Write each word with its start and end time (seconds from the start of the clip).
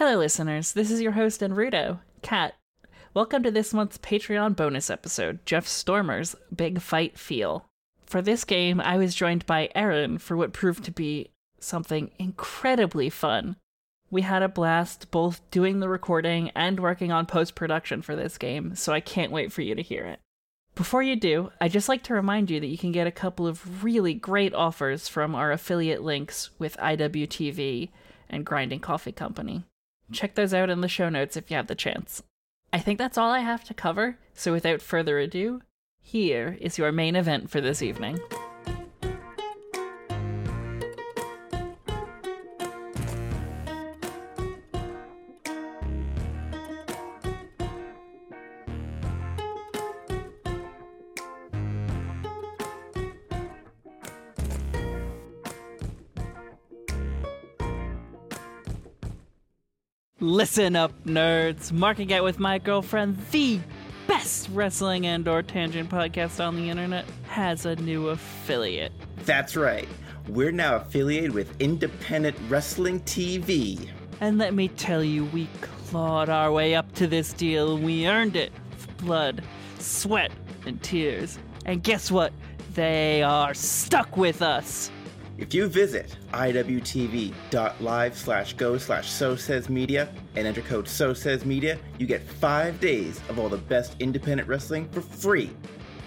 Hello, 0.00 0.16
listeners. 0.16 0.72
This 0.72 0.90
is 0.90 1.02
your 1.02 1.12
host 1.12 1.42
and 1.42 1.52
Rudo, 1.52 1.98
Kat. 2.22 2.54
Welcome 3.12 3.42
to 3.42 3.50
this 3.50 3.74
month's 3.74 3.98
Patreon 3.98 4.56
bonus 4.56 4.88
episode, 4.88 5.44
Jeff 5.44 5.66
Stormer's 5.66 6.34
Big 6.56 6.80
Fight 6.80 7.18
Feel. 7.18 7.66
For 8.06 8.22
this 8.22 8.44
game, 8.44 8.80
I 8.80 8.96
was 8.96 9.14
joined 9.14 9.44
by 9.44 9.68
Erin 9.74 10.16
for 10.16 10.38
what 10.38 10.54
proved 10.54 10.84
to 10.84 10.90
be 10.90 11.32
something 11.58 12.12
incredibly 12.18 13.10
fun. 13.10 13.56
We 14.10 14.22
had 14.22 14.42
a 14.42 14.48
blast 14.48 15.10
both 15.10 15.42
doing 15.50 15.80
the 15.80 15.88
recording 15.90 16.48
and 16.56 16.80
working 16.80 17.12
on 17.12 17.26
post 17.26 17.54
production 17.54 18.00
for 18.00 18.16
this 18.16 18.38
game, 18.38 18.76
so 18.76 18.94
I 18.94 19.00
can't 19.00 19.32
wait 19.32 19.52
for 19.52 19.60
you 19.60 19.74
to 19.74 19.82
hear 19.82 20.06
it. 20.06 20.20
Before 20.74 21.02
you 21.02 21.14
do, 21.14 21.52
I'd 21.60 21.72
just 21.72 21.90
like 21.90 22.04
to 22.04 22.14
remind 22.14 22.50
you 22.50 22.58
that 22.58 22.68
you 22.68 22.78
can 22.78 22.92
get 22.92 23.06
a 23.06 23.12
couple 23.12 23.46
of 23.46 23.84
really 23.84 24.14
great 24.14 24.54
offers 24.54 25.08
from 25.08 25.34
our 25.34 25.52
affiliate 25.52 26.02
links 26.02 26.48
with 26.58 26.78
IWTV 26.78 27.90
and 28.30 28.46
Grinding 28.46 28.80
Coffee 28.80 29.12
Company. 29.12 29.66
Check 30.12 30.34
those 30.34 30.54
out 30.54 30.70
in 30.70 30.80
the 30.80 30.88
show 30.88 31.08
notes 31.08 31.36
if 31.36 31.50
you 31.50 31.56
have 31.56 31.66
the 31.66 31.74
chance. 31.74 32.22
I 32.72 32.78
think 32.78 32.98
that's 32.98 33.18
all 33.18 33.30
I 33.30 33.40
have 33.40 33.64
to 33.64 33.74
cover, 33.74 34.18
so 34.34 34.52
without 34.52 34.82
further 34.82 35.18
ado, 35.18 35.62
here 36.00 36.56
is 36.60 36.78
your 36.78 36.92
main 36.92 37.16
event 37.16 37.50
for 37.50 37.60
this 37.60 37.82
evening. 37.82 38.18
Listen 60.30 60.76
up, 60.76 60.92
nerds. 61.04 61.72
Marking 61.72 62.12
out 62.12 62.22
with 62.22 62.38
my 62.38 62.56
girlfriend, 62.58 63.18
the 63.32 63.58
best 64.06 64.48
wrestling 64.52 65.04
and 65.04 65.26
or 65.26 65.42
tangent 65.42 65.90
podcast 65.90 66.38
on 66.38 66.54
the 66.54 66.70
internet, 66.70 67.04
has 67.26 67.66
a 67.66 67.74
new 67.74 68.10
affiliate. 68.10 68.92
That's 69.24 69.56
right. 69.56 69.88
We're 70.28 70.52
now 70.52 70.76
affiliated 70.76 71.34
with 71.34 71.60
Independent 71.60 72.36
Wrestling 72.48 73.00
TV. 73.00 73.88
And 74.20 74.38
let 74.38 74.54
me 74.54 74.68
tell 74.68 75.02
you, 75.02 75.24
we 75.24 75.48
clawed 75.62 76.28
our 76.28 76.52
way 76.52 76.76
up 76.76 76.92
to 76.92 77.08
this 77.08 77.32
deal. 77.32 77.76
We 77.76 78.06
earned 78.06 78.36
it 78.36 78.52
with 78.70 78.96
blood, 78.98 79.42
sweat, 79.80 80.30
and 80.64 80.80
tears. 80.80 81.40
And 81.66 81.82
guess 81.82 82.08
what? 82.08 82.32
They 82.74 83.24
are 83.24 83.52
stuck 83.52 84.16
with 84.16 84.42
us. 84.42 84.92
If 85.40 85.52
you 85.54 85.66
visit 85.68 86.16
iwtv.live 86.34 88.16
slash 88.16 88.52
go 88.52 88.76
slash 88.76 89.10
so 89.10 89.34
says 89.34 89.70
media 89.70 90.10
and 90.36 90.46
enter 90.46 90.60
code 90.60 90.86
so 90.86 91.14
says 91.14 91.46
media, 91.46 91.78
you 91.98 92.06
get 92.06 92.22
five 92.22 92.78
days 92.78 93.18
of 93.30 93.38
all 93.38 93.48
the 93.48 93.56
best 93.56 93.96
independent 94.00 94.46
wrestling 94.48 94.86
for 94.90 95.00
free. 95.00 95.50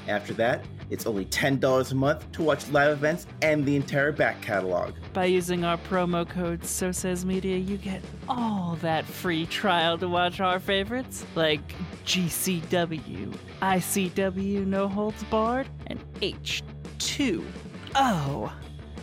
After 0.07 0.35
that, 0.35 0.63
it's 0.91 1.07
only 1.07 1.25
$10 1.25 1.91
a 1.91 1.95
month 1.95 2.31
to 2.33 2.43
watch 2.43 2.69
live 2.69 2.91
events 2.91 3.25
and 3.41 3.65
the 3.65 3.75
entire 3.75 4.11
back 4.11 4.39
catalog. 4.41 4.93
By 5.13 5.25
using 5.25 5.65
our 5.65 5.77
promo 5.77 6.29
code 6.29 6.63
So 6.63 6.91
Says 6.91 7.25
Media, 7.25 7.57
you 7.57 7.77
get 7.77 8.03
all 8.29 8.77
that 8.81 9.03
free 9.05 9.47
trial 9.47 9.97
to 9.97 10.07
watch 10.07 10.41
our 10.41 10.59
favorites 10.59 11.25
like 11.33 11.73
GCW, 12.05 13.35
ICW 13.63 14.67
No 14.67 14.87
Holds 14.87 15.23
Barred, 15.23 15.67
and 15.87 15.99
H2O. 16.21 17.43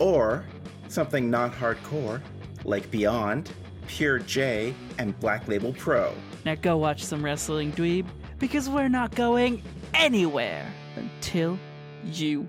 Or 0.01 0.43
something 0.87 1.29
not 1.29 1.53
hardcore 1.53 2.21
like 2.65 2.89
Beyond, 2.89 3.51
Pure 3.87 4.19
J, 4.19 4.73
and 4.97 5.17
Black 5.19 5.47
Label 5.47 5.73
Pro. 5.73 6.13
Now 6.43 6.55
go 6.55 6.77
watch 6.77 7.03
some 7.03 7.23
wrestling, 7.23 7.71
dweeb, 7.73 8.07
because 8.39 8.67
we're 8.67 8.89
not 8.89 9.13
going 9.13 9.61
anywhere 9.93 10.65
until 10.95 11.59
you 12.03 12.47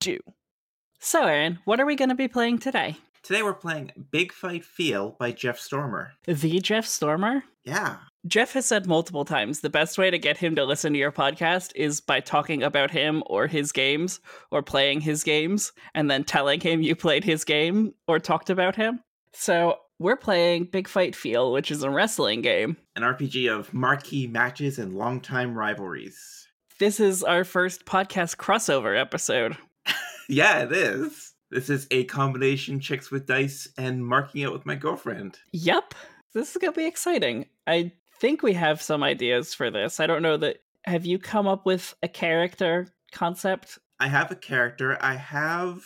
do. 0.00 0.18
So, 0.98 1.24
Erin, 1.24 1.58
what 1.64 1.80
are 1.80 1.86
we 1.86 1.96
going 1.96 2.10
to 2.10 2.14
be 2.14 2.28
playing 2.28 2.58
today? 2.58 2.96
Today 3.22 3.42
we're 3.42 3.54
playing 3.54 3.92
Big 4.10 4.32
Fight 4.32 4.64
Feel 4.64 5.16
by 5.18 5.32
Jeff 5.32 5.58
Stormer. 5.58 6.12
The 6.26 6.60
Jeff 6.60 6.86
Stormer? 6.86 7.44
Yeah. 7.64 7.96
Jeff 8.26 8.52
has 8.52 8.66
said 8.66 8.86
multiple 8.86 9.24
times 9.24 9.60
the 9.60 9.70
best 9.70 9.96
way 9.96 10.10
to 10.10 10.18
get 10.18 10.36
him 10.36 10.54
to 10.54 10.64
listen 10.64 10.92
to 10.92 10.98
your 10.98 11.10
podcast 11.10 11.72
is 11.74 12.02
by 12.02 12.20
talking 12.20 12.62
about 12.62 12.90
him 12.90 13.22
or 13.26 13.46
his 13.46 13.72
games 13.72 14.20
or 14.50 14.62
playing 14.62 15.00
his 15.00 15.24
games 15.24 15.72
and 15.94 16.10
then 16.10 16.22
telling 16.22 16.60
him 16.60 16.82
you 16.82 16.94
played 16.94 17.24
his 17.24 17.44
game 17.44 17.94
or 18.06 18.18
talked 18.18 18.50
about 18.50 18.76
him. 18.76 19.00
So 19.32 19.78
we're 19.98 20.18
playing 20.18 20.64
Big 20.64 20.86
Fight 20.86 21.16
Feel, 21.16 21.50
which 21.50 21.70
is 21.70 21.82
a 21.82 21.88
wrestling 21.88 22.42
game. 22.42 22.76
An 22.94 23.02
RPG 23.02 23.50
of 23.50 23.72
marquee 23.72 24.26
matches 24.26 24.78
and 24.78 24.94
longtime 24.94 25.56
rivalries. 25.56 26.46
This 26.78 27.00
is 27.00 27.24
our 27.24 27.44
first 27.44 27.86
podcast 27.86 28.36
crossover 28.36 29.00
episode. 29.00 29.56
yeah, 30.28 30.62
it 30.64 30.72
is. 30.72 31.32
This 31.50 31.70
is 31.70 31.86
a 31.90 32.04
combination 32.04 32.80
chicks 32.80 33.10
with 33.10 33.26
dice 33.26 33.66
and 33.78 34.06
marking 34.06 34.44
out 34.44 34.52
with 34.52 34.66
my 34.66 34.74
girlfriend. 34.74 35.38
Yep. 35.52 35.94
This 36.32 36.52
is 36.52 36.56
going 36.58 36.72
to 36.72 36.78
be 36.78 36.86
exciting. 36.86 37.46
I 37.66 37.92
think 38.20 38.42
we 38.42 38.52
have 38.52 38.80
some 38.82 39.02
ideas 39.02 39.54
for 39.54 39.70
this. 39.70 39.98
I 40.00 40.06
don't 40.06 40.22
know 40.22 40.36
that. 40.36 40.58
Have 40.84 41.04
you 41.04 41.18
come 41.18 41.46
up 41.46 41.66
with 41.66 41.94
a 42.02 42.08
character 42.08 42.88
concept? 43.12 43.78
I 43.98 44.08
have 44.08 44.30
a 44.30 44.36
character. 44.36 44.96
I 45.00 45.14
have. 45.16 45.82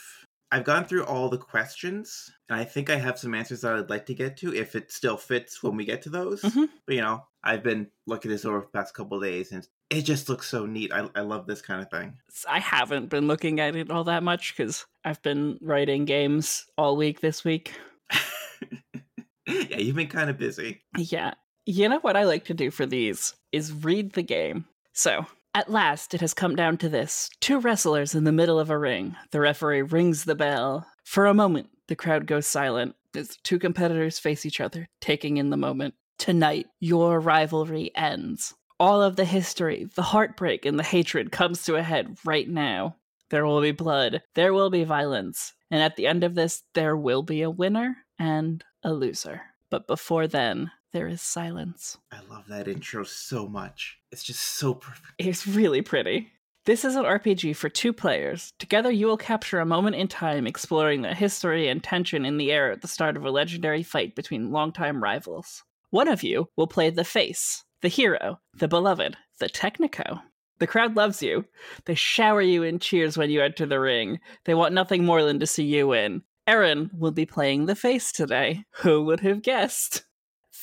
I've 0.52 0.62
gone 0.62 0.84
through 0.84 1.04
all 1.04 1.28
the 1.28 1.38
questions, 1.38 2.30
and 2.48 2.60
I 2.60 2.64
think 2.64 2.88
I 2.90 2.94
have 2.96 3.18
some 3.18 3.34
answers 3.34 3.62
that 3.62 3.74
I'd 3.74 3.90
like 3.90 4.06
to 4.06 4.14
get 4.14 4.36
to 4.36 4.54
if 4.54 4.76
it 4.76 4.92
still 4.92 5.16
fits 5.16 5.64
when 5.64 5.74
we 5.74 5.84
get 5.84 6.02
to 6.02 6.10
those. 6.10 6.42
Mhm. 6.42 6.68
But 6.86 6.94
you 6.94 7.00
know, 7.00 7.24
I've 7.42 7.64
been 7.64 7.88
looking 8.06 8.30
this 8.30 8.44
over 8.44 8.60
the 8.60 8.66
past 8.66 8.94
couple 8.94 9.18
days, 9.18 9.50
and 9.50 9.66
it 9.90 10.02
just 10.02 10.28
looks 10.28 10.48
so 10.48 10.64
neat. 10.64 10.92
I, 10.92 11.08
I 11.16 11.22
love 11.22 11.46
this 11.48 11.60
kind 11.60 11.82
of 11.82 11.90
thing. 11.90 12.18
I 12.48 12.60
haven't 12.60 13.08
been 13.10 13.26
looking 13.26 13.58
at 13.58 13.74
it 13.74 13.90
all 13.90 14.04
that 14.04 14.22
much 14.22 14.56
because 14.56 14.86
I've 15.04 15.22
been 15.22 15.58
writing 15.60 16.04
games 16.04 16.66
all 16.78 16.96
week 16.96 17.20
this 17.20 17.42
week. 17.44 17.72
yeah, 19.46 19.78
you've 19.78 19.96
been 19.96 20.06
kind 20.08 20.30
of 20.30 20.38
busy. 20.38 20.82
Yeah. 20.96 21.34
You 21.66 21.88
know 21.88 21.98
what 22.00 22.16
I 22.16 22.24
like 22.24 22.44
to 22.46 22.54
do 22.54 22.70
for 22.70 22.84
these 22.84 23.34
is 23.50 23.72
read 23.72 24.12
the 24.12 24.22
game. 24.22 24.66
So, 24.92 25.24
at 25.54 25.70
last, 25.70 26.12
it 26.12 26.20
has 26.20 26.34
come 26.34 26.56
down 26.56 26.76
to 26.78 26.90
this 26.90 27.30
two 27.40 27.58
wrestlers 27.58 28.14
in 28.14 28.24
the 28.24 28.32
middle 28.32 28.58
of 28.58 28.68
a 28.68 28.76
ring. 28.76 29.16
The 29.30 29.40
referee 29.40 29.80
rings 29.80 30.24
the 30.24 30.34
bell. 30.34 30.86
For 31.04 31.24
a 31.24 31.32
moment, 31.32 31.70
the 31.88 31.96
crowd 31.96 32.26
goes 32.26 32.46
silent 32.46 32.96
as 33.16 33.38
two 33.44 33.58
competitors 33.58 34.18
face 34.18 34.44
each 34.44 34.60
other, 34.60 34.86
taking 35.00 35.38
in 35.38 35.48
the 35.48 35.56
moment. 35.56 35.94
Tonight, 36.18 36.66
your 36.80 37.18
rivalry 37.18 37.90
ends. 37.94 38.52
All 38.78 39.00
of 39.00 39.16
the 39.16 39.24
history, 39.24 39.88
the 39.94 40.02
heartbreak, 40.02 40.66
and 40.66 40.78
the 40.78 40.82
hatred 40.82 41.32
comes 41.32 41.64
to 41.64 41.76
a 41.76 41.82
head 41.82 42.18
right 42.26 42.48
now. 42.48 42.96
There 43.30 43.46
will 43.46 43.62
be 43.62 43.72
blood, 43.72 44.20
there 44.34 44.52
will 44.52 44.68
be 44.68 44.84
violence, 44.84 45.54
and 45.70 45.82
at 45.82 45.96
the 45.96 46.06
end 46.06 46.24
of 46.24 46.34
this, 46.34 46.62
there 46.74 46.94
will 46.94 47.22
be 47.22 47.40
a 47.40 47.48
winner 47.48 47.96
and 48.18 48.62
a 48.82 48.92
loser. 48.92 49.40
But 49.70 49.86
before 49.86 50.26
then, 50.28 50.70
there 50.94 51.08
is 51.08 51.20
silence. 51.20 51.98
I 52.12 52.20
love 52.30 52.46
that 52.46 52.68
intro 52.68 53.02
so 53.02 53.48
much. 53.48 53.98
It's 54.12 54.22
just 54.22 54.40
so 54.40 54.74
perfect. 54.74 55.12
It's 55.18 55.44
really 55.44 55.82
pretty. 55.82 56.30
This 56.66 56.84
is 56.84 56.94
an 56.94 57.04
RPG 57.04 57.56
for 57.56 57.68
two 57.68 57.92
players. 57.92 58.52
Together, 58.60 58.92
you 58.92 59.08
will 59.08 59.16
capture 59.16 59.58
a 59.58 59.66
moment 59.66 59.96
in 59.96 60.06
time 60.06 60.46
exploring 60.46 61.02
the 61.02 61.12
history 61.12 61.66
and 61.66 61.82
tension 61.82 62.24
in 62.24 62.36
the 62.36 62.52
air 62.52 62.70
at 62.70 62.80
the 62.80 62.86
start 62.86 63.16
of 63.16 63.24
a 63.24 63.30
legendary 63.32 63.82
fight 63.82 64.14
between 64.14 64.52
longtime 64.52 65.02
rivals. 65.02 65.64
One 65.90 66.06
of 66.06 66.22
you 66.22 66.48
will 66.56 66.68
play 66.68 66.90
the 66.90 67.02
face, 67.02 67.64
the 67.82 67.88
hero, 67.88 68.38
the 68.54 68.68
beloved, 68.68 69.16
the 69.40 69.48
Técnico. 69.48 70.22
The 70.60 70.68
crowd 70.68 70.94
loves 70.94 71.24
you. 71.24 71.44
They 71.86 71.96
shower 71.96 72.40
you 72.40 72.62
in 72.62 72.78
cheers 72.78 73.18
when 73.18 73.30
you 73.30 73.42
enter 73.42 73.66
the 73.66 73.80
ring. 73.80 74.20
They 74.44 74.54
want 74.54 74.74
nothing 74.74 75.04
more 75.04 75.24
than 75.24 75.40
to 75.40 75.46
see 75.46 75.64
you 75.64 75.88
win. 75.88 76.22
Erin 76.46 76.92
will 76.96 77.10
be 77.10 77.26
playing 77.26 77.66
the 77.66 77.74
face 77.74 78.12
today. 78.12 78.64
Who 78.82 79.02
would 79.06 79.20
have 79.20 79.42
guessed? 79.42 80.04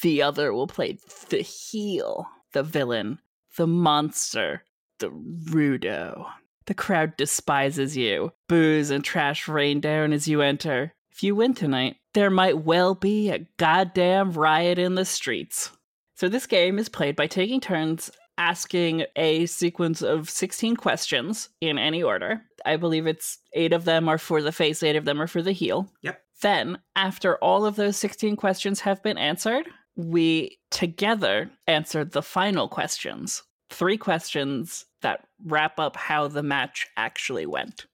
The 0.01 0.21
other 0.23 0.53
will 0.53 0.67
play 0.67 0.97
the 1.29 1.41
heel, 1.41 2.27
the 2.53 2.63
villain, 2.63 3.19
the 3.57 3.67
monster, 3.67 4.63
the 4.99 5.09
Rudo. 5.09 6.27
The 6.65 6.73
crowd 6.73 7.17
despises 7.17 7.97
you. 7.97 8.31
Boos 8.47 8.89
and 8.89 9.03
trash 9.03 9.47
rain 9.47 9.79
down 9.79 10.13
as 10.13 10.27
you 10.27 10.41
enter. 10.41 10.93
If 11.11 11.23
you 11.23 11.35
win 11.35 11.53
tonight, 11.53 11.97
there 12.13 12.29
might 12.29 12.63
well 12.63 12.95
be 12.95 13.29
a 13.29 13.47
goddamn 13.57 14.31
riot 14.31 14.79
in 14.79 14.95
the 14.95 15.05
streets. 15.05 15.71
So, 16.15 16.29
this 16.29 16.45
game 16.45 16.77
is 16.77 16.87
played 16.87 17.15
by 17.15 17.27
taking 17.27 17.59
turns 17.59 18.11
asking 18.37 19.05
a 19.15 19.45
sequence 19.45 20.01
of 20.01 20.29
16 20.29 20.75
questions 20.75 21.49
in 21.59 21.77
any 21.77 22.01
order. 22.01 22.41
I 22.65 22.77
believe 22.77 23.05
it's 23.05 23.39
eight 23.53 23.73
of 23.73 23.85
them 23.85 24.07
are 24.07 24.17
for 24.17 24.41
the 24.41 24.51
face, 24.51 24.81
eight 24.81 24.95
of 24.95 25.05
them 25.05 25.21
are 25.21 25.27
for 25.27 25.41
the 25.41 25.51
heel. 25.51 25.91
Yep. 26.01 26.21
Then, 26.41 26.79
after 26.95 27.37
all 27.37 27.65
of 27.65 27.75
those 27.75 27.97
16 27.97 28.35
questions 28.35 28.79
have 28.79 29.03
been 29.03 29.17
answered, 29.17 29.67
we 29.95 30.59
together 30.69 31.51
answered 31.67 32.11
the 32.11 32.21
final 32.21 32.67
questions. 32.67 33.43
Three 33.69 33.97
questions 33.97 34.85
that 35.01 35.27
wrap 35.45 35.79
up 35.79 35.95
how 35.95 36.27
the 36.27 36.43
match 36.43 36.87
actually 36.97 37.45
went. 37.45 37.85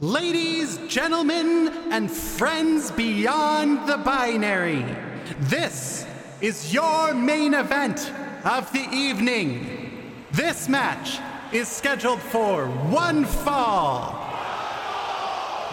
Ladies, 0.00 0.78
gentlemen, 0.86 1.68
and 1.90 2.10
friends 2.10 2.90
beyond 2.92 3.88
the 3.88 3.96
binary, 3.96 4.84
this 5.40 6.06
is 6.40 6.72
your 6.72 7.14
main 7.14 7.54
event 7.54 8.12
of 8.44 8.72
the 8.72 8.86
evening. 8.92 10.14
This 10.30 10.68
match 10.68 11.18
is 11.52 11.66
scheduled 11.66 12.20
for 12.20 12.68
one 12.68 13.24
fall. 13.24 14.24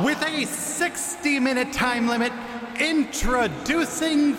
With 0.04 0.22
a 0.24 0.46
60 0.46 1.40
minute 1.40 1.72
time 1.72 2.08
limit, 2.08 2.34
introducing 2.80 4.36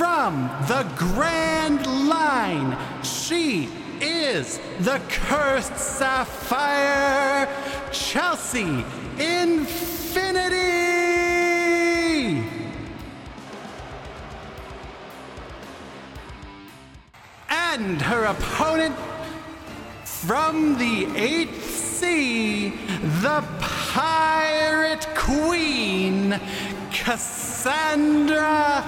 from 0.00 0.48
the 0.66 0.82
Grand 0.96 1.86
Line, 2.08 2.74
she 3.04 3.68
is 4.00 4.58
the 4.78 4.98
Cursed 5.10 5.76
Sapphire, 5.76 7.46
Chelsea 7.92 8.82
Infinity! 9.18 10.56
And 17.50 18.00
her 18.00 18.24
opponent 18.24 18.96
from 20.06 20.78
the 20.78 21.04
8th 21.12 21.60
Sea, 21.60 22.70
the 23.20 23.44
Pirate 23.60 25.06
Queen, 25.14 26.40
Cassandra 26.90 28.82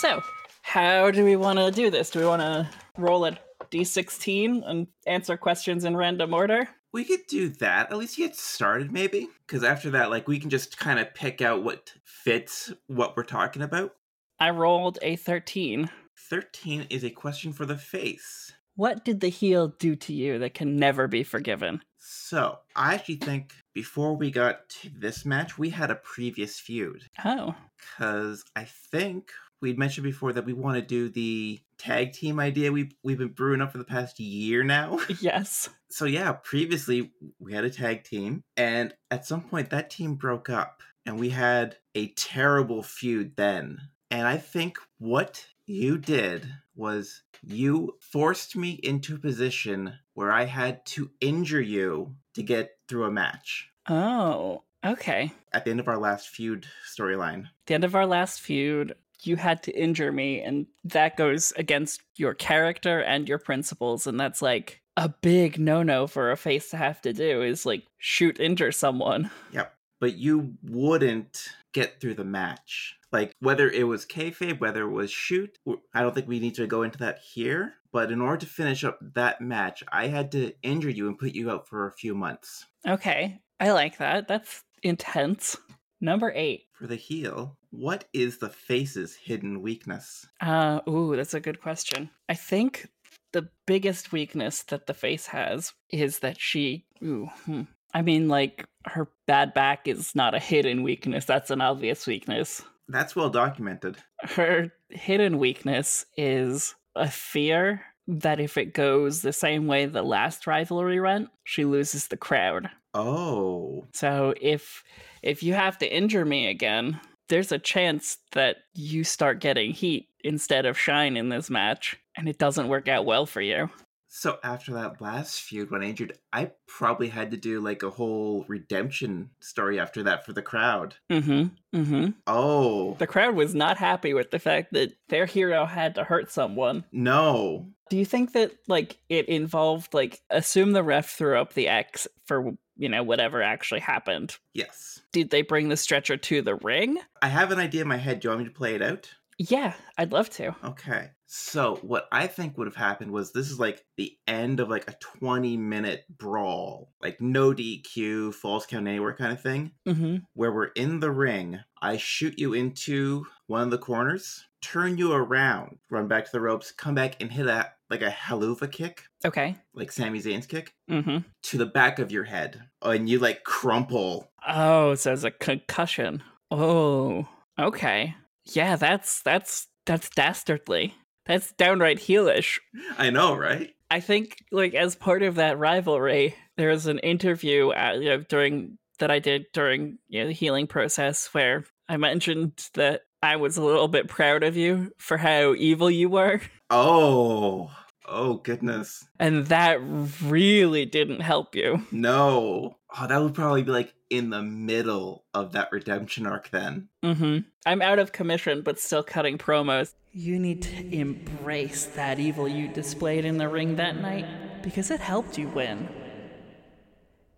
So, 0.00 0.22
how 0.62 1.10
do 1.10 1.24
we 1.26 1.36
want 1.36 1.58
to 1.58 1.70
do 1.70 1.90
this? 1.90 2.10
Do 2.10 2.20
we 2.20 2.24
want 2.24 2.40
to 2.40 2.68
roll 2.96 3.26
a 3.26 3.38
d16 3.70 4.62
and 4.66 4.86
answer 5.06 5.36
questions 5.36 5.84
in 5.84 5.94
random 5.94 6.32
order? 6.32 6.68
We 6.92 7.04
could 7.04 7.26
do 7.28 7.50
that. 7.50 7.92
At 7.92 7.98
least 7.98 8.16
get 8.16 8.34
started, 8.34 8.90
maybe. 8.90 9.28
Because 9.46 9.62
after 9.62 9.90
that, 9.90 10.10
like, 10.10 10.26
we 10.26 10.38
can 10.38 10.48
just 10.48 10.78
kind 10.78 10.98
of 10.98 11.12
pick 11.12 11.42
out 11.42 11.62
what 11.62 11.92
fits 12.04 12.72
what 12.86 13.16
we're 13.16 13.24
talking 13.24 13.60
about. 13.60 13.94
I 14.38 14.50
rolled 14.50 14.98
a 15.02 15.16
13. 15.16 15.90
13 16.16 16.86
is 16.88 17.04
a 17.04 17.10
question 17.10 17.52
for 17.52 17.66
the 17.66 17.76
face. 17.76 18.52
What 18.74 19.04
did 19.04 19.20
the 19.20 19.28
heel 19.28 19.68
do 19.68 19.94
to 19.96 20.14
you 20.14 20.38
that 20.38 20.54
can 20.54 20.76
never 20.76 21.06
be 21.06 21.22
forgiven? 21.22 21.82
So, 22.12 22.58
I 22.74 22.94
actually 22.94 23.16
think 23.16 23.54
before 23.72 24.16
we 24.16 24.32
got 24.32 24.68
to 24.68 24.90
this 24.90 25.24
match, 25.24 25.56
we 25.56 25.70
had 25.70 25.92
a 25.92 25.94
previous 25.94 26.58
feud. 26.58 27.04
Oh, 27.24 27.54
Because 27.78 28.42
I 28.56 28.64
think 28.64 29.30
we'd 29.60 29.78
mentioned 29.78 30.02
before 30.02 30.32
that 30.32 30.44
we 30.44 30.52
want 30.52 30.74
to 30.74 30.82
do 30.82 31.08
the 31.08 31.60
tag 31.78 32.12
team 32.12 32.40
idea 32.40 32.72
we, 32.72 32.90
we've 33.04 33.18
been 33.18 33.28
brewing 33.28 33.60
up 33.60 33.70
for 33.70 33.78
the 33.78 33.84
past 33.84 34.18
year 34.18 34.64
now. 34.64 34.98
yes. 35.20 35.68
so 35.88 36.04
yeah, 36.04 36.32
previously 36.32 37.12
we 37.38 37.52
had 37.52 37.64
a 37.64 37.70
tag 37.70 38.02
team, 38.02 38.42
and 38.56 38.92
at 39.12 39.24
some 39.24 39.42
point 39.42 39.70
that 39.70 39.88
team 39.88 40.16
broke 40.16 40.50
up, 40.50 40.82
and 41.06 41.20
we 41.20 41.30
had 41.30 41.76
a 41.94 42.08
terrible 42.08 42.82
feud 42.82 43.36
then. 43.36 43.78
And 44.10 44.26
I 44.26 44.36
think 44.36 44.78
what 44.98 45.46
you 45.66 45.96
did 45.96 46.48
was 46.74 47.22
you 47.46 47.96
forced 48.00 48.56
me 48.56 48.80
into 48.82 49.14
a 49.14 49.18
position 49.18 49.94
where 50.20 50.30
I 50.30 50.44
had 50.44 50.84
to 50.86 51.10
injure 51.22 51.60
you 51.62 52.14
to 52.34 52.42
get 52.42 52.76
through 52.86 53.04
a 53.04 53.10
match 53.10 53.70
Oh, 53.88 54.62
okay. 54.84 55.32
at 55.52 55.64
the 55.64 55.70
end 55.70 55.80
of 55.80 55.88
our 55.88 55.96
last 55.98 56.28
feud 56.28 56.66
storyline. 56.86 57.46
the 57.66 57.72
end 57.74 57.84
of 57.84 57.94
our 57.94 58.04
last 58.06 58.42
feud, 58.42 58.94
you 59.22 59.36
had 59.36 59.62
to 59.62 59.72
injure 59.72 60.12
me, 60.12 60.40
and 60.42 60.66
that 60.84 61.16
goes 61.16 61.52
against 61.56 62.02
your 62.16 62.34
character 62.34 63.00
and 63.00 63.28
your 63.28 63.38
principles, 63.38 64.06
and 64.06 64.20
that's 64.20 64.42
like 64.42 64.82
a 64.98 65.08
big 65.08 65.58
no 65.58 65.82
no 65.82 66.06
for 66.06 66.30
a 66.30 66.36
face 66.36 66.68
to 66.70 66.76
have 66.76 67.00
to 67.00 67.12
do 67.14 67.42
is 67.42 67.64
like 67.64 67.84
shoot 67.98 68.38
injure 68.38 68.72
someone. 68.72 69.30
Yep. 69.52 69.74
But 70.00 70.16
you 70.16 70.54
wouldn't 70.62 71.48
get 71.72 72.00
through 72.00 72.14
the 72.14 72.24
match. 72.24 72.96
Like 73.12 73.34
whether 73.40 73.68
it 73.68 73.86
was 73.86 74.06
kayfabe, 74.06 74.60
whether 74.60 74.82
it 74.82 74.92
was 74.92 75.10
shoot, 75.10 75.58
I 75.92 76.02
don't 76.02 76.14
think 76.14 76.28
we 76.28 76.40
need 76.40 76.54
to 76.56 76.66
go 76.66 76.82
into 76.82 76.98
that 76.98 77.18
here. 77.18 77.74
But 77.92 78.12
in 78.12 78.20
order 78.20 78.38
to 78.38 78.46
finish 78.46 78.84
up 78.84 78.98
that 79.14 79.40
match, 79.40 79.82
I 79.90 80.06
had 80.06 80.30
to 80.32 80.52
injure 80.62 80.90
you 80.90 81.08
and 81.08 81.18
put 81.18 81.34
you 81.34 81.50
out 81.50 81.66
for 81.66 81.86
a 81.86 81.92
few 81.92 82.14
months. 82.14 82.66
Okay, 82.86 83.40
I 83.58 83.72
like 83.72 83.98
that. 83.98 84.28
That's 84.28 84.62
intense. 84.82 85.56
Number 86.00 86.32
eight. 86.34 86.62
For 86.72 86.86
the 86.86 86.96
heel, 86.96 87.58
what 87.70 88.04
is 88.14 88.38
the 88.38 88.48
face's 88.48 89.14
hidden 89.14 89.60
weakness? 89.60 90.26
Uh, 90.40 90.80
ooh, 90.88 91.14
that's 91.14 91.34
a 91.34 91.40
good 91.40 91.60
question. 91.60 92.08
I 92.28 92.34
think 92.34 92.88
the 93.32 93.48
biggest 93.66 94.12
weakness 94.12 94.62
that 94.64 94.86
the 94.86 94.94
face 94.94 95.26
has 95.26 95.74
is 95.90 96.20
that 96.20 96.40
she, 96.40 96.86
ooh, 97.02 97.28
hmm. 97.44 97.62
I 97.92 98.02
mean, 98.02 98.28
like, 98.28 98.64
her 98.86 99.10
bad 99.26 99.52
back 99.52 99.88
is 99.88 100.14
not 100.14 100.34
a 100.34 100.38
hidden 100.38 100.82
weakness. 100.82 101.24
That's 101.26 101.50
an 101.50 101.60
obvious 101.60 102.06
weakness. 102.06 102.62
That's 102.90 103.14
well 103.16 103.30
documented. 103.30 103.96
her 104.22 104.72
hidden 104.88 105.38
weakness 105.38 106.06
is 106.16 106.74
a 106.96 107.08
fear 107.10 107.82
that 108.08 108.40
if 108.40 108.56
it 108.56 108.74
goes 108.74 109.22
the 109.22 109.32
same 109.32 109.66
way 109.66 109.86
the 109.86 110.02
last 110.02 110.46
rivalry 110.46 111.00
went, 111.00 111.28
she 111.44 111.64
loses 111.64 112.08
the 112.08 112.16
crowd. 112.16 112.68
Oh, 112.92 113.86
So 113.92 114.34
if 114.40 114.82
if 115.22 115.42
you 115.42 115.54
have 115.54 115.78
to 115.78 115.86
injure 115.94 116.24
me 116.24 116.48
again, 116.48 116.98
there's 117.28 117.52
a 117.52 117.58
chance 117.58 118.18
that 118.32 118.56
you 118.74 119.04
start 119.04 119.38
getting 119.40 119.70
heat 119.72 120.08
instead 120.24 120.66
of 120.66 120.76
shine 120.78 121.16
in 121.16 121.28
this 121.28 121.48
match, 121.48 121.96
and 122.16 122.28
it 122.28 122.38
doesn't 122.38 122.68
work 122.68 122.88
out 122.88 123.04
well 123.06 123.26
for 123.26 123.40
you. 123.40 123.70
So 124.12 124.38
after 124.42 124.72
that 124.74 125.00
last 125.00 125.40
feud 125.40 125.70
when 125.70 125.82
I 125.82 125.86
injured, 125.86 126.18
I 126.32 126.50
probably 126.66 127.08
had 127.08 127.30
to 127.30 127.36
do 127.36 127.60
like 127.60 127.82
a 127.84 127.90
whole 127.90 128.44
redemption 128.48 129.30
story 129.38 129.78
after 129.78 130.02
that 130.02 130.26
for 130.26 130.32
the 130.32 130.42
crowd. 130.42 130.96
Mm-hmm. 131.10 131.78
Mm-hmm. 131.78 132.10
Oh, 132.26 132.94
The 132.98 133.06
crowd 133.06 133.36
was 133.36 133.54
not 133.54 133.76
happy 133.78 134.12
with 134.12 134.32
the 134.32 134.40
fact 134.40 134.72
that 134.72 134.92
their 135.08 135.26
hero 135.26 135.64
had 135.64 135.94
to 135.94 136.04
hurt 136.04 136.30
someone. 136.30 136.84
no. 136.92 137.68
Do 137.88 137.96
you 137.96 138.04
think 138.04 138.34
that 138.34 138.52
like 138.68 138.98
it 139.08 139.28
involved 139.28 139.94
like 139.94 140.20
assume 140.30 140.70
the 140.72 140.82
ref 140.84 141.10
threw 141.10 141.36
up 141.36 141.54
the 141.54 141.66
X 141.66 142.06
for 142.24 142.52
you 142.76 142.88
know 142.88 143.02
whatever 143.02 143.42
actually 143.42 143.80
happened? 143.80 144.36
Yes. 144.54 145.00
Did 145.12 145.30
they 145.30 145.42
bring 145.42 145.68
the 145.70 145.76
stretcher 145.76 146.16
to 146.16 146.40
the 146.40 146.54
ring? 146.54 146.98
I 147.20 147.26
have 147.26 147.50
an 147.50 147.58
idea 147.58 147.82
in 147.82 147.88
my 147.88 147.96
head. 147.96 148.20
Do 148.20 148.26
you 148.26 148.30
want 148.30 148.42
me 148.42 148.48
to 148.48 148.54
play 148.54 148.76
it 148.76 148.82
out? 148.82 149.10
Yeah, 149.38 149.72
I'd 149.98 150.12
love 150.12 150.30
to. 150.30 150.54
Okay. 150.64 151.10
So, 151.32 151.76
what 151.82 152.08
I 152.10 152.26
think 152.26 152.58
would 152.58 152.66
have 152.66 152.74
happened 152.74 153.12
was 153.12 153.30
this 153.30 153.48
is 153.52 153.60
like 153.60 153.84
the 153.96 154.16
end 154.26 154.58
of 154.58 154.68
like 154.68 154.90
a 154.90 154.96
20 154.98 155.56
minute 155.56 156.04
brawl, 156.08 156.92
like 157.00 157.20
no 157.20 157.52
DQ, 157.54 158.34
falls 158.34 158.66
count 158.66 158.88
anywhere 158.88 159.14
kind 159.14 159.32
of 159.32 159.40
thing, 159.40 159.70
Mm-hmm. 159.86 160.16
where 160.34 160.50
we're 160.52 160.72
in 160.74 160.98
the 160.98 161.12
ring. 161.12 161.60
I 161.80 161.98
shoot 161.98 162.36
you 162.36 162.52
into 162.54 163.26
one 163.46 163.62
of 163.62 163.70
the 163.70 163.78
corners, 163.78 164.44
turn 164.60 164.98
you 164.98 165.12
around, 165.12 165.78
run 165.88 166.08
back 166.08 166.24
to 166.24 166.32
the 166.32 166.40
ropes, 166.40 166.72
come 166.72 166.96
back 166.96 167.22
and 167.22 167.30
hit 167.30 167.46
a 167.46 167.70
like 167.90 168.02
a 168.02 168.10
Helluva 168.10 168.70
kick, 168.70 169.04
Okay. 169.24 169.54
like 169.72 169.92
Sami 169.92 170.18
Zayn's 170.20 170.46
kick, 170.48 170.74
Mm-hmm. 170.90 171.18
to 171.44 171.58
the 171.58 171.66
back 171.66 172.00
of 172.00 172.10
your 172.10 172.24
head. 172.24 172.60
And 172.82 173.08
you 173.08 173.20
like 173.20 173.44
crumple. 173.44 174.32
Oh, 174.48 174.96
so 174.96 175.12
it's 175.12 175.22
a 175.22 175.30
concussion. 175.30 176.24
Oh, 176.50 177.28
okay. 177.56 178.16
Yeah, 178.46 178.74
that's 178.74 179.22
that's 179.22 179.68
that's 179.86 180.10
dastardly. 180.10 180.94
That's 181.30 181.52
downright 181.52 181.98
heelish. 181.98 182.58
I 182.98 183.10
know, 183.10 183.34
right? 183.36 183.70
I 183.88 184.00
think, 184.00 184.36
like, 184.50 184.74
as 184.74 184.94
part 184.96 185.22
of 185.22 185.36
that 185.36 185.58
rivalry, 185.58 186.34
there 186.56 186.70
was 186.70 186.86
an 186.86 186.98
interview 186.98 187.70
at, 187.72 188.00
you 188.00 188.08
know, 188.08 188.18
during 188.28 188.78
that 188.98 189.10
I 189.12 189.18
did 189.20 189.46
during 189.52 189.98
you 190.08 190.20
know, 190.22 190.26
the 190.26 190.32
healing 190.32 190.66
process 190.66 191.28
where 191.32 191.64
I 191.88 191.96
mentioned 191.96 192.68
that 192.74 193.02
I 193.22 193.36
was 193.36 193.56
a 193.56 193.62
little 193.62 193.88
bit 193.88 194.08
proud 194.08 194.42
of 194.42 194.56
you 194.56 194.92
for 194.98 195.16
how 195.16 195.54
evil 195.54 195.90
you 195.90 196.08
were, 196.08 196.40
Oh, 196.68 197.70
oh 198.06 198.34
goodness. 198.34 199.06
and 199.18 199.46
that 199.46 199.78
really 200.22 200.84
didn't 200.84 201.20
help 201.20 201.54
you. 201.54 201.86
No. 201.92 202.76
Oh, 202.98 203.06
that 203.06 203.22
would 203.22 203.34
probably 203.34 203.62
be 203.62 203.70
like 203.70 203.94
in 204.08 204.30
the 204.30 204.42
middle 204.42 205.24
of 205.32 205.52
that 205.52 205.70
redemption 205.70 206.26
arc 206.26 206.50
then. 206.50 206.88
Mm-hmm. 207.04 207.38
I'm 207.64 207.82
out 207.82 207.98
of 207.98 208.12
commission, 208.12 208.62
but 208.62 208.80
still 208.80 209.02
cutting 209.02 209.38
promos. 209.38 209.94
You 210.12 210.38
need 210.38 210.62
to 210.62 210.94
embrace 210.94 211.86
that 211.86 212.18
evil 212.18 212.48
you 212.48 212.66
displayed 212.68 213.24
in 213.24 213.38
the 213.38 213.48
ring 213.48 213.76
that 213.76 213.96
night 213.96 214.26
because 214.62 214.90
it 214.90 215.00
helped 215.00 215.38
you 215.38 215.48
win. 215.48 215.88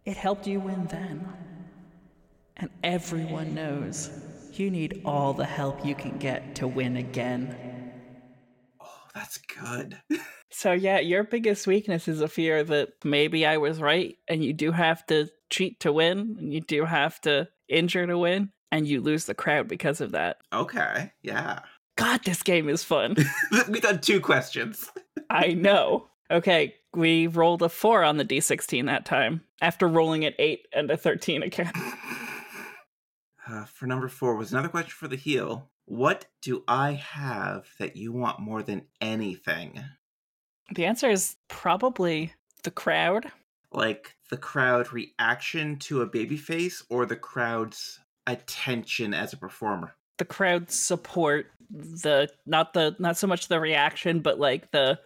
It 0.07 0.17
helped 0.17 0.47
you 0.47 0.59
win 0.59 0.87
then. 0.87 1.29
And 2.57 2.71
everyone 2.83 3.55
knows 3.55 4.11
you 4.53 4.71
need 4.71 5.03
all 5.05 5.35
the 5.35 5.45
help 5.45 5.85
you 5.85 5.95
can 5.95 6.19
get 6.19 6.55
to 6.57 6.67
win 6.67 6.97
again. 6.97 7.93
Oh, 8.81 9.03
that's 9.15 9.39
good. 9.39 10.01
So, 10.55 10.73
yeah, 10.73 10.99
your 10.99 11.25
biggest 11.25 11.67
weakness 11.67 12.09
is 12.09 12.21
a 12.21 12.29
fear 12.29 12.63
that 12.63 12.91
maybe 13.05 13.47
I 13.47 13.57
was 13.57 13.81
right 13.81 14.19
and 14.29 14.45
you 14.45 14.53
do 14.53 14.71
have 14.71 15.05
to 15.07 15.29
cheat 15.53 15.79
to 15.81 15.93
win 15.93 16.37
and 16.39 16.53
you 16.53 16.61
do 16.61 16.85
have 16.85 17.21
to 17.21 17.49
injure 17.69 18.07
to 18.07 18.19
win 18.19 18.51
and 18.73 18.89
you 18.89 19.01
lose 19.01 19.27
the 19.27 19.35
crowd 19.35 19.69
because 19.69 20.01
of 20.01 20.13
that. 20.13 20.39
okay, 20.53 21.13
yeah. 21.23 21.61
God, 21.97 22.25
this 22.25 22.43
game 22.43 22.71
is 22.71 22.83
fun. 22.83 23.17
we 23.69 23.79
got 23.79 24.03
two 24.03 24.19
questions. 24.19 24.91
I 25.29 25.49
know. 25.49 26.09
Okay, 26.31 26.75
we 26.95 27.27
rolled 27.27 27.63
a 27.63 27.69
four 27.69 28.03
on 28.03 28.17
the 28.17 28.25
d16 28.25 28.87
that 28.87 29.05
time 29.05 29.43
after 29.61 29.87
rolling 29.87 30.25
an 30.25 30.33
eight 30.39 30.67
and 30.73 30.91
a 30.91 30.97
13 30.97 31.43
again. 31.43 31.73
Uh, 33.45 33.65
for 33.65 33.87
number 33.87 34.07
four 34.09 34.37
was 34.37 34.53
another 34.53 34.69
question 34.69 34.93
for 34.97 35.09
the 35.09 35.17
heel. 35.17 35.69
What 35.87 36.27
do 36.43 36.63
I 36.69 36.93
have 36.93 37.67
that 37.81 37.97
you 37.97 38.13
want 38.13 38.39
more 38.39 38.63
than 38.63 38.83
anything? 39.01 39.83
The 40.73 40.85
answer 40.85 41.11
is 41.11 41.37
probably 41.49 42.33
the 42.63 42.71
crowd. 42.71 43.33
Like 43.73 44.17
the 44.31 44.37
crowd 44.37 44.93
reaction 44.93 45.79
to 45.81 46.03
a 46.03 46.09
babyface 46.09 46.83
or 46.91 47.07
the 47.07 47.17
crowd's 47.17 48.01
attention 48.27 49.15
as 49.15 49.33
a 49.33 49.37
performer? 49.37 49.95
The 50.19 50.25
crowd 50.25 50.71
support 50.71 51.47
the 51.71 52.29
not 52.47 52.75
the 52.75 52.95
not 52.99 53.17
so 53.17 53.27
much 53.27 53.49
the 53.49 53.61
reaction, 53.61 54.21
but 54.21 54.39
like 54.39 54.71
the 54.71 54.99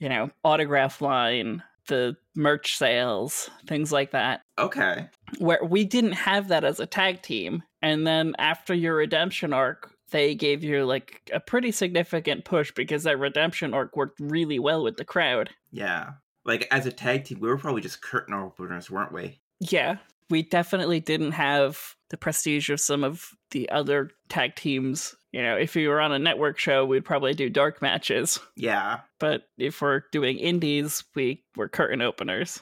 you 0.00 0.08
know 0.08 0.30
autograph 0.44 1.00
line, 1.00 1.62
the 1.88 2.16
merch 2.34 2.76
sales, 2.76 3.50
things 3.66 3.92
like 3.92 4.12
that. 4.12 4.42
Okay. 4.58 5.08
Where 5.38 5.62
we 5.62 5.84
didn't 5.84 6.12
have 6.12 6.48
that 6.48 6.64
as 6.64 6.80
a 6.80 6.86
tag 6.86 7.22
team, 7.22 7.62
and 7.82 8.06
then 8.06 8.34
after 8.38 8.74
your 8.74 8.96
redemption 8.96 9.52
arc, 9.52 9.92
they 10.10 10.34
gave 10.34 10.64
you 10.64 10.84
like 10.84 11.22
a 11.32 11.40
pretty 11.40 11.72
significant 11.72 12.44
push 12.44 12.72
because 12.72 13.04
that 13.04 13.18
redemption 13.18 13.74
arc 13.74 13.96
worked 13.96 14.20
really 14.20 14.58
well 14.58 14.82
with 14.82 14.96
the 14.96 15.04
crowd. 15.04 15.50
Yeah. 15.70 16.12
Like 16.46 16.68
as 16.70 16.86
a 16.86 16.92
tag 16.92 17.24
team, 17.24 17.40
we 17.40 17.48
were 17.48 17.58
probably 17.58 17.82
just 17.82 18.00
curtain 18.00 18.34
openers, 18.34 18.90
weren't 18.90 19.12
we? 19.12 19.40
Yeah, 19.60 19.96
we 20.30 20.42
definitely 20.42 21.00
didn't 21.00 21.32
have 21.32 21.96
the 22.10 22.16
prestige 22.16 22.70
of 22.70 22.80
some 22.80 23.04
of 23.04 23.30
the 23.50 23.68
other 23.70 24.10
tag 24.28 24.54
teams. 24.54 25.14
You 25.32 25.42
know, 25.42 25.56
if 25.56 25.74
we 25.74 25.88
were 25.88 26.00
on 26.00 26.12
a 26.12 26.18
network 26.18 26.58
show, 26.58 26.84
we'd 26.84 27.04
probably 27.04 27.34
do 27.34 27.50
dark 27.50 27.82
matches. 27.82 28.38
Yeah. 28.56 29.00
But 29.18 29.48
if 29.58 29.82
we're 29.82 30.02
doing 30.12 30.38
indies, 30.38 31.04
we 31.14 31.42
were 31.56 31.68
curtain 31.68 32.00
openers. 32.00 32.60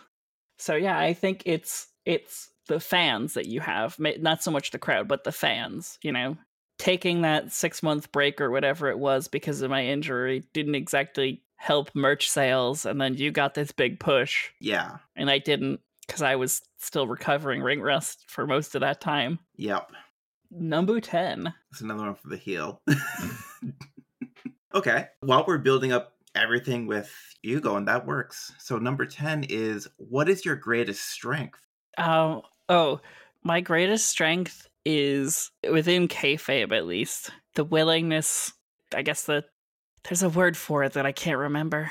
So 0.59 0.75
yeah, 0.75 0.99
I 0.99 1.13
think 1.15 1.43
it's 1.47 1.89
it's 2.05 2.51
the 2.67 2.81
fans 2.81 3.35
that 3.35 3.47
you 3.47 3.61
have, 3.61 3.99
not 3.99 4.43
so 4.43 4.51
much 4.51 4.71
the 4.71 4.79
crowd, 4.79 5.09
but 5.09 5.25
the 5.25 5.33
fans. 5.33 5.99
You 6.03 6.13
know, 6.13 6.37
taking 6.79 7.23
that 7.23 7.53
six 7.53 7.83
month 7.83 8.11
break 8.13 8.41
or 8.41 8.51
whatever 8.51 8.89
it 8.89 8.99
was 8.99 9.29
because 9.29 9.61
of 9.61 9.71
my 9.71 9.85
injury 9.85 10.45
didn't 10.53 10.75
exactly 10.75 11.43
help 11.57 11.91
merch 11.95 12.31
sales, 12.31 12.87
and 12.87 13.01
then 13.01 13.15
you 13.15 13.31
got 13.31 13.55
this 13.55 13.73
big 13.73 14.01
push. 14.01 14.51
Yeah. 14.61 14.99
And 15.17 15.31
I 15.31 15.39
didn't 15.39 15.81
because 16.07 16.23
I 16.23 16.37
was 16.37 16.63
still 16.79 17.07
recovering 17.07 17.63
ring 17.63 17.81
rust 17.81 18.25
for 18.27 18.47
most 18.47 18.75
of 18.75 18.81
that 18.83 19.01
time. 19.01 19.39
Yep. 19.57 19.91
Number 20.51 21.01
10. 21.01 21.53
That's 21.71 21.81
another 21.81 22.05
one 22.05 22.15
for 22.15 22.29
the 22.29 22.37
heel. 22.37 22.83
okay. 24.75 25.09
While 25.21 25.45
we're 25.47 25.59
building 25.59 25.93
up 25.93 26.13
everything 26.35 26.87
with 26.87 27.13
you 27.43 27.61
going, 27.61 27.87
that 27.87 28.07
works. 28.07 28.53
So, 28.59 28.79
number 28.79 29.07
10 29.07 29.45
is 29.49 29.89
what 29.97 30.29
is 30.29 30.45
your 30.45 30.57
greatest 30.57 31.11
strength? 31.11 31.61
Um, 31.99 32.43
oh, 32.69 33.01
my 33.43 33.61
greatest 33.61 34.09
strength 34.09 34.69
is 34.85 35.51
within 35.71 36.09
kayfabe, 36.09 36.77
at 36.77 36.87
least. 36.87 37.31
The 37.55 37.65
willingness, 37.65 38.53
I 38.95 39.03
guess 39.03 39.25
the 39.25 39.45
there's 40.05 40.23
a 40.23 40.29
word 40.29 40.57
for 40.57 40.85
it 40.85 40.93
that 40.93 41.07
I 41.07 41.13
can't 41.13 41.39
remember. 41.39 41.91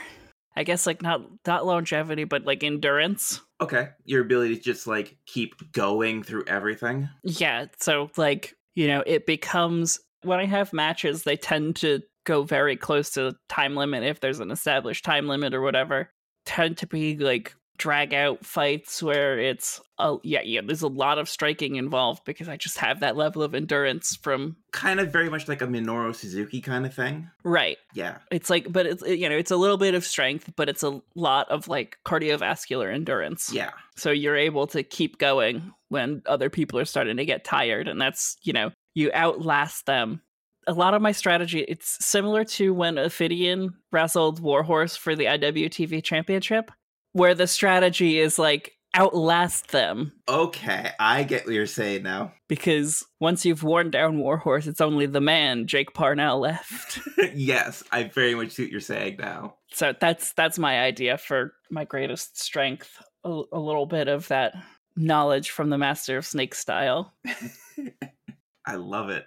I 0.56 0.64
guess 0.64 0.86
like 0.86 1.02
not 1.02 1.22
not 1.48 1.66
longevity, 1.66 2.26
but 2.26 2.46
like 2.46 2.64
endurance. 2.64 3.42
Okay. 3.60 3.90
Your 4.06 4.22
ability 4.22 4.56
to 4.56 4.62
just 4.62 4.86
like 4.86 5.18
keep 5.26 5.72
going 5.72 6.22
through 6.24 6.46
everything. 6.48 7.10
Yeah. 7.24 7.66
So 7.80 8.12
like, 8.18 8.56
you 8.76 8.88
know, 8.88 9.04
it 9.06 9.26
becomes 9.26 10.00
when 10.22 10.40
I 10.40 10.46
have 10.46 10.72
matches, 10.72 11.24
they 11.24 11.38
tend 11.38 11.76
to 11.78 12.02
go 12.26 12.44
very 12.44 12.78
close 12.78 13.10
to 13.12 13.36
time 13.50 13.76
limit 13.76 14.04
if 14.04 14.20
there's 14.20 14.40
an 14.40 14.52
established 14.52 15.04
time 15.04 15.28
limit 15.28 15.54
or 15.54 15.62
whatever. 15.62 16.10
Tend 16.46 16.78
to 16.78 16.88
be 16.88 17.18
like 17.18 17.56
drag 17.78 18.14
out 18.14 18.46
fights 18.46 19.02
where 19.02 19.40
it's 19.40 19.82
oh 19.98 20.22
yeah 20.24 20.42
yeah 20.44 20.62
there's 20.64 20.84
a 20.84 20.88
lot 20.88 21.18
of 21.18 21.28
striking 21.28 21.76
involved 21.76 22.24
because 22.24 22.48
i 22.48 22.56
just 22.56 22.78
have 22.78 23.00
that 23.00 23.18
level 23.18 23.42
of 23.42 23.56
endurance 23.56 24.16
from 24.16 24.56
kind 24.72 25.00
of 25.00 25.12
very 25.12 25.30
much 25.30 25.48
like 25.48 25.62
a 25.62 25.68
minoru 25.68 26.14
suzuki 26.14 26.60
kind 26.60 26.86
of 26.86 26.94
thing. 26.94 27.30
Right. 27.44 27.78
Yeah. 27.94 28.18
It's 28.32 28.50
like 28.50 28.72
but 28.72 28.86
it's 28.86 29.04
you 29.04 29.30
know 29.30 29.38
it's 29.38 29.52
a 29.52 29.56
little 29.56 29.78
bit 29.78 29.94
of 29.94 30.04
strength 30.06 30.52
but 30.56 30.68
it's 30.68 30.84
a 30.84 31.02
lot 31.16 31.50
of 31.50 31.68
like 31.68 31.98
cardiovascular 32.06 32.94
endurance. 32.94 33.54
Yeah. 33.54 33.72
So 33.96 34.12
you're 34.12 34.36
able 34.36 34.68
to 34.68 34.84
keep 34.84 35.20
going 35.20 35.74
when 35.90 36.24
other 36.26 36.50
people 36.50 36.80
are 36.80 36.86
starting 36.86 37.18
to 37.18 37.26
get 37.26 37.44
tired 37.44 37.88
and 37.88 38.02
that's 38.02 38.38
you 38.42 38.54
know 38.54 38.72
you 38.96 39.12
outlast 39.14 39.86
them. 39.86 40.22
A 40.66 40.74
lot 40.74 40.94
of 40.94 41.02
my 41.02 41.12
strategy 41.12 41.60
it's 41.60 42.04
similar 42.04 42.44
to 42.46 42.74
when 42.74 42.98
ophidian 42.98 43.74
wrestled 43.92 44.40
warhorse 44.40 44.96
for 44.96 45.16
the 45.16 45.26
iwtv 45.26 46.04
championship 46.04 46.72
where 47.14 47.34
the 47.34 47.48
strategy 47.48 48.20
is 48.20 48.38
like 48.38 48.74
outlast 48.96 49.72
them. 49.72 50.14
Okay, 50.28 50.92
I 51.00 51.24
get 51.24 51.46
what 51.46 51.54
you're 51.54 51.66
saying 51.66 52.04
now. 52.04 52.34
Because 52.54 53.04
once 53.20 53.46
you've 53.48 53.64
worn 53.64 53.90
down 53.90 54.20
Warhorse, 54.20 54.68
it's 54.68 54.80
only 54.80 55.08
the 55.08 55.20
man, 55.20 55.66
Jake 55.66 55.96
Parnell, 55.96 56.40
left. 56.40 57.00
yes, 57.34 57.84
I 57.92 58.04
very 58.04 58.36
much 58.36 58.52
see 58.52 58.64
what 58.64 58.72
you're 58.72 58.80
saying 58.80 59.16
now. 59.18 59.56
So 59.72 59.96
that's 60.00 60.34
that's 60.34 60.60
my 60.60 60.82
idea 60.82 61.18
for 61.18 61.56
my 61.72 61.84
greatest 61.84 62.40
strength. 62.40 63.02
A, 63.24 63.42
a 63.52 63.60
little 63.60 63.88
bit 63.88 64.08
of 64.08 64.28
that 64.28 64.54
knowledge 64.96 65.50
from 65.50 65.72
the 65.72 65.80
Master 65.80 66.18
of 66.18 66.28
Snake 66.28 66.54
style. 66.54 67.12
I 68.68 68.76
love 68.76 69.10
it. 69.10 69.26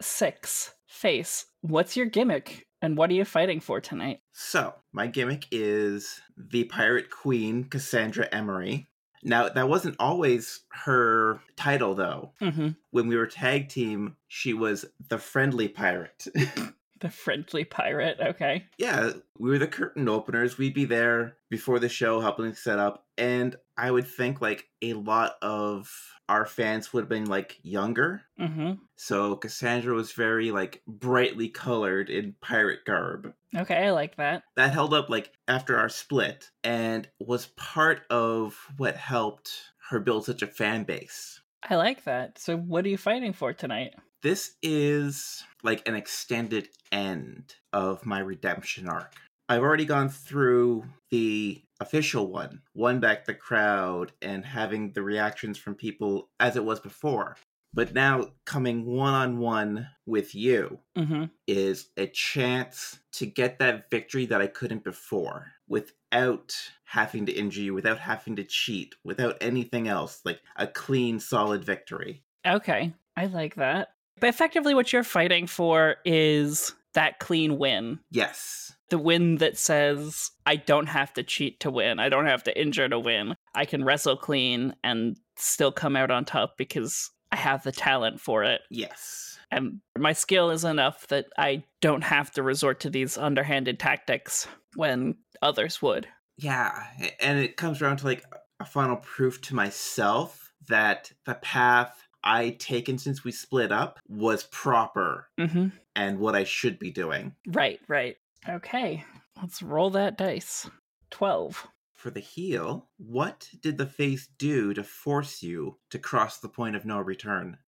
Six. 0.00 0.72
Face. 0.86 1.46
What's 1.62 1.96
your 1.96 2.06
gimmick? 2.06 2.68
And 2.82 2.96
what 2.96 3.10
are 3.10 3.14
you 3.14 3.24
fighting 3.24 3.60
for 3.60 3.80
tonight? 3.80 4.20
So, 4.32 4.74
my 4.92 5.06
gimmick 5.06 5.46
is 5.50 6.20
the 6.36 6.64
Pirate 6.64 7.10
Queen, 7.10 7.64
Cassandra 7.64 8.26
Emery. 8.32 8.86
Now, 9.22 9.50
that 9.50 9.68
wasn't 9.68 9.96
always 9.98 10.60
her 10.70 11.40
title, 11.56 11.94
though. 11.94 12.32
Mm-hmm. 12.40 12.70
When 12.90 13.08
we 13.08 13.16
were 13.16 13.26
tag 13.26 13.68
team, 13.68 14.16
she 14.28 14.54
was 14.54 14.86
the 15.08 15.18
friendly 15.18 15.68
pirate. 15.68 16.26
the 17.00 17.10
friendly 17.10 17.64
pirate, 17.64 18.18
okay. 18.20 18.66
Yeah, 18.78 19.10
we 19.38 19.50
were 19.50 19.58
the 19.58 19.66
curtain 19.66 20.08
openers. 20.08 20.56
We'd 20.56 20.74
be 20.74 20.86
there 20.86 21.36
before 21.50 21.78
the 21.78 21.88
show 21.88 22.20
helping 22.20 22.54
set 22.54 22.78
up. 22.78 23.04
And 23.20 23.54
I 23.76 23.90
would 23.90 24.08
think 24.08 24.40
like 24.40 24.66
a 24.82 24.94
lot 24.94 25.34
of 25.42 25.92
our 26.28 26.46
fans 26.46 26.92
would 26.92 27.02
have 27.02 27.08
been 27.08 27.26
like 27.26 27.58
younger. 27.62 28.22
Mm-hmm. 28.40 28.72
So 28.96 29.36
Cassandra 29.36 29.94
was 29.94 30.12
very 30.12 30.50
like 30.50 30.82
brightly 30.88 31.48
colored 31.48 32.08
in 32.08 32.34
pirate 32.40 32.84
garb. 32.86 33.34
Okay, 33.54 33.86
I 33.86 33.90
like 33.90 34.16
that. 34.16 34.44
That 34.56 34.72
held 34.72 34.94
up 34.94 35.10
like 35.10 35.32
after 35.46 35.78
our 35.78 35.88
split 35.88 36.50
and 36.64 37.08
was 37.20 37.46
part 37.56 38.02
of 38.10 38.56
what 38.76 38.96
helped 38.96 39.52
her 39.90 40.00
build 40.00 40.24
such 40.24 40.42
a 40.42 40.46
fan 40.46 40.84
base. 40.84 41.40
I 41.68 41.76
like 41.76 42.04
that. 42.04 42.38
So 42.38 42.56
what 42.56 42.86
are 42.86 42.88
you 42.88 42.96
fighting 42.96 43.32
for 43.32 43.52
tonight? 43.52 43.94
This 44.22 44.52
is 44.62 45.44
like 45.62 45.86
an 45.86 45.94
extended 45.94 46.68
end 46.92 47.54
of 47.72 48.06
my 48.06 48.20
redemption 48.20 48.88
arc. 48.88 49.14
I've 49.50 49.62
already 49.62 49.84
gone 49.84 50.08
through 50.08 50.84
the 51.10 51.60
official 51.80 52.28
one, 52.28 52.62
won 52.72 53.00
back 53.00 53.24
the 53.24 53.34
crowd, 53.34 54.12
and 54.22 54.44
having 54.44 54.92
the 54.92 55.02
reactions 55.02 55.58
from 55.58 55.74
people 55.74 56.30
as 56.38 56.54
it 56.54 56.64
was 56.64 56.78
before. 56.78 57.36
But 57.74 57.92
now 57.92 58.28
coming 58.46 58.86
one 58.86 59.12
on 59.12 59.38
one 59.38 59.88
with 60.06 60.36
you 60.36 60.78
mm-hmm. 60.96 61.24
is 61.48 61.88
a 61.96 62.06
chance 62.06 63.00
to 63.14 63.26
get 63.26 63.58
that 63.58 63.90
victory 63.90 64.24
that 64.26 64.40
I 64.40 64.46
couldn't 64.46 64.84
before 64.84 65.50
without 65.68 66.54
having 66.84 67.26
to 67.26 67.32
injure 67.32 67.62
you, 67.62 67.74
without 67.74 67.98
having 67.98 68.36
to 68.36 68.44
cheat, 68.44 68.94
without 69.02 69.36
anything 69.40 69.88
else. 69.88 70.20
Like 70.24 70.40
a 70.54 70.68
clean, 70.68 71.18
solid 71.18 71.64
victory. 71.64 72.22
Okay, 72.46 72.92
I 73.16 73.26
like 73.26 73.56
that. 73.56 73.94
But 74.20 74.28
effectively, 74.28 74.74
what 74.74 74.92
you're 74.92 75.02
fighting 75.02 75.48
for 75.48 75.96
is 76.04 76.72
that 76.94 77.18
clean 77.18 77.58
win. 77.58 78.00
Yes 78.10 78.72
the 78.90 78.98
win 78.98 79.36
that 79.36 79.56
says 79.56 80.32
I 80.44 80.56
don't 80.56 80.88
have 80.88 81.14
to 81.14 81.22
cheat 81.22 81.60
to 81.60 81.70
win. 81.70 81.98
I 81.98 82.08
don't 82.08 82.26
have 82.26 82.42
to 82.44 82.60
injure 82.60 82.88
to 82.88 82.98
win. 82.98 83.34
I 83.54 83.64
can 83.64 83.84
wrestle 83.84 84.16
clean 84.16 84.74
and 84.84 85.16
still 85.36 85.72
come 85.72 85.96
out 85.96 86.10
on 86.10 86.24
top 86.24 86.58
because 86.58 87.10
I 87.32 87.36
have 87.36 87.62
the 87.62 87.72
talent 87.72 88.20
for 88.20 88.44
it. 88.44 88.60
Yes. 88.70 89.38
And 89.50 89.80
my 89.98 90.12
skill 90.12 90.50
is 90.50 90.64
enough 90.64 91.06
that 91.08 91.26
I 91.38 91.64
don't 91.80 92.04
have 92.04 92.30
to 92.32 92.42
resort 92.42 92.80
to 92.80 92.90
these 92.90 93.16
underhanded 93.16 93.78
tactics 93.78 94.46
when 94.74 95.16
others 95.40 95.80
would. 95.80 96.06
Yeah. 96.36 96.72
And 97.20 97.38
it 97.38 97.56
comes 97.56 97.80
around 97.80 97.98
to 97.98 98.06
like 98.06 98.24
a 98.58 98.64
final 98.64 98.96
proof 98.96 99.40
to 99.42 99.54
myself 99.54 100.52
that 100.68 101.12
the 101.24 101.34
path 101.34 101.96
I 102.22 102.50
taken 102.50 102.98
since 102.98 103.24
we 103.24 103.32
split 103.32 103.72
up 103.72 103.98
was 104.06 104.44
proper 104.44 105.28
mm-hmm. 105.38 105.68
And 105.94 106.18
what 106.18 106.34
I 106.34 106.44
should 106.44 106.78
be 106.78 106.90
doing. 106.90 107.34
Right, 107.48 107.80
right. 107.88 108.16
Okay, 108.48 109.04
let's 109.40 109.62
roll 109.62 109.90
that 109.90 110.16
dice. 110.16 110.68
12. 111.10 111.66
For 111.92 112.10
the 112.10 112.20
heel, 112.20 112.88
what 112.96 113.48
did 113.60 113.76
the 113.76 113.86
face 113.86 114.28
do 114.38 114.72
to 114.72 114.82
force 114.82 115.42
you 115.42 115.76
to 115.90 115.98
cross 115.98 116.38
the 116.38 116.48
point 116.48 116.76
of 116.76 116.86
no 116.86 116.98
return? 116.98 117.58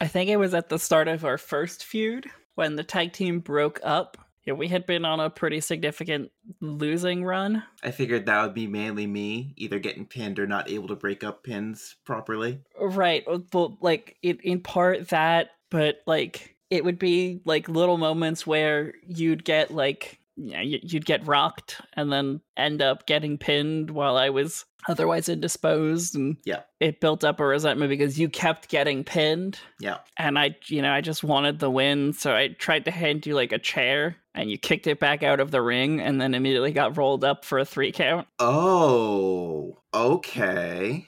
I 0.00 0.08
think 0.08 0.28
it 0.28 0.38
was 0.38 0.54
at 0.54 0.68
the 0.68 0.78
start 0.78 1.08
of 1.08 1.24
our 1.24 1.38
first 1.38 1.84
feud 1.84 2.26
when 2.56 2.76
the 2.76 2.84
tag 2.84 3.12
team 3.12 3.38
broke 3.38 3.78
up. 3.84 4.18
Yeah, 4.44 4.54
we 4.54 4.68
had 4.68 4.86
been 4.86 5.04
on 5.04 5.20
a 5.20 5.30
pretty 5.30 5.60
significant 5.60 6.30
losing 6.60 7.24
run. 7.24 7.62
I 7.82 7.90
figured 7.90 8.26
that 8.26 8.42
would 8.42 8.54
be 8.54 8.66
mainly 8.66 9.06
me, 9.06 9.54
either 9.56 9.78
getting 9.78 10.06
pinned 10.06 10.38
or 10.38 10.46
not 10.46 10.70
able 10.70 10.88
to 10.88 10.96
break 10.96 11.24
up 11.24 11.44
pins 11.44 11.96
properly. 12.04 12.60
Right. 12.80 13.24
Well, 13.52 13.78
like 13.80 14.16
it 14.22 14.40
in 14.42 14.60
part 14.60 15.08
that, 15.08 15.50
but 15.70 16.00
like 16.06 16.55
it 16.70 16.84
would 16.84 16.98
be 16.98 17.40
like 17.44 17.68
little 17.68 17.98
moments 17.98 18.46
where 18.46 18.94
you'd 19.06 19.44
get 19.44 19.70
like 19.70 20.18
yeah, 20.38 20.60
you'd 20.60 21.06
get 21.06 21.26
rocked 21.26 21.80
and 21.94 22.12
then 22.12 22.42
end 22.58 22.82
up 22.82 23.06
getting 23.06 23.38
pinned 23.38 23.90
while 23.90 24.18
I 24.18 24.28
was 24.28 24.66
otherwise 24.86 25.30
indisposed 25.30 26.14
and 26.14 26.36
Yeah. 26.44 26.60
it 26.78 27.00
built 27.00 27.24
up 27.24 27.40
a 27.40 27.46
resentment 27.46 27.88
because 27.88 28.18
you 28.20 28.28
kept 28.28 28.68
getting 28.68 29.02
pinned 29.02 29.58
Yeah. 29.80 29.98
and 30.18 30.38
I 30.38 30.54
you 30.66 30.82
know 30.82 30.92
I 30.92 31.00
just 31.00 31.24
wanted 31.24 31.58
the 31.58 31.70
win 31.70 32.12
so 32.12 32.34
I 32.36 32.48
tried 32.48 32.84
to 32.84 32.90
hand 32.90 33.24
you 33.24 33.34
like 33.34 33.52
a 33.52 33.58
chair 33.58 34.16
and 34.34 34.50
you 34.50 34.58
kicked 34.58 34.86
it 34.86 35.00
back 35.00 35.22
out 35.22 35.40
of 35.40 35.50
the 35.52 35.62
ring 35.62 36.00
and 36.02 36.20
then 36.20 36.34
immediately 36.34 36.70
got 36.72 36.98
rolled 36.98 37.24
up 37.24 37.42
for 37.46 37.58
a 37.58 37.64
3 37.64 37.90
count 37.92 38.28
Oh, 38.38 39.78
okay. 39.94 41.06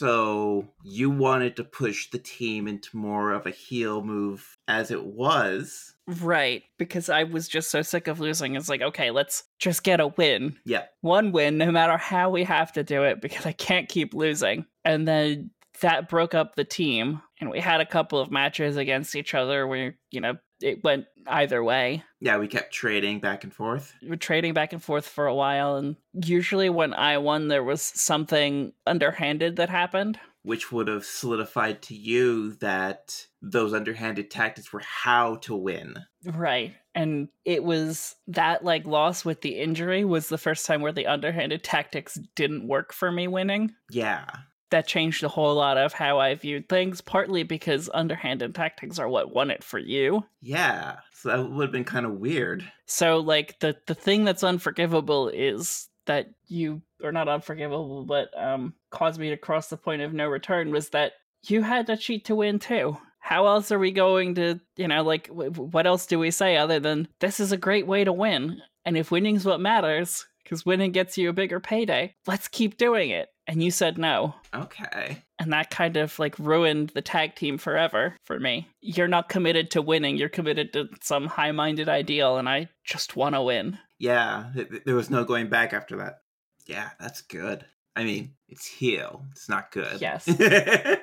So 0.00 0.66
you 0.82 1.10
wanted 1.10 1.56
to 1.56 1.64
push 1.64 2.08
the 2.08 2.18
team 2.18 2.66
into 2.66 2.96
more 2.96 3.32
of 3.32 3.46
a 3.46 3.50
heel 3.50 4.02
move 4.02 4.56
as 4.66 4.90
it 4.90 5.04
was. 5.04 5.94
right 6.06 6.62
because 6.78 7.08
I 7.10 7.24
was 7.24 7.46
just 7.48 7.70
so 7.70 7.82
sick 7.82 8.08
of 8.08 8.18
losing 8.18 8.56
it's 8.56 8.68
like 8.68 8.80
okay 8.82 9.10
let's 9.12 9.44
just 9.60 9.84
get 9.84 10.00
a 10.00 10.08
win 10.08 10.56
Yeah. 10.64 10.84
one 11.02 11.30
win 11.32 11.58
no 11.58 11.70
matter 11.70 11.96
how 11.98 12.30
we 12.30 12.42
have 12.44 12.72
to 12.72 12.82
do 12.82 13.04
it 13.04 13.20
because 13.20 13.44
I 13.46 13.52
can't 13.52 13.88
keep 13.90 14.14
losing. 14.14 14.64
And 14.84 15.06
then 15.06 15.50
that 15.82 16.08
broke 16.08 16.34
up 16.34 16.56
the 16.56 16.64
team 16.64 17.20
and 17.40 17.50
we 17.50 17.60
had 17.60 17.80
a 17.82 17.86
couple 17.86 18.18
of 18.18 18.30
matches 18.30 18.76
against 18.78 19.14
each 19.14 19.34
other 19.34 19.66
where, 19.66 19.96
you 20.10 20.20
know, 20.20 20.36
it 20.60 20.82
went 20.84 21.06
either 21.26 21.62
way. 21.62 22.02
Yeah, 22.20 22.38
we 22.38 22.48
kept 22.48 22.72
trading 22.72 23.20
back 23.20 23.44
and 23.44 23.52
forth. 23.52 23.94
We 24.02 24.08
were 24.08 24.16
trading 24.16 24.54
back 24.54 24.72
and 24.72 24.82
forth 24.82 25.06
for 25.06 25.26
a 25.26 25.34
while 25.34 25.76
and 25.76 25.96
usually 26.12 26.68
when 26.70 26.94
I 26.94 27.18
won 27.18 27.48
there 27.48 27.64
was 27.64 27.82
something 27.82 28.72
underhanded 28.86 29.56
that 29.56 29.70
happened. 29.70 30.18
which 30.42 30.72
would 30.72 30.88
have 30.88 31.04
solidified 31.04 31.82
to 31.82 31.94
you 31.94 32.52
that 32.54 33.26
those 33.42 33.74
underhanded 33.74 34.30
tactics 34.30 34.72
were 34.72 34.80
how 34.80 35.36
to 35.36 35.54
win. 35.54 35.94
Right. 36.24 36.74
And 36.94 37.28
it 37.44 37.62
was 37.62 38.16
that 38.26 38.64
like 38.64 38.86
loss 38.86 39.24
with 39.24 39.42
the 39.42 39.60
injury 39.60 40.04
was 40.04 40.28
the 40.28 40.38
first 40.38 40.64
time 40.66 40.80
where 40.80 40.92
the 40.92 41.06
underhanded 41.06 41.62
tactics 41.62 42.18
didn't 42.34 42.66
work 42.66 42.92
for 42.92 43.12
me 43.12 43.28
winning. 43.28 43.74
Yeah. 43.90 44.24
That 44.70 44.86
changed 44.86 45.22
a 45.22 45.28
whole 45.28 45.54
lot 45.54 45.76
of 45.76 45.92
how 45.92 46.18
I 46.18 46.34
viewed 46.34 46.68
things, 46.68 47.00
partly 47.00 47.42
because 47.42 47.90
underhanded 47.92 48.54
tactics 48.54 48.98
are 48.98 49.08
what 49.08 49.34
won 49.34 49.50
it 49.50 49.62
for 49.62 49.78
you. 49.78 50.24
Yeah. 50.40 50.96
So 51.12 51.28
that 51.28 51.50
would 51.50 51.64
have 51.64 51.72
been 51.72 51.84
kind 51.84 52.06
of 52.06 52.12
weird. 52.12 52.70
So 52.86 53.18
like 53.18 53.58
the 53.60 53.76
the 53.86 53.94
thing 53.94 54.24
that's 54.24 54.44
unforgivable 54.44 55.28
is 55.28 55.88
that 56.06 56.30
you 56.46 56.82
or 57.02 57.12
not 57.12 57.28
unforgivable, 57.28 58.04
but 58.04 58.30
um 58.40 58.74
caused 58.90 59.20
me 59.20 59.30
to 59.30 59.36
cross 59.36 59.68
the 59.68 59.76
point 59.76 60.02
of 60.02 60.12
no 60.12 60.28
return 60.28 60.70
was 60.70 60.90
that 60.90 61.12
you 61.42 61.62
had 61.62 61.86
to 61.86 61.96
cheat 61.96 62.24
to 62.26 62.34
win 62.34 62.58
too. 62.58 62.96
How 63.18 63.46
else 63.46 63.70
are 63.70 63.78
we 63.78 63.92
going 63.92 64.34
to, 64.36 64.60
you 64.76 64.88
know, 64.88 65.02
like 65.02 65.28
w- 65.28 65.50
what 65.50 65.86
else 65.86 66.06
do 66.06 66.18
we 66.18 66.30
say 66.30 66.56
other 66.56 66.80
than 66.80 67.06
this 67.20 67.38
is 67.38 67.52
a 67.52 67.56
great 67.56 67.86
way 67.86 68.02
to 68.04 68.12
win? 68.12 68.60
And 68.84 68.96
if 68.96 69.10
winning's 69.10 69.44
what 69.44 69.60
matters, 69.60 70.26
because 70.42 70.64
winning 70.64 70.90
gets 70.90 71.18
you 71.18 71.28
a 71.28 71.34
bigger 71.34 71.60
payday, 71.60 72.14
let's 72.26 72.48
keep 72.48 72.76
doing 72.76 73.10
it. 73.10 73.28
And 73.46 73.62
you 73.62 73.70
said 73.72 73.98
no. 73.98 74.34
Okay. 74.54 75.22
and 75.40 75.52
that 75.52 75.70
kind 75.70 75.96
of 75.96 76.16
like 76.18 76.38
ruined 76.38 76.90
the 76.90 77.02
tag 77.02 77.34
team 77.34 77.58
forever 77.58 78.14
for 78.24 78.38
me. 78.38 78.68
You're 78.80 79.08
not 79.08 79.28
committed 79.28 79.70
to 79.72 79.82
winning, 79.82 80.16
you're 80.16 80.28
committed 80.28 80.72
to 80.74 80.88
some 81.02 81.26
high 81.26 81.50
minded 81.52 81.88
ideal, 81.88 82.36
and 82.36 82.48
I 82.48 82.68
just 82.84 83.16
want 83.16 83.34
to 83.34 83.42
win. 83.42 83.78
Yeah. 83.98 84.50
th- 84.54 84.68
th- 84.68 84.82
There 84.84 84.94
was 84.94 85.10
no 85.10 85.24
going 85.24 85.48
back 85.48 85.72
after 85.72 85.96
that. 85.96 86.20
Yeah, 86.66 86.90
that's 87.00 87.22
good. 87.22 87.64
I 87.96 88.04
mean, 88.04 88.34
it's 88.48 88.66
heel. 88.66 89.24
It's 89.32 89.48
not 89.48 89.72
good. 89.72 90.00
Yes. 90.00 90.28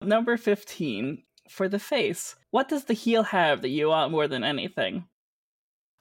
Number 0.00 0.36
15, 0.36 1.22
for 1.50 1.68
the 1.68 1.78
face. 1.78 2.36
What 2.50 2.68
does 2.68 2.84
the 2.84 2.94
heel 2.94 3.22
have 3.24 3.62
that 3.62 3.68
you 3.68 3.88
want 3.88 4.12
more 4.12 4.28
than 4.28 4.44
anything? 4.44 5.06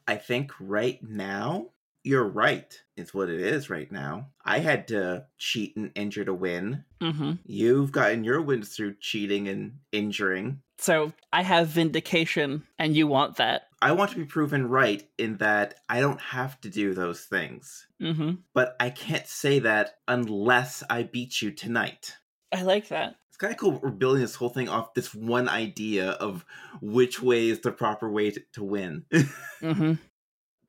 I 0.08 0.16
think 0.16 0.52
right 0.60 1.00
now, 1.02 1.72
you're 2.04 2.28
right. 2.28 2.74
It's 2.98 3.14
what 3.14 3.30
it 3.30 3.40
is 3.40 3.70
right 3.70 3.92
now. 3.92 4.28
I 4.46 4.60
had 4.60 4.88
to 4.90 5.26
cheat 5.38 5.76
and 5.78 5.92
injure 5.96 6.26
to 6.26 6.34
win. 6.34 6.84
hmm 7.02 7.34
You've 7.46 7.92
gotten 7.92 8.24
your 8.24 8.42
wins 8.42 8.76
through 8.76 8.96
cheating 9.00 9.48
and 9.48 9.80
injuring. 9.92 10.62
So 10.80 11.14
I 11.32 11.44
have 11.44 11.68
vindication, 11.70 12.64
and 12.78 12.96
you 12.96 13.08
want 13.08 13.38
that. 13.38 13.64
I 13.82 13.92
want 13.94 14.12
to 14.12 14.18
be 14.18 14.26
proven 14.26 14.68
right 14.70 15.04
in 15.18 15.38
that 15.38 15.76
I 15.90 16.00
don't 16.02 16.20
have 16.20 16.60
to 16.62 16.70
do 16.70 16.94
those 16.94 17.22
things. 17.22 17.88
hmm 18.00 18.32
But 18.54 18.76
I 18.80 18.90
can't 18.90 19.28
say 19.28 19.60
that 19.60 19.96
unless 20.08 20.84
I 20.90 21.04
beat 21.04 21.42
you 21.42 21.52
tonight. 21.52 22.16
I 22.54 22.64
like 22.64 22.90
that. 22.90 23.16
It's 23.30 23.38
kind 23.38 23.52
of 23.52 23.58
cool 23.60 23.80
we're 23.82 23.90
building 23.90 24.22
this 24.22 24.36
whole 24.36 24.50
thing 24.50 24.70
off 24.70 24.94
this 24.94 25.14
one 25.16 25.50
idea 25.50 26.12
of 26.12 26.46
which 26.82 27.22
way 27.22 27.50
is 27.50 27.62
the 27.62 27.72
proper 27.72 28.10
way 28.12 28.30
to, 28.32 28.42
to 28.54 28.64
win. 28.64 29.06
hmm 29.60 29.94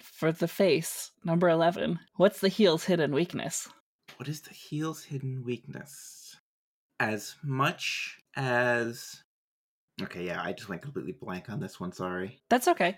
For 0.04 0.32
the 0.32 0.48
face, 0.48 1.10
number 1.24 1.48
11. 1.48 1.98
What's 2.16 2.40
the 2.40 2.48
heel's 2.48 2.84
hidden 2.84 3.12
weakness? 3.12 3.68
what 4.16 4.28
is 4.28 4.40
the 4.40 4.54
heel's 4.54 5.02
hidden 5.02 5.42
weakness? 5.44 6.36
As 7.00 7.34
much 7.42 8.20
as. 8.36 9.22
Okay, 10.02 10.26
yeah, 10.26 10.42
I 10.42 10.52
just 10.52 10.68
went 10.68 10.82
completely 10.82 11.12
blank 11.12 11.48
on 11.48 11.60
this 11.60 11.78
one, 11.78 11.92
sorry. 11.92 12.40
That's 12.50 12.68
okay. 12.68 12.96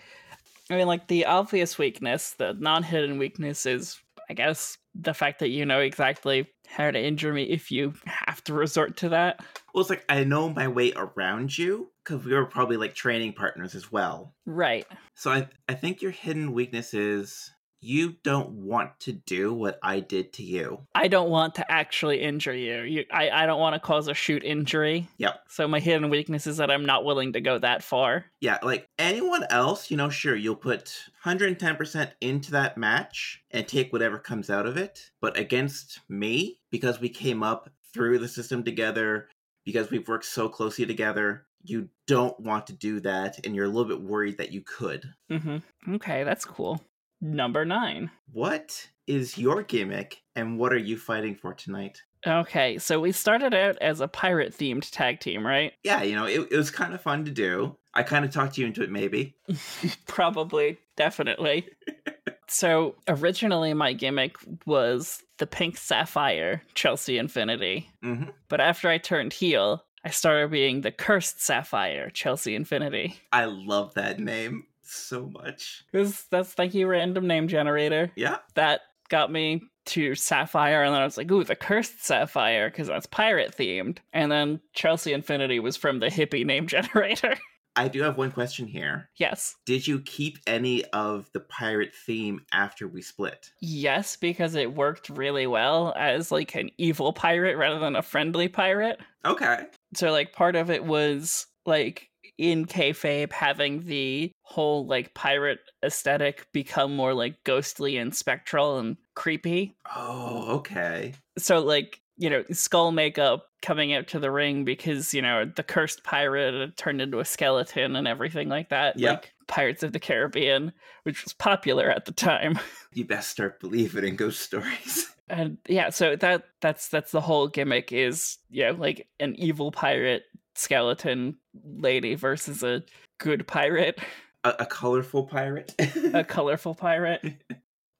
I 0.71 0.77
mean, 0.77 0.87
like, 0.87 1.09
the 1.09 1.27
obvious 1.27 1.79
weakness, 1.79 2.33
the 2.33 2.55
non 2.55 2.83
hidden 2.83 3.19
weakness 3.19 3.67
is, 3.67 3.99
I 4.29 4.35
guess, 4.35 4.79
the 4.95 5.15
fact 5.15 5.41
that 5.41 5.51
you 5.51 5.67
know 5.67 5.81
exactly 5.81 6.49
how 6.69 6.91
to 6.91 7.03
injure 7.03 7.33
me 7.33 7.45
if 7.45 7.71
you 7.71 7.95
have 8.05 8.43
to 8.45 8.55
resort 8.55 8.97
to 8.99 9.11
that. 9.11 9.41
Well, 9.73 9.81
it's 9.83 9.91
like 9.91 10.05
I 10.09 10.25
know 10.25 10.49
my 10.49 10.69
way 10.69 10.93
around 10.95 11.57
you 11.57 11.91
because 12.03 12.25
we 12.25 12.33
were 12.33 12.47
probably 12.47 12.77
like 12.77 12.95
training 12.95 13.35
partners 13.35 13.75
as 13.75 13.91
well. 13.91 14.35
Right. 14.45 14.87
So 15.15 15.31
I, 15.31 15.49
I 15.69 15.75
think 15.75 16.03
your 16.03 16.13
hidden 16.13 16.53
weakness 16.53 16.95
is 16.95 17.51
you 17.81 18.17
don't 18.23 18.51
want 18.51 18.99
to 19.01 19.13
do 19.13 19.53
what 19.53 19.79
I 19.83 20.01
did 20.01 20.33
to 20.35 20.43
you. 20.43 20.87
I 20.95 21.09
don't 21.09 21.31
want 21.31 21.55
to 21.57 21.71
actually 21.71 22.23
injure 22.23 22.55
you. 22.55 22.83
you 22.83 23.05
I, 23.13 23.31
I 23.31 23.47
don't 23.47 23.61
want 23.61 23.75
to 23.75 23.81
cause 23.81 24.09
a 24.09 24.15
shoot 24.15 24.43
injury. 24.43 25.09
Yep. 25.19 25.41
So 25.49 25.69
my 25.69 25.81
hidden 25.81 26.11
weakness 26.11 26.47
is 26.47 26.57
that 26.57 26.71
I'm 26.71 26.87
not 26.87 27.05
willing 27.05 27.35
to 27.35 27.41
go 27.41 27.59
that 27.59 27.83
far. 27.83 28.27
Yeah, 28.41 28.59
like 28.63 28.89
anyone 28.99 29.45
else, 29.51 29.91
you 29.91 29.97
know, 29.97 30.09
sure, 30.09 30.35
you'll 30.35 30.57
put 30.57 30.95
110% 31.25 32.13
into 32.21 32.51
that 32.53 32.79
match 32.79 33.43
and 33.51 33.67
take 33.67 33.93
whatever 33.93 34.19
comes 34.19 34.51
out 34.51 34.67
of 34.67 34.77
it. 34.77 35.11
But 35.21 35.39
against 35.39 36.01
me, 36.09 36.61
because 36.71 37.01
we 37.01 37.09
came 37.09 37.43
up 37.43 37.71
through 37.93 38.19
the 38.19 38.29
system 38.29 38.65
together, 38.65 39.29
because 39.65 39.91
we've 39.91 40.09
worked 40.09 40.27
so 40.27 40.49
closely 40.49 40.87
together, 40.87 41.47
you 41.63 41.89
don't 42.07 42.39
want 42.41 42.69
to 42.69 42.73
do 42.73 43.01
that. 43.01 43.45
And 43.45 43.55
you're 43.55 43.65
a 43.65 43.69
little 43.69 43.85
bit 43.85 44.01
worried 44.01 44.39
that 44.39 44.53
you 44.53 44.63
could. 44.63 45.13
Mm-hmm. 45.31 45.95
Okay, 45.95 46.25
that's 46.25 46.45
cool. 46.45 46.81
Number 47.21 47.65
nine. 47.65 48.11
What 48.33 48.89
is 49.07 49.39
your 49.39 49.63
gimmick 49.63 50.23
and 50.35 50.59
what 50.59 50.73
are 50.73 50.79
you 50.79 50.99
fighting 50.99 51.35
for 51.35 51.55
tonight? 51.55 52.03
Okay, 52.27 52.79
so 52.79 52.99
we 52.99 53.13
started 53.13 53.55
out 53.55 53.79
as 53.81 54.01
a 54.01 54.09
pirate 54.09 54.53
themed 54.53 54.91
tag 54.91 55.21
team, 55.21 55.47
right? 55.47 55.73
Yeah, 55.85 56.03
you 56.03 56.17
know, 56.17 56.27
it, 56.27 56.49
it 56.51 56.57
was 56.57 56.71
kind 56.71 56.93
of 56.93 57.01
fun 57.01 57.25
to 57.25 57.31
do. 57.31 57.77
I 57.95 58.03
kind 58.03 58.25
of 58.25 58.33
talked 58.33 58.59
you 58.59 58.67
into 58.67 58.83
it, 58.83 58.91
maybe. 58.91 59.37
Probably, 60.07 60.79
definitely. 60.97 61.69
so 62.49 62.97
originally, 63.07 63.73
my 63.75 63.93
gimmick 63.93 64.37
was 64.67 65.23
the 65.39 65.47
pink 65.47 65.77
sapphire 65.77 66.63
Chelsea 66.75 67.19
Infinity, 67.19 67.89
hmm 68.03 68.25
but 68.49 68.61
after 68.61 68.89
I 68.89 68.99
turned 68.99 69.33
heel, 69.33 69.85
I 70.05 70.11
started 70.11 70.51
being 70.51 70.81
the 70.81 70.93
cursed 70.93 71.41
sapphire 71.41 72.11
Chelsea 72.11 72.55
Infinity. 72.55 73.17
I 73.33 73.45
love 73.47 73.95
that 73.95 74.19
name 74.19 74.65
so 74.95 75.31
much. 75.33 75.85
Because 75.91 76.25
that's 76.31 76.59
like 76.59 76.75
you, 76.75 76.87
random 76.87 77.27
name 77.27 77.49
generator. 77.49 78.11
Yeah. 78.17 78.39
That 78.55 78.81
got 79.09 79.31
me 79.31 79.63
to 79.87 80.15
sapphire, 80.17 80.83
and 80.83 80.93
then 80.93 81.01
I 81.01 81.05
was 81.05 81.17
like, 81.17 81.31
"Ooh, 81.31 81.45
the 81.45 81.55
cursed 81.55 82.05
sapphire," 82.05 82.69
because 82.71 82.89
that's 82.89 83.07
pirate 83.07 83.55
themed. 83.57 83.99
And 84.13 84.33
then 84.33 84.61
Chelsea 84.75 85.13
Infinity 85.13 85.61
was 85.61 85.77
from 85.77 86.01
the 86.01 86.07
hippie 86.09 86.45
name 86.45 86.67
generator. 86.69 87.37
I 87.79 87.89
do 87.89 88.01
have 88.03 88.17
one 88.17 88.33
question 88.33 88.67
here. 88.67 89.11
yes. 89.17 89.55
Did 89.67 89.87
you 89.87 90.01
keep 90.01 90.39
any 90.47 90.83
of 90.95 91.29
the 91.35 91.41
pirate 91.41 91.95
theme 91.95 92.41
after 92.51 92.89
we 92.89 93.03
split? 93.03 93.51
Yes, 93.61 94.17
because 94.17 94.55
it 94.55 94.75
worked 94.75 95.11
really 95.11 95.47
well 95.47 95.93
as 95.95 96.33
like 96.33 96.55
an 96.55 96.71
evil 96.79 97.13
pirate 97.13 97.59
rather 97.59 97.79
than 97.79 97.95
a 97.95 98.01
friendly 98.01 98.49
pirate. 98.49 98.99
Okay. 99.27 99.67
So 99.95 100.11
like 100.11 100.33
part 100.33 100.57
of 100.57 100.71
it 100.71 100.85
was 100.87 101.47
like 101.67 102.09
in 102.39 102.65
kayfabe 102.65 103.31
having 103.31 103.85
the 103.85 104.33
whole 104.47 104.87
like 104.87 105.13
pirate 105.13 105.59
aesthetic 105.85 106.47
become 106.53 106.95
more 106.95 107.13
like 107.13 107.43
ghostly 107.43 107.97
and 107.97 108.15
spectral 108.15 108.79
and 108.79 108.97
creepy. 109.17 109.75
Oh, 109.95 110.57
okay. 110.59 111.15
So 111.37 111.59
like 111.59 112.01
you 112.17 112.31
know 112.31 112.45
skull 112.53 112.93
makeup 112.93 113.49
coming 113.61 113.93
out 113.93 114.07
to 114.07 114.21
the 114.21 114.31
ring 114.31 114.65
because 114.65 115.13
you 115.13 115.21
know 115.21 115.45
the 115.45 115.65
cursed 115.65 116.05
pirate 116.05 116.77
turned 116.77 117.03
into 117.03 117.19
a 117.19 117.25
skeleton 117.25 117.97
and 117.97 118.07
everything 118.07 118.49
like 118.49 118.69
that. 118.69 118.97
Yep. 118.97 119.11
Like 119.11 119.35
Pirates 119.49 119.83
of 119.83 119.93
the 119.93 119.99
Caribbean, 119.99 120.73
which 121.03 121.25
was 121.25 121.33
popular 121.33 121.91
at 121.91 122.05
the 122.05 122.13
time. 122.13 122.59
You 122.95 123.05
best 123.05 123.29
start 123.29 123.61
believing 123.61 124.05
in 124.05 124.17
ghost 124.17 124.41
stories. 124.41 125.13
And 125.29 125.59
yeah, 125.69 125.91
so 125.91 126.15
that 126.15 126.45
that's 126.61 126.87
that's 126.87 127.11
the 127.11 127.21
whole 127.21 127.49
gimmick 127.49 127.93
is 127.93 128.39
yeah, 128.49 128.71
like 128.71 129.09
an 129.19 129.35
evil 129.35 129.73
pirate 129.73 130.23
skeleton 130.55 131.37
lady 131.65 132.15
versus 132.15 132.63
a 132.63 132.85
good 133.19 133.47
pirate, 133.47 133.99
A, 134.47 134.55
a 134.63 134.67
colorful 134.67 135.25
pirate. 135.25 135.75
a 136.15 136.23
colorful 136.29 136.75
pirate. 136.75 137.23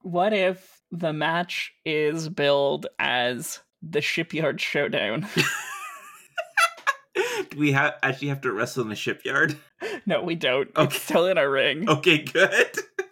What 0.01 0.31
if 0.33 0.79
the 0.91 1.11
match 1.11 1.73
is 1.85 2.29
billed 2.29 2.87
as 2.99 3.59
the 3.81 3.99
shipyard 4.01 4.61
showdown? 4.61 5.27
Do 7.49 7.57
we 7.57 7.71
have 7.71 7.95
actually 8.03 8.27
have 8.29 8.41
to 8.41 8.51
wrestle 8.51 8.83
in 8.83 8.89
the 8.89 8.95
shipyard? 8.95 9.57
no, 10.05 10.21
we 10.21 10.35
don't. 10.35 10.69
Okay. 10.75 10.83
It's 10.95 11.01
still 11.01 11.25
in 11.25 11.37
a 11.37 11.49
ring. 11.49 11.89
Okay, 11.89 12.19
good. 12.23 12.71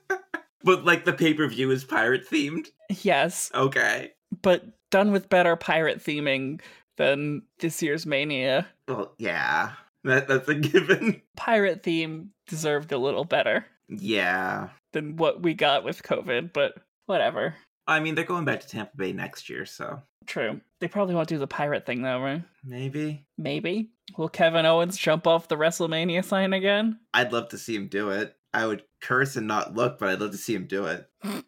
but 0.63 0.85
like 0.85 1.05
the 1.05 1.13
pay 1.13 1.33
per 1.33 1.47
view 1.47 1.71
is 1.71 1.83
pirate 1.83 2.29
themed. 2.29 2.67
Yes, 3.01 3.51
Okay. 3.55 4.11
but 4.41 4.63
done 4.91 5.11
with 5.11 5.27
better 5.29 5.55
pirate 5.55 5.99
theming 6.03 6.61
than 6.97 7.41
this 7.59 7.81
year's 7.81 8.05
Mania. 8.05 8.67
Well, 8.87 9.13
yeah, 9.17 9.71
that 10.05 10.27
that's 10.27 10.47
a 10.47 10.55
given. 10.55 11.21
Pirate 11.35 11.83
theme 11.83 12.31
deserved 12.47 12.91
a 12.91 12.97
little 12.97 13.25
better 13.25 13.65
Yeah. 13.89 14.69
than 14.93 15.17
what 15.17 15.41
we 15.43 15.53
got 15.53 15.83
with 15.83 16.03
COVID, 16.03 16.53
but 16.53 16.73
whatever. 17.05 17.55
I 17.87 17.99
mean, 17.99 18.15
they're 18.15 18.23
going 18.23 18.45
back 18.45 18.61
to 18.61 18.67
Tampa 18.67 18.95
Bay 18.97 19.11
next 19.13 19.49
year, 19.49 19.65
so 19.65 20.01
True. 20.25 20.59
They 20.81 20.87
probably 20.87 21.13
won't 21.13 21.27
do 21.29 21.37
the 21.37 21.45
pirate 21.47 21.85
thing 21.85 22.01
though, 22.01 22.19
right? 22.19 22.41
maybe. 22.63 23.25
Maybe. 23.37 23.91
Will 24.17 24.29
Kevin 24.29 24.65
Owens 24.65 24.97
jump 24.97 25.27
off 25.27 25.47
the 25.47 25.55
WrestleMania 25.55 26.23
sign 26.25 26.53
again? 26.53 26.99
I'd 27.13 27.31
love 27.31 27.49
to 27.49 27.57
see 27.59 27.75
him 27.75 27.87
do 27.87 28.09
it. 28.09 28.35
I 28.53 28.65
would 28.65 28.83
curse 29.01 29.35
and 29.35 29.47
not 29.47 29.75
look, 29.75 29.99
but 29.99 30.09
I'd 30.09 30.19
love 30.21 30.31
to 30.31 30.37
see 30.37 30.55
him 30.55 30.65
do 30.67 30.85
it. 30.85 31.07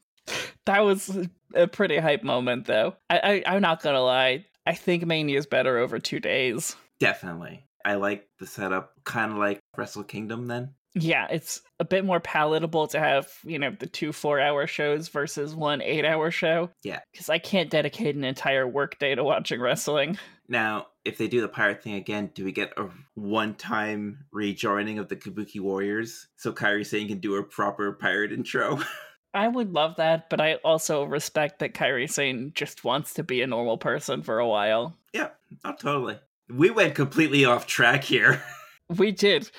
That 0.65 0.83
was 0.83 1.09
a 1.53 1.65
pretty 1.67 1.97
hype 1.97 2.23
moment 2.23 2.65
though. 2.65 2.95
I, 3.09 3.43
I 3.45 3.55
I'm 3.55 3.61
not 3.61 3.81
gonna 3.81 4.01
lie. 4.01 4.45
I 4.65 4.73
think 4.73 5.05
Mania 5.05 5.37
is 5.39 5.45
better 5.45 5.77
over 5.77 5.97
two 5.97 6.19
days. 6.19 6.75
Definitely. 6.99 7.63
I 7.88 7.95
like 7.95 8.28
the 8.38 8.45
setup, 8.45 8.91
kind 9.06 9.32
of 9.32 9.38
like 9.38 9.62
Wrestle 9.78 10.04
Kingdom. 10.04 10.47
Then 10.47 10.73
Yeah, 10.93 11.26
it's 11.32 11.62
a 11.80 11.86
bit 11.86 12.04
more 12.04 12.19
palatable 12.19 12.88
to 12.88 13.00
have, 13.00 13.32
you 13.45 13.58
know, 13.58 13.71
the 13.80 13.88
two 13.88 14.12
four 14.12 14.41
hour 14.41 14.67
shows 14.67 15.08
versus 15.08 15.56
one 15.56 15.82
eight 15.82 16.04
hour 16.04 16.30
show. 16.30 16.69
Yeah. 16.84 17.00
Because 17.13 17.30
I 17.30 17.39
can't 17.39 17.69
dedicate 17.69 18.17
an 18.17 18.26
entire 18.26 18.67
workday 18.67 19.15
to 19.15 19.23
watching 19.23 19.62
wrestling. 19.62 20.17
now, 20.50 20.88
if 21.06 21.17
they 21.17 21.30
do 21.30 21.39
the 21.39 21.47
pirate 21.47 21.82
thing 21.82 21.93
again, 21.93 22.30
do 22.36 22.43
we 22.43 22.52
get 22.52 22.73
a 22.76 22.89
one-time 23.15 24.26
rejoining 24.34 25.00
of 25.00 25.08
the 25.08 25.15
Kabuki 25.15 25.62
Warriors 25.62 26.28
so 26.36 26.52
Kairi 26.52 26.86
Sane 26.86 27.08
can 27.08 27.19
do 27.19 27.36
a 27.36 27.43
proper 27.43 27.93
pirate 27.93 28.34
intro? 28.34 28.82
I 29.34 29.47
would 29.47 29.71
love 29.71 29.95
that, 29.95 30.30
but 30.30 30.41
I 30.41 30.56
also 30.56 31.06
respect 31.06 31.60
that 31.60 31.73
Kairi 31.73 32.12
Sane 32.12 32.52
just 32.54 32.84
wants 32.84 33.13
to 33.13 33.23
be 33.23 33.41
a 33.41 33.47
normal 33.47 33.78
person 33.78 34.23
for 34.23 34.39
a 34.39 34.47
while. 34.47 34.97
yeah, 35.13 35.30
oh, 35.63 35.73
totally. 35.80 36.19
We 36.49 36.69
went 36.69 36.95
completely 36.95 37.45
off 37.45 37.67
track 37.67 38.03
here. 38.03 38.41
We 38.95 39.12
did. 39.12 39.51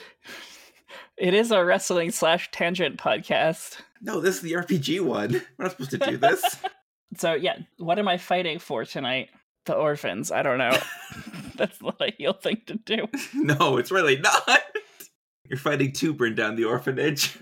It 1.19 1.35
is 1.35 1.51
a 1.51 1.63
wrestling 1.63 2.13
slash 2.13 2.51
tangent 2.51 2.97
podcast. 2.97 3.77
no, 4.01 4.21
this 4.21 4.37
is 4.37 4.41
the 4.41 4.53
RPG 4.53 5.03
one. 5.03 5.33
We're 5.59 5.65
not 5.67 5.73
supposed 5.73 5.91
to 5.91 5.99
do 5.99 6.17
this. 6.17 6.43
So 7.17 7.33
yeah, 7.35 7.57
what 7.79 7.99
am 7.99 8.07
I 8.09 8.17
fighting 8.19 8.59
for 8.59 8.85
tonight? 8.85 9.29
The 9.67 9.75
orphans. 9.75 10.31
I 10.31 10.43
don't 10.43 10.59
know. 10.59 10.77
That's 11.57 11.81
not 11.83 12.01
a 12.01 12.11
heel 12.17 12.35
thing 12.35 12.61
to 12.67 12.75
do. 12.75 13.07
no, 13.35 13.77
it's 13.79 13.91
really 13.91 14.19
not. 14.19 14.63
You're 15.45 15.59
fighting 15.59 15.93
to 15.93 16.13
burn 16.15 16.35
down 16.35 16.57
the 16.57 16.65
orphanage. 16.65 17.37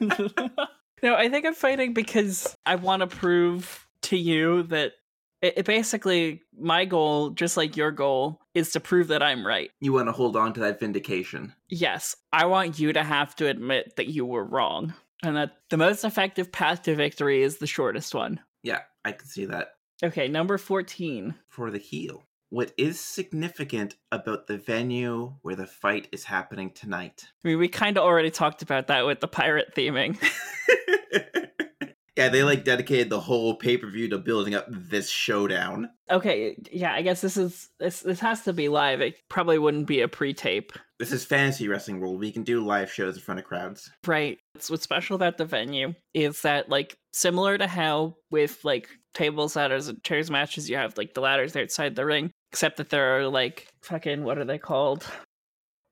no, 0.00 1.14
I 1.14 1.28
think 1.28 1.46
I'm 1.46 1.54
fighting 1.54 1.94
because 1.94 2.56
I 2.66 2.74
want 2.74 3.00
to 3.00 3.06
prove 3.06 3.86
to 4.02 4.16
you 4.16 4.64
that 4.64 4.92
it, 5.42 5.54
it 5.58 5.64
basically 5.64 6.42
my 6.58 6.84
goal, 6.84 7.30
just 7.30 7.56
like 7.56 7.76
your 7.76 7.90
goal, 7.90 8.40
is 8.54 8.72
to 8.72 8.80
prove 8.80 9.08
that 9.08 9.22
I'm 9.22 9.46
right. 9.46 9.70
You 9.80 9.92
want 9.92 10.08
to 10.08 10.12
hold 10.12 10.36
on 10.36 10.52
to 10.54 10.60
that 10.60 10.80
vindication. 10.80 11.54
Yes, 11.68 12.16
I 12.32 12.46
want 12.46 12.78
you 12.78 12.92
to 12.92 13.02
have 13.02 13.34
to 13.36 13.46
admit 13.46 13.96
that 13.96 14.08
you 14.08 14.26
were 14.26 14.44
wrong. 14.44 14.94
And 15.22 15.36
that 15.36 15.56
the 15.68 15.76
most 15.76 16.04
effective 16.04 16.52
path 16.52 16.82
to 16.82 16.94
victory 16.94 17.42
is 17.42 17.58
the 17.58 17.66
shortest 17.66 18.14
one. 18.14 18.40
Yeah, 18.62 18.82
I 19.04 19.12
can 19.12 19.26
see 19.26 19.46
that. 19.46 19.74
Okay, 20.02 20.28
number 20.28 20.58
14. 20.58 21.34
For 21.48 21.70
the 21.72 21.78
heel. 21.78 22.22
What 22.50 22.72
is 22.78 23.00
significant 23.00 23.96
about 24.12 24.46
the 24.46 24.56
venue 24.56 25.34
where 25.42 25.56
the 25.56 25.66
fight 25.66 26.08
is 26.12 26.24
happening 26.24 26.70
tonight? 26.70 27.24
I 27.44 27.48
mean, 27.48 27.58
we 27.58 27.68
kind 27.68 27.98
of 27.98 28.04
already 28.04 28.30
talked 28.30 28.62
about 28.62 28.86
that 28.86 29.06
with 29.06 29.20
the 29.20 29.28
pirate 29.28 29.74
theming. 29.74 30.18
yeah, 32.18 32.28
they 32.28 32.42
like 32.42 32.64
dedicated 32.64 33.10
the 33.10 33.20
whole 33.20 33.54
pay 33.54 33.76
per 33.76 33.88
view 33.88 34.08
to 34.08 34.18
building 34.18 34.52
up 34.52 34.66
this 34.68 35.08
showdown. 35.08 35.88
Okay, 36.10 36.56
yeah, 36.72 36.92
I 36.92 37.02
guess 37.02 37.20
this 37.20 37.36
is 37.36 37.68
this 37.78 38.00
this 38.00 38.18
has 38.18 38.42
to 38.42 38.52
be 38.52 38.68
live. 38.68 39.00
It 39.00 39.14
probably 39.28 39.56
wouldn't 39.56 39.86
be 39.86 40.00
a 40.00 40.08
pre-tape. 40.08 40.72
This 40.98 41.12
is 41.12 41.24
fantasy 41.24 41.68
wrestling 41.68 42.00
world. 42.00 42.18
We 42.18 42.32
can 42.32 42.42
do 42.42 42.64
live 42.64 42.92
shows 42.92 43.14
in 43.14 43.22
front 43.22 43.38
of 43.38 43.46
crowds. 43.46 43.88
Right. 44.04 44.38
It's 44.56 44.68
what's 44.68 44.82
special 44.82 45.14
about 45.14 45.38
the 45.38 45.44
venue 45.44 45.94
is 46.12 46.42
that 46.42 46.68
like 46.68 46.96
similar 47.12 47.56
to 47.56 47.68
how 47.68 48.16
with 48.32 48.64
like 48.64 48.88
tables, 49.14 49.54
ladders, 49.54 49.86
and 49.86 50.02
chairs 50.02 50.28
matches, 50.28 50.68
you 50.68 50.76
have 50.76 50.98
like 50.98 51.14
the 51.14 51.20
ladders 51.20 51.54
outside 51.54 51.94
the 51.94 52.04
ring, 52.04 52.32
except 52.50 52.78
that 52.78 52.90
there 52.90 53.16
are 53.16 53.28
like 53.28 53.68
fucking 53.82 54.24
what 54.24 54.38
are 54.38 54.44
they 54.44 54.58
called? 54.58 55.06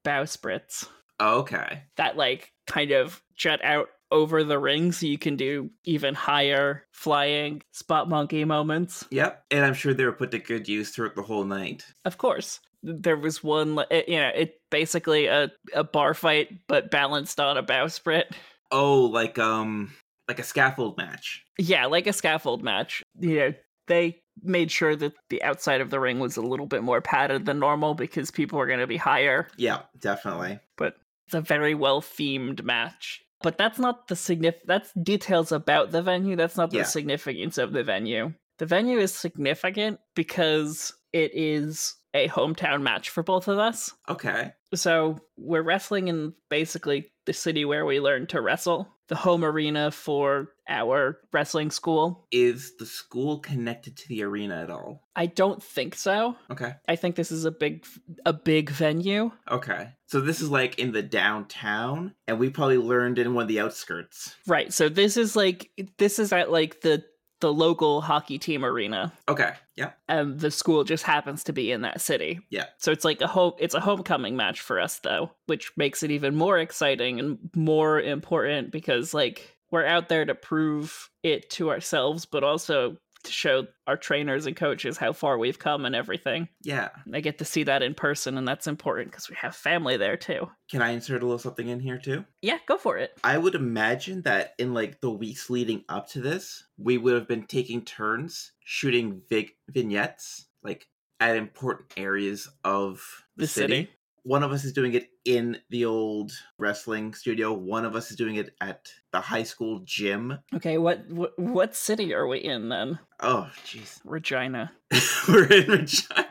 Bowsprits 0.05 0.89
Okay. 1.21 1.83
that 1.97 2.17
like 2.17 2.51
kind 2.67 2.91
of 2.91 3.23
jut 3.37 3.65
out 3.65 3.89
over 4.11 4.45
the 4.45 4.59
ring 4.59 4.93
so 4.93 5.07
you 5.07 5.19
can 5.19 5.37
do 5.37 5.71
even 5.85 6.15
higher 6.15 6.85
flying 6.93 7.63
spot 7.73 8.09
monkey 8.09 8.45
moments. 8.45 9.05
Yep. 9.11 9.45
And 9.51 9.65
I'm 9.65 9.75
sure 9.75 9.95
they 9.95 10.05
were 10.05 10.13
put 10.13 10.31
to 10.31 10.39
good 10.39 10.69
use 10.69 10.91
throughout 10.91 11.17
the 11.17 11.23
whole 11.23 11.45
night. 11.45 11.85
Of 12.05 12.19
course. 12.19 12.61
There 12.83 13.17
was 13.17 13.43
one, 13.43 13.79
it, 13.91 14.09
you 14.09 14.19
know, 14.21 14.31
it 14.35 14.61
basically 14.71 15.27
a, 15.27 15.51
a 15.75 15.83
bar 15.83 16.15
fight, 16.15 16.51
but 16.69 16.91
balanced 16.91 17.41
on 17.41 17.57
a 17.57 17.63
bowsprit. 17.63 18.25
Oh, 18.71 19.01
like 19.07 19.39
um 19.39 19.93
like 20.29 20.39
a 20.39 20.45
scaffold 20.45 20.97
match. 20.97 21.45
Yeah, 21.59 21.87
like 21.87 22.07
a 22.07 22.13
scaffold 22.13 22.63
match. 22.63 23.03
You 23.19 23.37
know, 23.37 23.55
they 23.89 24.21
made 24.43 24.71
sure 24.71 24.95
that 24.97 25.15
the 25.31 25.43
outside 25.43 25.81
of 25.81 25.91
the 25.91 25.99
ring 26.01 26.19
was 26.19 26.37
a 26.37 26.43
little 26.43 26.67
bit 26.67 26.83
more 26.83 27.01
padded 27.01 27.47
than 27.47 27.59
normal 27.59 27.95
because 27.95 28.31
people 28.31 28.59
were 28.59 28.67
going 28.67 28.81
to 28.81 28.87
be 28.87 28.97
higher, 28.99 29.49
Yeah, 29.57 29.83
definitely. 29.99 30.59
but 30.77 30.97
it's 31.27 31.35
a 31.35 31.41
very 31.41 31.75
well 31.75 32.01
themed 32.03 32.63
match. 32.63 33.23
But 33.47 33.59
that's 33.59 33.79
not 33.79 34.09
the 34.09 34.17
signif- 34.17 34.65
that's 34.65 34.93
details 34.95 35.53
about 35.53 35.93
the 35.93 36.03
venue. 36.03 36.35
That's 36.35 36.57
not 36.57 36.73
the 36.73 36.79
Yeah. 36.79 36.83
significance 36.83 37.59
of 37.59 37.73
the 37.73 37.85
venue. 37.85 38.35
The 38.59 38.67
venue 38.67 38.99
is 38.99 39.15
significant 39.15 40.01
because 40.17 40.93
it 41.13 41.31
is 41.33 41.95
a 42.13 42.27
hometown 42.29 42.83
match 42.83 43.09
for 43.09 43.23
both 43.23 43.47
of 43.47 43.61
us. 43.61 43.93
Okay. 44.09 44.51
So 44.75 45.19
we're 45.37 45.63
wrestling 45.63 46.09
in 46.09 46.35
basically 46.49 47.11
the 47.25 47.33
city 47.33 47.65
where 47.65 47.85
we 47.85 48.01
learned 48.01 48.31
to 48.31 48.41
wrestle, 48.41 48.89
the 49.09 49.17
home 49.17 49.45
arena 49.45 49.91
for 49.91 50.49
our 50.69 51.19
wrestling 51.33 51.71
school. 51.71 52.27
Is 52.33 52.77
the 52.79 52.87
school 52.87 53.39
connected 53.39 53.97
to 53.97 54.09
the 54.09 54.23
arena 54.23 54.63
at 54.63 54.71
all? 54.71 55.03
I 55.15 55.27
don't 55.27 55.63
think 55.63 55.95
so. 55.95 56.37
Okay. 56.51 56.75
I 56.89 56.97
think 56.97 57.17
this 57.17 57.31
is 57.31 57.45
a 57.45 57.51
big 57.51 57.85
a 58.25 58.33
big 58.33 58.71
venue. 58.71 59.31
Okay. 59.51 59.91
So 60.07 60.21
this 60.21 60.41
is 60.41 60.51
like 60.51 60.79
in 60.79 60.93
the 60.93 61.03
downtown, 61.03 62.15
and 62.27 62.39
we 62.39 62.51
probably 62.51 62.79
learned 62.79 63.19
in 63.19 63.35
one 63.35 63.43
of 63.43 63.49
the 63.49 63.61
outskirts. 63.61 64.35
Right. 64.47 64.73
So 64.73 64.89
this 64.89 65.17
is 65.17 65.37
like 65.37 65.71
this 65.99 66.19
is 66.19 66.33
at 66.33 66.51
like 66.51 66.81
the 66.81 67.05
the 67.41 67.53
local 67.53 68.01
hockey 68.01 68.39
team 68.39 68.65
arena. 68.65 69.13
Okay. 69.29 69.53
Yeah. 69.77 69.91
And 70.09 70.41
the 70.41 70.51
school 70.51 70.85
just 70.85 71.05
happens 71.05 71.45
to 71.45 71.53
be 71.53 71.71
in 71.71 71.83
that 71.83 72.01
city. 72.01 72.41
Yeah. 72.51 72.67
So 72.79 72.93
it's 72.93 73.05
like 73.05 73.21
a 73.21 73.27
home 73.27 73.53
it's 73.59 73.75
a 73.75 73.81
homecoming 73.81 74.37
match 74.37 74.61
for 74.61 74.81
us 74.81 74.99
though, 75.01 75.31
which 75.47 75.73
makes 75.77 76.03
it 76.03 76.11
even 76.11 76.35
more 76.35 76.59
exciting 76.59 77.21
and 77.21 77.39
more 77.55 78.01
important 78.01 78.71
because 78.71 79.13
like 79.13 79.57
we're 79.71 79.85
out 79.85 80.09
there 80.09 80.25
to 80.25 80.35
prove 80.35 81.11
it 81.23 81.51
to 81.51 81.71
ourselves, 81.71 82.25
but 82.25 82.45
also 82.45 82.97
to 83.27 83.33
show 83.33 83.67
our 83.87 83.97
trainers 83.97 84.47
and 84.47 84.57
coaches 84.57 84.97
how 84.97 85.13
far 85.13 85.39
we've 85.39 85.59
come 85.59 85.85
and 85.85 85.95
everything. 85.95 86.49
Yeah. 86.63 86.89
They 87.07 87.21
get 87.21 87.39
to 87.39 87.45
see 87.45 87.63
that 87.65 87.83
in 87.83 87.95
person 87.95 88.39
and 88.39 88.47
that's 88.49 88.67
important 88.67 89.11
because 89.11 89.29
we 89.29 89.37
have 89.37 89.55
family 89.55 89.97
there 89.97 90.17
too. 90.17 90.49
Can 90.71 90.83
I 90.83 90.91
insert 90.91 91.23
a 91.23 91.27
little 91.27 91.39
something 91.39 91.69
in 91.69 91.81
here 91.81 91.99
too? 91.99 92.25
Yeah, 92.43 92.59
go 92.67 92.79
for 92.79 92.97
it. 92.99 93.13
I 93.23 93.39
would 93.39 93.55
imagine 93.55 94.23
that 94.23 94.55
in 94.59 94.73
like 94.75 95.01
the 95.01 95.11
weeks 95.11 95.51
leading 95.51 95.85
up 95.89 96.09
to 96.11 96.21
this, 96.21 96.65
we 96.79 96.99
would 96.99 97.15
have 97.15 97.29
been 97.29 97.47
taking 97.47 97.83
turns 97.83 98.53
shooting 98.65 99.23
vig- 99.29 99.53
vignettes 99.69 100.47
like 100.63 100.87
at 101.21 101.37
important 101.37 101.93
areas 101.97 102.49
of 102.65 103.25
the, 103.37 103.43
The 103.43 103.49
city. 103.49 103.75
city. 103.75 103.91
One 104.27 104.43
of 104.43 104.51
us 104.51 104.65
is 104.65 104.73
doing 104.73 104.95
it 104.95 105.11
in 105.25 105.59
the 105.71 105.85
old 105.85 106.33
wrestling 106.59 107.15
studio. 107.15 107.53
One 107.53 107.85
of 107.85 107.95
us 107.95 108.11
is 108.11 108.17
doing 108.17 108.35
it 108.35 108.57
at 108.61 108.89
the 109.13 109.21
high 109.21 109.45
school 109.45 109.83
gym. 109.85 110.37
Okay, 110.53 110.79
what 110.79 111.09
what, 111.09 111.39
what 111.39 111.77
city 111.77 112.13
are 112.13 112.27
we 112.27 112.39
in 112.39 112.69
then? 112.69 112.99
Oh, 113.21 113.49
jeez. 113.65 114.01
Regina. 114.05 114.73
We're 115.29 115.45
in 115.45 115.69
Regina. 115.69 116.27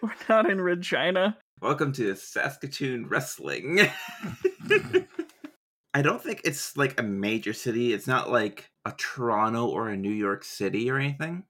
We're 0.00 0.14
not 0.28 0.48
in 0.48 0.60
Regina. 0.60 1.36
Welcome 1.60 1.92
to 1.94 2.14
Saskatoon 2.14 3.08
Wrestling. 3.08 3.80
I 5.92 6.02
don't 6.02 6.22
think 6.22 6.42
it's 6.44 6.76
like 6.76 7.00
a 7.00 7.02
major 7.02 7.52
city. 7.52 7.92
It's 7.92 8.06
not 8.06 8.30
like 8.30 8.70
a 8.84 8.94
Toronto 8.96 9.66
or 9.66 9.88
a 9.88 9.96
New 9.96 10.12
York 10.12 10.44
City 10.44 10.88
or 10.88 10.98
anything. 10.98 11.42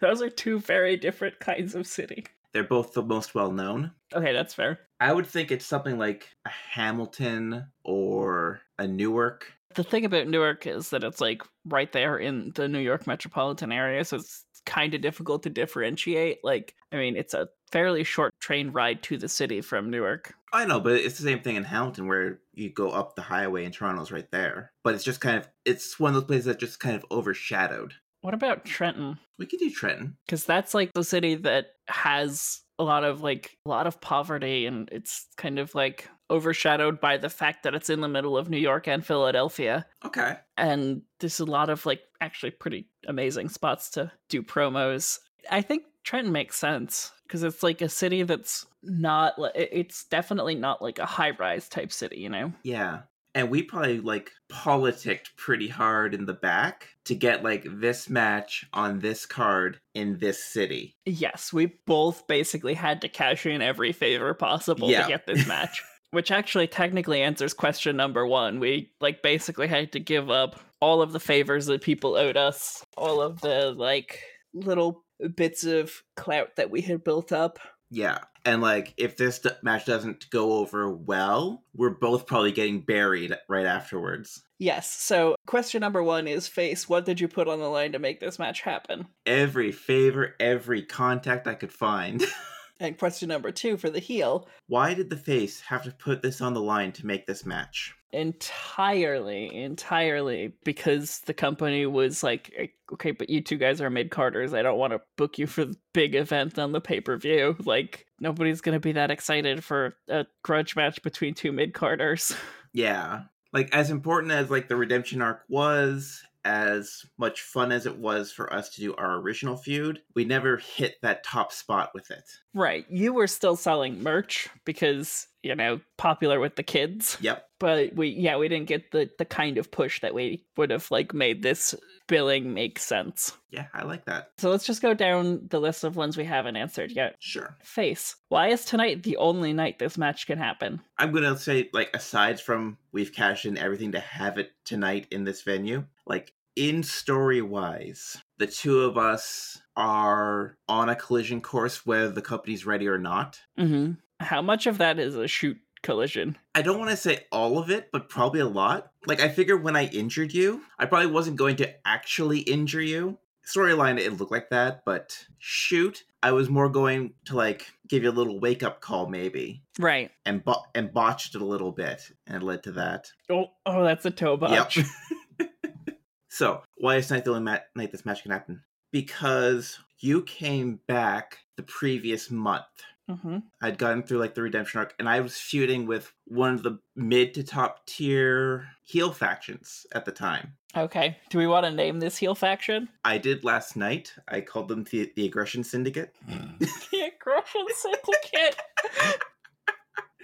Those 0.00 0.20
are 0.20 0.30
two 0.30 0.58
very 0.58 0.96
different 0.96 1.38
kinds 1.38 1.76
of 1.76 1.86
city. 1.86 2.26
They're 2.54 2.64
both 2.64 2.94
the 2.94 3.02
most 3.02 3.34
well 3.34 3.50
known. 3.50 3.90
Okay, 4.14 4.32
that's 4.32 4.54
fair. 4.54 4.78
I 5.00 5.12
would 5.12 5.26
think 5.26 5.50
it's 5.50 5.66
something 5.66 5.98
like 5.98 6.28
a 6.46 6.48
Hamilton 6.48 7.66
or 7.82 8.60
a 8.78 8.86
Newark. 8.86 9.52
The 9.74 9.82
thing 9.82 10.04
about 10.04 10.28
Newark 10.28 10.66
is 10.68 10.90
that 10.90 11.02
it's 11.02 11.20
like 11.20 11.42
right 11.64 11.90
there 11.92 12.16
in 12.16 12.52
the 12.54 12.68
New 12.68 12.78
York 12.78 13.08
metropolitan 13.08 13.72
area, 13.72 14.04
so 14.04 14.16
it's 14.16 14.44
kind 14.66 14.94
of 14.94 15.00
difficult 15.00 15.42
to 15.42 15.50
differentiate. 15.50 16.38
Like, 16.44 16.76
I 16.92 16.96
mean, 16.96 17.16
it's 17.16 17.34
a 17.34 17.48
fairly 17.72 18.04
short 18.04 18.32
train 18.38 18.70
ride 18.70 19.02
to 19.02 19.18
the 19.18 19.28
city 19.28 19.60
from 19.60 19.90
Newark. 19.90 20.32
I 20.52 20.64
know, 20.64 20.78
but 20.78 20.92
it's 20.92 21.18
the 21.18 21.24
same 21.24 21.40
thing 21.40 21.56
in 21.56 21.64
Hamilton 21.64 22.06
where 22.06 22.38
you 22.52 22.70
go 22.70 22.90
up 22.90 23.16
the 23.16 23.22
highway 23.22 23.64
and 23.64 23.74
Toronto's 23.74 24.12
right 24.12 24.30
there. 24.30 24.70
But 24.84 24.94
it's 24.94 25.02
just 25.02 25.20
kind 25.20 25.38
of 25.38 25.48
it's 25.64 25.98
one 25.98 26.10
of 26.10 26.14
those 26.14 26.28
places 26.28 26.44
that 26.44 26.60
just 26.60 26.78
kind 26.78 26.94
of 26.94 27.04
overshadowed. 27.10 27.94
What 28.24 28.32
about 28.32 28.64
Trenton? 28.64 29.18
We 29.38 29.44
could 29.44 29.58
do 29.58 29.68
Trenton. 29.68 30.16
Because 30.24 30.46
that's 30.46 30.72
like 30.72 30.94
the 30.94 31.04
city 31.04 31.34
that 31.34 31.66
has 31.88 32.62
a 32.78 32.82
lot 32.82 33.04
of 33.04 33.20
like 33.20 33.58
a 33.66 33.68
lot 33.68 33.86
of 33.86 34.00
poverty 34.00 34.64
and 34.64 34.88
it's 34.90 35.26
kind 35.36 35.58
of 35.58 35.74
like 35.74 36.08
overshadowed 36.30 37.02
by 37.02 37.18
the 37.18 37.28
fact 37.28 37.64
that 37.64 37.74
it's 37.74 37.90
in 37.90 38.00
the 38.00 38.08
middle 38.08 38.38
of 38.38 38.48
New 38.48 38.56
York 38.56 38.88
and 38.88 39.04
Philadelphia. 39.04 39.84
Okay. 40.06 40.38
And 40.56 41.02
there's 41.20 41.38
a 41.38 41.44
lot 41.44 41.68
of 41.68 41.84
like 41.84 42.00
actually 42.22 42.52
pretty 42.52 42.88
amazing 43.06 43.50
spots 43.50 43.90
to 43.90 44.10
do 44.30 44.42
promos. 44.42 45.18
I 45.50 45.60
think 45.60 45.82
Trenton 46.02 46.32
makes 46.32 46.56
sense 46.56 47.12
because 47.26 47.42
it's 47.42 47.62
like 47.62 47.82
a 47.82 47.90
city 47.90 48.22
that's 48.22 48.64
not 48.82 49.34
it's 49.54 50.04
definitely 50.04 50.54
not 50.54 50.80
like 50.80 50.98
a 50.98 51.04
high 51.04 51.32
rise 51.32 51.68
type 51.68 51.92
city, 51.92 52.20
you 52.20 52.30
know. 52.30 52.54
Yeah. 52.62 53.00
And 53.34 53.50
we 53.50 53.62
probably 53.62 54.00
like 54.00 54.30
politicked 54.48 55.36
pretty 55.36 55.68
hard 55.68 56.14
in 56.14 56.24
the 56.24 56.34
back 56.34 56.88
to 57.06 57.14
get 57.14 57.42
like 57.42 57.66
this 57.68 58.08
match 58.08 58.64
on 58.72 59.00
this 59.00 59.26
card 59.26 59.80
in 59.94 60.18
this 60.18 60.42
city. 60.42 60.96
Yes, 61.04 61.52
we 61.52 61.74
both 61.86 62.26
basically 62.28 62.74
had 62.74 63.00
to 63.00 63.08
cash 63.08 63.44
in 63.46 63.60
every 63.60 63.92
favor 63.92 64.32
possible 64.34 64.90
Yeah. 64.90 65.02
to 65.02 65.08
get 65.08 65.26
this 65.26 65.46
match. 65.48 65.82
Which 66.12 66.30
actually 66.30 66.68
technically 66.68 67.22
answers 67.22 67.54
question 67.54 67.96
number 67.96 68.24
one. 68.24 68.60
We 68.60 68.92
like 69.00 69.20
basically 69.20 69.66
had 69.66 69.90
to 69.92 70.00
give 70.00 70.30
up 70.30 70.60
all 70.80 71.02
of 71.02 71.10
the 71.12 71.18
favors 71.18 71.66
that 71.66 71.82
people 71.82 72.14
owed 72.14 72.36
us, 72.36 72.84
all 72.96 73.20
of 73.20 73.40
the 73.40 73.72
like 73.76 74.20
little 74.52 75.02
bits 75.34 75.64
of 75.64 75.92
clout 76.14 76.50
that 76.56 76.70
we 76.70 76.82
had 76.82 77.02
built 77.02 77.32
up. 77.32 77.58
Yeah. 77.94 78.18
And 78.44 78.60
like 78.60 78.92
if 78.96 79.16
this 79.16 79.38
d- 79.38 79.50
match 79.62 79.86
doesn't 79.86 80.28
go 80.30 80.54
over 80.54 80.90
well, 80.90 81.62
we're 81.74 81.90
both 81.90 82.26
probably 82.26 82.50
getting 82.50 82.80
buried 82.80 83.36
right 83.48 83.66
afterwards. 83.66 84.42
Yes, 84.58 84.90
so 84.90 85.36
question 85.46 85.80
number 85.80 86.02
one 86.02 86.26
is 86.26 86.48
Face, 86.48 86.88
what 86.88 87.04
did 87.04 87.20
you 87.20 87.28
put 87.28 87.48
on 87.48 87.60
the 87.60 87.68
line 87.68 87.92
to 87.92 87.98
make 87.98 88.20
this 88.20 88.38
match 88.38 88.62
happen? 88.62 89.06
Every 89.24 89.72
favor, 89.72 90.34
every 90.40 90.82
contact 90.82 91.46
I 91.46 91.54
could 91.54 91.72
find. 91.72 92.22
And 92.80 92.98
question 92.98 93.28
number 93.28 93.52
two 93.52 93.76
for 93.76 93.88
the 93.88 94.00
heel, 94.00 94.48
Why 94.66 94.94
did 94.94 95.08
the 95.08 95.16
face 95.16 95.60
have 95.60 95.84
to 95.84 95.92
put 95.92 96.22
this 96.22 96.40
on 96.40 96.54
the 96.54 96.60
line 96.60 96.90
to 96.92 97.06
make 97.06 97.24
this 97.24 97.46
match? 97.46 97.94
Entirely, 98.14 99.54
entirely 99.54 100.54
because 100.64 101.20
the 101.20 101.34
company 101.34 101.86
was 101.86 102.22
like, 102.22 102.52
"Eh, 102.56 102.66
okay, 102.92 103.10
but 103.10 103.28
you 103.28 103.40
two 103.40 103.56
guys 103.56 103.80
are 103.80 103.90
mid 103.90 104.10
carders. 104.10 104.54
I 104.54 104.62
don't 104.62 104.78
want 104.78 104.92
to 104.92 105.00
book 105.16 105.38
you 105.38 105.46
for 105.46 105.64
the 105.64 105.76
big 105.92 106.14
event 106.14 106.58
on 106.58 106.72
the 106.72 106.80
pay 106.80 107.00
per 107.00 107.16
view. 107.16 107.56
Like, 107.64 108.06
nobody's 108.20 108.60
going 108.60 108.74
to 108.74 108.80
be 108.80 108.92
that 108.92 109.10
excited 109.10 109.62
for 109.64 109.94
a 110.08 110.26
grudge 110.42 110.76
match 110.76 111.02
between 111.02 111.34
two 111.34 111.52
mid 111.52 111.74
carders. 111.74 112.34
Yeah. 112.72 113.22
Like 113.52 113.72
as 113.72 113.90
important 113.90 114.32
as 114.32 114.50
like 114.50 114.68
the 114.68 114.76
redemption 114.76 115.22
arc 115.22 115.42
was, 115.48 116.22
as 116.44 117.06
much 117.16 117.40
fun 117.40 117.72
as 117.72 117.86
it 117.86 117.96
was 117.96 118.30
for 118.32 118.52
us 118.52 118.68
to 118.70 118.80
do 118.80 118.94
our 118.96 119.16
original 119.16 119.56
feud, 119.56 120.02
we 120.14 120.24
never 120.24 120.56
hit 120.58 120.96
that 121.02 121.24
top 121.24 121.52
spot 121.52 121.90
with 121.94 122.10
it. 122.10 122.24
right. 122.52 122.84
You 122.90 123.14
were 123.14 123.26
still 123.28 123.56
selling 123.56 124.02
merch 124.02 124.48
because, 124.64 125.28
you 125.44 125.54
know, 125.54 125.80
popular 125.96 126.40
with 126.40 126.56
the 126.56 126.62
kids. 126.62 127.18
Yep. 127.20 127.46
But 127.60 127.94
we, 127.94 128.08
yeah, 128.08 128.36
we 128.36 128.48
didn't 128.48 128.68
get 128.68 128.90
the, 128.90 129.10
the 129.18 129.24
kind 129.24 129.58
of 129.58 129.70
push 129.70 130.00
that 130.00 130.14
we 130.14 130.44
would 130.56 130.70
have 130.70 130.90
like 130.90 131.14
made 131.14 131.42
this 131.42 131.74
billing 132.08 132.52
make 132.52 132.78
sense. 132.78 133.32
Yeah, 133.50 133.66
I 133.72 133.84
like 133.84 134.04
that. 134.06 134.30
So 134.38 134.50
let's 134.50 134.66
just 134.66 134.82
go 134.82 134.92
down 134.92 135.46
the 135.48 135.60
list 135.60 135.84
of 135.84 135.96
ones 135.96 136.16
we 136.16 136.24
haven't 136.24 136.56
answered 136.56 136.90
yet. 136.90 137.16
Sure. 137.20 137.56
Face. 137.62 138.16
Why 138.28 138.48
is 138.48 138.64
tonight 138.64 139.02
the 139.02 139.16
only 139.16 139.52
night 139.52 139.78
this 139.78 139.96
match 139.96 140.26
can 140.26 140.38
happen? 140.38 140.80
I'm 140.98 141.12
gonna 141.12 141.38
say, 141.38 141.70
like, 141.72 141.90
aside 141.94 142.40
from 142.40 142.78
we've 142.92 143.12
cashed 143.12 143.46
in 143.46 143.56
everything 143.56 143.92
to 143.92 144.00
have 144.00 144.38
it 144.38 144.52
tonight 144.64 145.06
in 145.10 145.24
this 145.24 145.42
venue, 145.42 145.84
like 146.06 146.32
in 146.56 146.82
story 146.82 147.42
wise, 147.42 148.16
the 148.38 148.46
two 148.46 148.82
of 148.82 148.96
us 148.96 149.60
are 149.76 150.56
on 150.68 150.88
a 150.88 150.96
collision 150.96 151.40
course 151.40 151.84
whether 151.84 152.10
the 152.10 152.22
company's 152.22 152.66
ready 152.66 152.86
or 152.88 152.98
not. 152.98 153.40
Mm-hmm. 153.58 153.92
How 154.24 154.42
much 154.42 154.66
of 154.66 154.78
that 154.78 154.98
is 154.98 155.14
a 155.16 155.28
shoot 155.28 155.56
collision? 155.82 156.36
I 156.54 156.62
don't 156.62 156.78
want 156.78 156.90
to 156.90 156.96
say 156.96 157.26
all 157.30 157.58
of 157.58 157.70
it, 157.70 157.90
but 157.92 158.08
probably 158.08 158.40
a 158.40 158.46
lot. 158.48 158.90
Like, 159.06 159.20
I 159.20 159.28
figured 159.28 159.62
when 159.62 159.76
I 159.76 159.86
injured 159.86 160.32
you, 160.32 160.62
I 160.78 160.86
probably 160.86 161.08
wasn't 161.10 161.36
going 161.36 161.56
to 161.56 161.86
actually 161.86 162.40
injure 162.40 162.80
you. 162.80 163.18
Storyline, 163.46 163.98
it 164.00 164.18
looked 164.18 164.32
like 164.32 164.48
that, 164.48 164.84
but 164.86 165.26
shoot, 165.38 166.04
I 166.22 166.32
was 166.32 166.48
more 166.48 166.70
going 166.70 167.12
to 167.26 167.36
like 167.36 167.66
give 167.86 168.02
you 168.02 168.08
a 168.08 168.12
little 168.12 168.40
wake 168.40 168.62
up 168.62 168.80
call, 168.80 169.06
maybe, 169.06 169.62
Right. 169.78 170.10
and 170.24 170.42
bo- 170.42 170.64
and 170.74 170.90
botched 170.94 171.34
it 171.34 171.42
a 171.42 171.44
little 171.44 171.70
bit, 171.70 172.00
and 172.26 172.42
it 172.42 172.42
led 172.46 172.62
to 172.62 172.72
that. 172.72 173.12
Oh, 173.28 173.48
oh, 173.66 173.84
that's 173.84 174.06
a 174.06 174.10
toe 174.10 174.38
botch. 174.38 174.78
Yep. 174.78 175.50
so, 176.30 176.62
why 176.78 176.96
is 176.96 177.08
tonight 177.08 177.24
the 177.26 177.30
only 177.32 177.42
ma- 177.42 177.58
night 177.76 177.92
this 177.92 178.06
match 178.06 178.22
can 178.22 178.30
happen? 178.32 178.62
Because 178.92 179.78
you 179.98 180.22
came 180.22 180.80
back 180.86 181.38
the 181.56 181.62
previous 181.64 182.30
month. 182.30 182.64
Hmm 183.08 183.38
I'd 183.60 183.78
gotten 183.78 184.02
through 184.02 184.18
like 184.18 184.34
the 184.34 184.42
redemption 184.42 184.78
arc, 184.80 184.94
and 184.98 185.08
I 185.08 185.20
was 185.20 185.36
feuding 185.36 185.86
with 185.86 186.12
one 186.26 186.54
of 186.54 186.62
the 186.62 186.78
mid 186.96 187.34
to 187.34 187.42
top 187.42 187.84
tier 187.86 188.68
heel 188.82 189.12
factions 189.12 189.86
at 189.92 190.04
the 190.04 190.12
time. 190.12 190.54
Okay. 190.76 191.18
Do 191.30 191.38
we 191.38 191.46
want 191.46 191.64
to 191.66 191.70
name 191.70 192.00
this 192.00 192.16
heel 192.16 192.34
faction? 192.34 192.88
I 193.04 193.18
did 193.18 193.44
last 193.44 193.76
night. 193.76 194.12
I 194.26 194.40
called 194.40 194.68
them 194.68 194.84
the, 194.90 195.12
the 195.14 195.24
Aggression 195.26 195.62
Syndicate. 195.62 196.14
the 196.28 197.12
Aggression 197.14 197.66
Syndicate. 197.74 198.56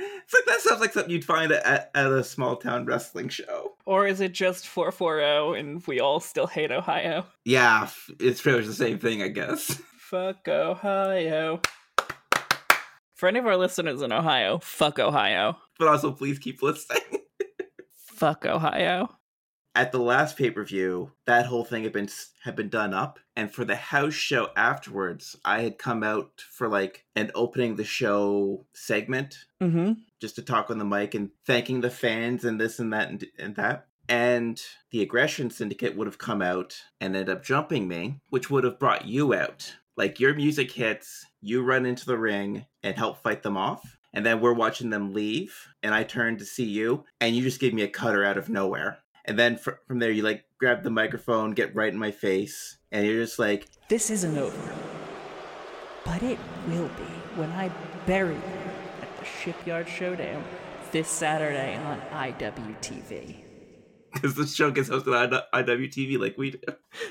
It's 0.02 0.32
like 0.32 0.44
that 0.46 0.60
sounds 0.62 0.80
like 0.80 0.92
something 0.94 1.10
you'd 1.10 1.24
find 1.26 1.52
at, 1.52 1.90
at 1.94 2.06
a 2.10 2.24
small 2.24 2.56
town 2.56 2.86
wrestling 2.86 3.28
show. 3.28 3.74
or 3.84 4.06
is 4.06 4.20
it 4.22 4.32
just 4.32 4.66
440 4.66 5.58
and 5.60 5.86
we 5.86 6.00
all 6.00 6.20
still 6.20 6.46
hate 6.46 6.70
Ohio? 6.72 7.26
Yeah, 7.44 7.88
it's 8.18 8.40
pretty 8.40 8.58
much 8.58 8.66
the 8.66 8.72
same 8.72 8.98
thing, 8.98 9.22
I 9.22 9.28
guess. 9.28 9.74
Fuck 9.98 10.48
Ohio. 10.48 11.60
For 13.20 13.28
any 13.28 13.38
of 13.38 13.46
our 13.46 13.58
listeners 13.58 14.00
in 14.00 14.12
Ohio, 14.12 14.60
fuck 14.62 14.98
Ohio. 14.98 15.58
But 15.78 15.88
also, 15.88 16.10
please 16.10 16.38
keep 16.38 16.62
listening. 16.62 17.02
Fuck 17.94 18.46
Ohio. 18.46 19.10
at 19.74 19.92
the 19.92 19.98
last 19.98 20.38
pay 20.38 20.50
per 20.50 20.64
view, 20.64 21.12
that 21.26 21.44
whole 21.44 21.66
thing 21.66 21.82
had 21.84 21.92
been 21.92 22.08
had 22.44 22.56
been 22.56 22.70
done 22.70 22.94
up, 22.94 23.18
and 23.36 23.52
for 23.52 23.66
the 23.66 23.76
house 23.76 24.14
show 24.14 24.48
afterwards, 24.56 25.36
I 25.44 25.60
had 25.60 25.76
come 25.76 26.02
out 26.02 26.42
for 26.50 26.66
like 26.66 27.04
an 27.14 27.30
opening 27.34 27.76
the 27.76 27.84
show 27.84 28.64
segment 28.72 29.36
Mm-hmm. 29.62 29.92
just 30.18 30.36
to 30.36 30.42
talk 30.42 30.70
on 30.70 30.78
the 30.78 30.84
mic 30.86 31.14
and 31.14 31.28
thanking 31.46 31.82
the 31.82 31.90
fans 31.90 32.46
and 32.46 32.58
this 32.58 32.78
and 32.78 32.90
that 32.94 33.10
and, 33.10 33.26
and 33.38 33.56
that. 33.56 33.86
And 34.08 34.58
the 34.92 35.02
aggression 35.02 35.50
syndicate 35.50 35.94
would 35.94 36.06
have 36.06 36.16
come 36.16 36.40
out 36.40 36.74
and 37.02 37.14
ended 37.14 37.28
up 37.36 37.44
jumping 37.44 37.86
me, 37.86 38.20
which 38.30 38.48
would 38.48 38.64
have 38.64 38.78
brought 38.78 39.04
you 39.04 39.34
out. 39.34 39.76
Like 39.96 40.18
your 40.20 40.32
music 40.34 40.72
hits, 40.72 41.26
you 41.40 41.62
run 41.62 41.86
into 41.86 42.06
the 42.06 42.18
ring 42.18 42.66
and 42.82 42.96
help 42.96 43.22
fight 43.22 43.42
them 43.42 43.56
off. 43.56 43.96
And 44.12 44.26
then 44.26 44.40
we're 44.40 44.52
watching 44.52 44.90
them 44.90 45.12
leave, 45.12 45.68
and 45.84 45.94
I 45.94 46.02
turn 46.02 46.36
to 46.38 46.44
see 46.44 46.64
you, 46.64 47.04
and 47.20 47.36
you 47.36 47.42
just 47.42 47.60
give 47.60 47.72
me 47.72 47.82
a 47.82 47.88
cutter 47.88 48.24
out 48.24 48.36
of 48.36 48.48
nowhere. 48.48 48.98
And 49.24 49.38
then 49.38 49.56
fr- 49.56 49.78
from 49.86 50.00
there, 50.00 50.10
you 50.10 50.22
like 50.22 50.46
grab 50.58 50.82
the 50.82 50.90
microphone, 50.90 51.52
get 51.52 51.76
right 51.76 51.92
in 51.92 51.98
my 51.98 52.10
face, 52.10 52.78
and 52.90 53.06
you're 53.06 53.22
just 53.22 53.38
like, 53.38 53.68
This 53.88 54.10
isn't 54.10 54.36
over. 54.36 54.74
But 56.04 56.24
it 56.24 56.38
will 56.66 56.88
be 56.88 57.04
when 57.36 57.50
I 57.52 57.70
bury 58.04 58.34
you 58.34 58.42
at 59.00 59.18
the 59.18 59.24
Shipyard 59.24 59.88
Showdown 59.88 60.42
this 60.90 61.08
Saturday 61.08 61.76
on 61.76 62.00
IWTV. 62.10 63.49
Because 64.12 64.34
the 64.34 64.46
show 64.46 64.70
gets 64.70 64.88
hosted 64.88 65.14
on 65.14 65.40
IWTV 65.64 66.18
like 66.18 66.36
we 66.38 66.52
do. 66.52 66.58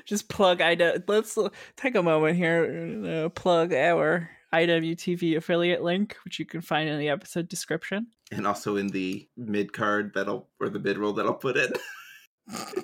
Just 0.06 0.30
plug 0.30 0.60
IW. 0.60 1.04
Let's 1.08 1.38
take 1.76 1.96
a 1.96 2.04
moment 2.04 2.38
here. 2.38 3.26
Uh, 3.26 3.30
plug 3.30 3.74
our 3.74 4.30
IWTV 4.54 5.38
affiliate 5.38 5.84
link, 5.84 6.18
which 6.26 6.40
you 6.40 6.46
can 6.46 6.62
find 6.62 6.90
in 6.90 6.98
the 7.00 7.10
episode 7.10 7.48
description. 7.50 8.08
and 8.32 8.46
also 8.48 8.76
in 8.78 8.88
the 8.88 9.28
mid 9.38 9.74
card 9.74 10.12
that'll 10.16 10.50
or 10.60 10.70
the 10.70 10.80
mid 10.80 10.98
roll 10.98 11.14
that 11.14 11.26
I'll 11.26 11.34
put 11.34 11.58
in. 11.58 11.74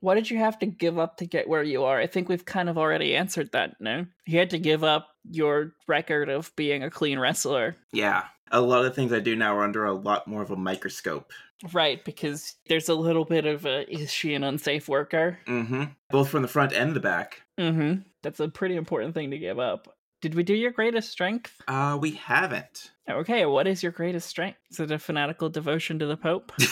What 0.00 0.16
did 0.16 0.30
you 0.30 0.36
have 0.36 0.58
to 0.58 0.66
give 0.66 0.98
up 0.98 1.16
to 1.16 1.26
get 1.26 1.48
where 1.48 1.62
you 1.62 1.84
are? 1.84 1.98
I 1.98 2.06
think 2.06 2.28
we've 2.28 2.44
kind 2.44 2.68
of 2.68 2.76
already 2.76 3.16
answered 3.16 3.52
that, 3.52 3.76
no? 3.80 4.04
You 4.26 4.38
had 4.38 4.50
to 4.50 4.58
give 4.58 4.84
up 4.84 5.08
your 5.30 5.72
record 5.88 6.28
of 6.28 6.54
being 6.56 6.82
a 6.82 6.90
clean 6.90 7.18
wrestler. 7.18 7.74
Yeah. 7.90 8.24
A 8.54 8.60
lot 8.60 8.84
of 8.84 8.94
things 8.94 9.12
I 9.12 9.18
do 9.18 9.34
now 9.34 9.56
are 9.56 9.64
under 9.64 9.84
a 9.84 9.92
lot 9.92 10.28
more 10.28 10.42
of 10.42 10.50
a 10.50 10.56
microscope. 10.56 11.32
Right, 11.72 12.04
because 12.04 12.54
there's 12.68 12.88
a 12.88 12.94
little 12.94 13.24
bit 13.24 13.46
of 13.46 13.66
a 13.66 13.90
is 13.92 14.12
she 14.12 14.34
an 14.34 14.44
unsafe 14.44 14.88
worker? 14.88 15.38
Mm-hmm. 15.46 15.84
Both 16.10 16.28
from 16.28 16.42
the 16.42 16.48
front 16.48 16.72
and 16.72 16.94
the 16.94 17.00
back. 17.00 17.42
Mm-hmm. 17.58 18.02
That's 18.22 18.40
a 18.40 18.48
pretty 18.48 18.76
important 18.76 19.14
thing 19.14 19.32
to 19.32 19.38
give 19.38 19.58
up. 19.58 19.88
Did 20.22 20.34
we 20.34 20.42
do 20.42 20.54
your 20.54 20.70
greatest 20.70 21.10
strength? 21.10 21.60
Uh, 21.66 21.98
we 22.00 22.12
haven't. 22.12 22.92
Okay, 23.10 23.44
what 23.44 23.66
is 23.66 23.82
your 23.82 23.92
greatest 23.92 24.28
strength? 24.28 24.58
Is 24.70 24.80
it 24.80 24.90
a 24.90 24.98
fanatical 24.98 25.50
devotion 25.50 25.98
to 25.98 26.06
the 26.06 26.16
Pope? 26.16 26.52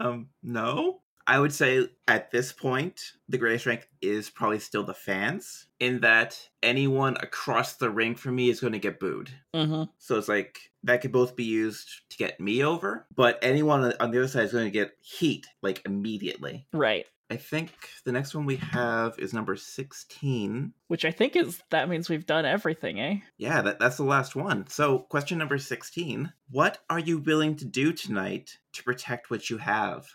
Um, 0.00 0.28
no. 0.42 1.01
I 1.26 1.38
would 1.38 1.52
say 1.52 1.88
at 2.08 2.30
this 2.30 2.52
point, 2.52 3.00
the 3.28 3.38
greatest 3.38 3.62
strength 3.62 3.86
is 4.00 4.30
probably 4.30 4.58
still 4.58 4.84
the 4.84 4.94
fans, 4.94 5.66
in 5.80 6.00
that 6.00 6.38
anyone 6.62 7.16
across 7.20 7.74
the 7.74 7.90
ring 7.90 8.14
for 8.14 8.30
me 8.30 8.50
is 8.50 8.60
going 8.60 8.72
to 8.72 8.78
get 8.78 9.00
booed. 9.00 9.30
mm-hmm. 9.54 9.84
So 9.98 10.18
it's 10.18 10.28
like 10.28 10.58
that 10.84 11.00
could 11.00 11.12
both 11.12 11.36
be 11.36 11.44
used 11.44 11.88
to 12.10 12.16
get 12.16 12.40
me 12.40 12.64
over, 12.64 13.06
but 13.14 13.38
anyone 13.42 13.82
on 14.00 14.10
the 14.10 14.20
other 14.20 14.28
side 14.28 14.44
is 14.44 14.52
going 14.52 14.64
to 14.64 14.70
get 14.70 14.92
heat 15.00 15.46
like 15.62 15.82
immediately. 15.84 16.66
Right. 16.72 17.06
I 17.30 17.36
think 17.36 17.72
the 18.04 18.12
next 18.12 18.34
one 18.34 18.44
we 18.44 18.56
have 18.56 19.18
is 19.18 19.32
number 19.32 19.56
16. 19.56 20.74
Which 20.88 21.06
I 21.06 21.10
think 21.10 21.34
is 21.34 21.62
that 21.70 21.88
means 21.88 22.10
we've 22.10 22.26
done 22.26 22.44
everything, 22.44 23.00
eh? 23.00 23.20
Yeah, 23.38 23.62
that, 23.62 23.78
that's 23.78 23.96
the 23.96 24.02
last 24.04 24.36
one. 24.36 24.66
So, 24.68 24.98
question 24.98 25.38
number 25.38 25.56
16 25.56 26.30
What 26.50 26.78
are 26.90 26.98
you 26.98 27.18
willing 27.18 27.56
to 27.56 27.64
do 27.64 27.94
tonight 27.94 28.58
to 28.74 28.84
protect 28.84 29.30
what 29.30 29.48
you 29.48 29.56
have? 29.56 30.08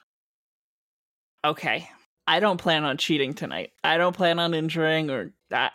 Okay. 1.47 1.89
I 2.27 2.41
don't 2.41 2.59
plan 2.59 2.83
on 2.83 2.97
cheating 2.97 3.33
tonight. 3.33 3.71
I 3.85 3.97
don't 3.97 4.15
plan 4.15 4.37
on 4.37 4.53
injuring 4.53 5.09
or 5.09 5.31
I, 5.51 5.71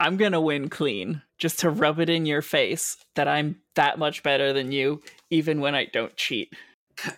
I'm 0.00 0.16
gonna 0.16 0.40
win 0.40 0.70
clean 0.70 1.20
just 1.38 1.60
to 1.60 1.70
rub 1.70 2.00
it 2.00 2.08
in 2.08 2.24
your 2.24 2.40
face 2.40 2.96
that 3.14 3.28
I'm 3.28 3.60
that 3.74 3.98
much 3.98 4.22
better 4.22 4.54
than 4.54 4.72
you, 4.72 5.02
even 5.28 5.60
when 5.60 5.74
I 5.74 5.84
don't 5.86 6.16
cheat. 6.16 6.52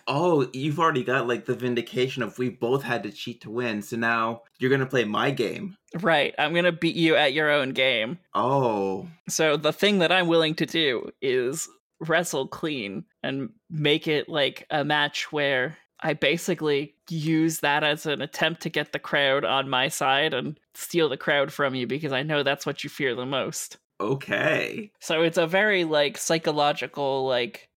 Oh, 0.07 0.49
you've 0.53 0.79
already 0.79 1.03
got 1.03 1.27
like 1.27 1.45
the 1.45 1.53
vindication 1.53 2.23
of 2.23 2.39
we 2.39 2.49
both 2.49 2.81
had 2.81 3.03
to 3.03 3.11
cheat 3.11 3.41
to 3.41 3.51
win. 3.51 3.81
So 3.81 3.97
now 3.97 4.43
you're 4.57 4.69
going 4.69 4.79
to 4.79 4.85
play 4.85 5.03
my 5.03 5.31
game. 5.31 5.75
Right. 6.01 6.33
I'm 6.39 6.53
gonna 6.55 6.71
beat 6.71 6.95
you 6.95 7.15
at 7.17 7.33
your 7.33 7.51
own 7.51 7.71
game. 7.73 8.17
Oh, 8.33 9.07
So 9.27 9.57
the 9.57 9.73
thing 9.73 9.99
that 9.99 10.13
I'm 10.13 10.27
willing 10.27 10.55
to 10.55 10.65
do 10.65 11.09
is 11.21 11.67
wrestle 11.99 12.47
clean 12.47 13.03
and 13.21 13.49
make 13.69 14.07
it 14.07 14.29
like 14.29 14.65
a 14.69 14.85
match 14.85 15.31
where 15.31 15.77
I 16.05 16.13
basically 16.13 16.93
use 17.09 17.61
that 17.61 17.83
as 17.83 18.05
an 18.05 18.21
attempt 18.21 18.61
to 18.61 18.69
get 18.69 18.91
the 18.91 18.99
crowd 18.99 19.43
on 19.43 19.67
my 19.69 19.87
side 19.87 20.35
and 20.35 20.59
steal 20.75 21.09
the 21.09 21.17
crowd 21.17 21.51
from 21.51 21.73
you 21.73 21.87
because 21.87 22.11
I 22.11 22.21
know 22.21 22.43
that's 22.43 22.63
what 22.63 22.83
you 22.83 22.91
fear 22.91 23.15
the 23.15 23.25
most. 23.25 23.77
okay. 23.99 24.91
So 24.99 25.23
it's 25.23 25.39
a 25.39 25.47
very 25.47 25.83
like 25.83 26.19
psychological 26.19 27.25
like 27.25 27.69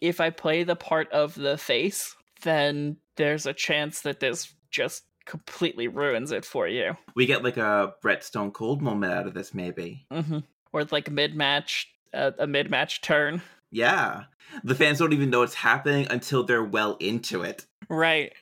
if 0.00 0.20
I 0.22 0.30
play 0.30 0.64
the 0.64 0.74
part 0.76 1.12
of 1.12 1.34
the 1.34 1.58
face, 1.58 2.16
then 2.42 2.96
there's 3.16 3.44
a 3.44 3.52
chance 3.52 4.00
that 4.02 4.20
this 4.20 4.54
just 4.70 5.04
completely 5.26 5.86
ruins 5.88 6.32
it 6.32 6.46
for 6.46 6.66
you. 6.68 6.96
We 7.14 7.26
get 7.26 7.44
like 7.44 7.58
a 7.58 7.92
Bret 8.00 8.24
Stone 8.24 8.52
Cold 8.52 8.80
moment 8.80 9.12
out 9.12 9.26
of 9.26 9.34
this, 9.34 9.52
maybe. 9.52 10.06
hmm 10.10 10.38
Or 10.72 10.84
like 10.84 11.10
mid 11.10 11.34
match, 11.34 11.88
uh, 12.14 12.30
a 12.38 12.46
mid 12.46 12.70
match 12.70 13.02
turn. 13.02 13.42
Yeah. 13.70 14.24
The 14.64 14.74
fans 14.74 14.98
don't 14.98 15.12
even 15.12 15.30
know 15.30 15.42
it's 15.42 15.54
happening 15.54 16.06
until 16.10 16.44
they're 16.44 16.64
well 16.64 16.96
into 17.00 17.42
it. 17.42 17.66
Right. 17.88 18.32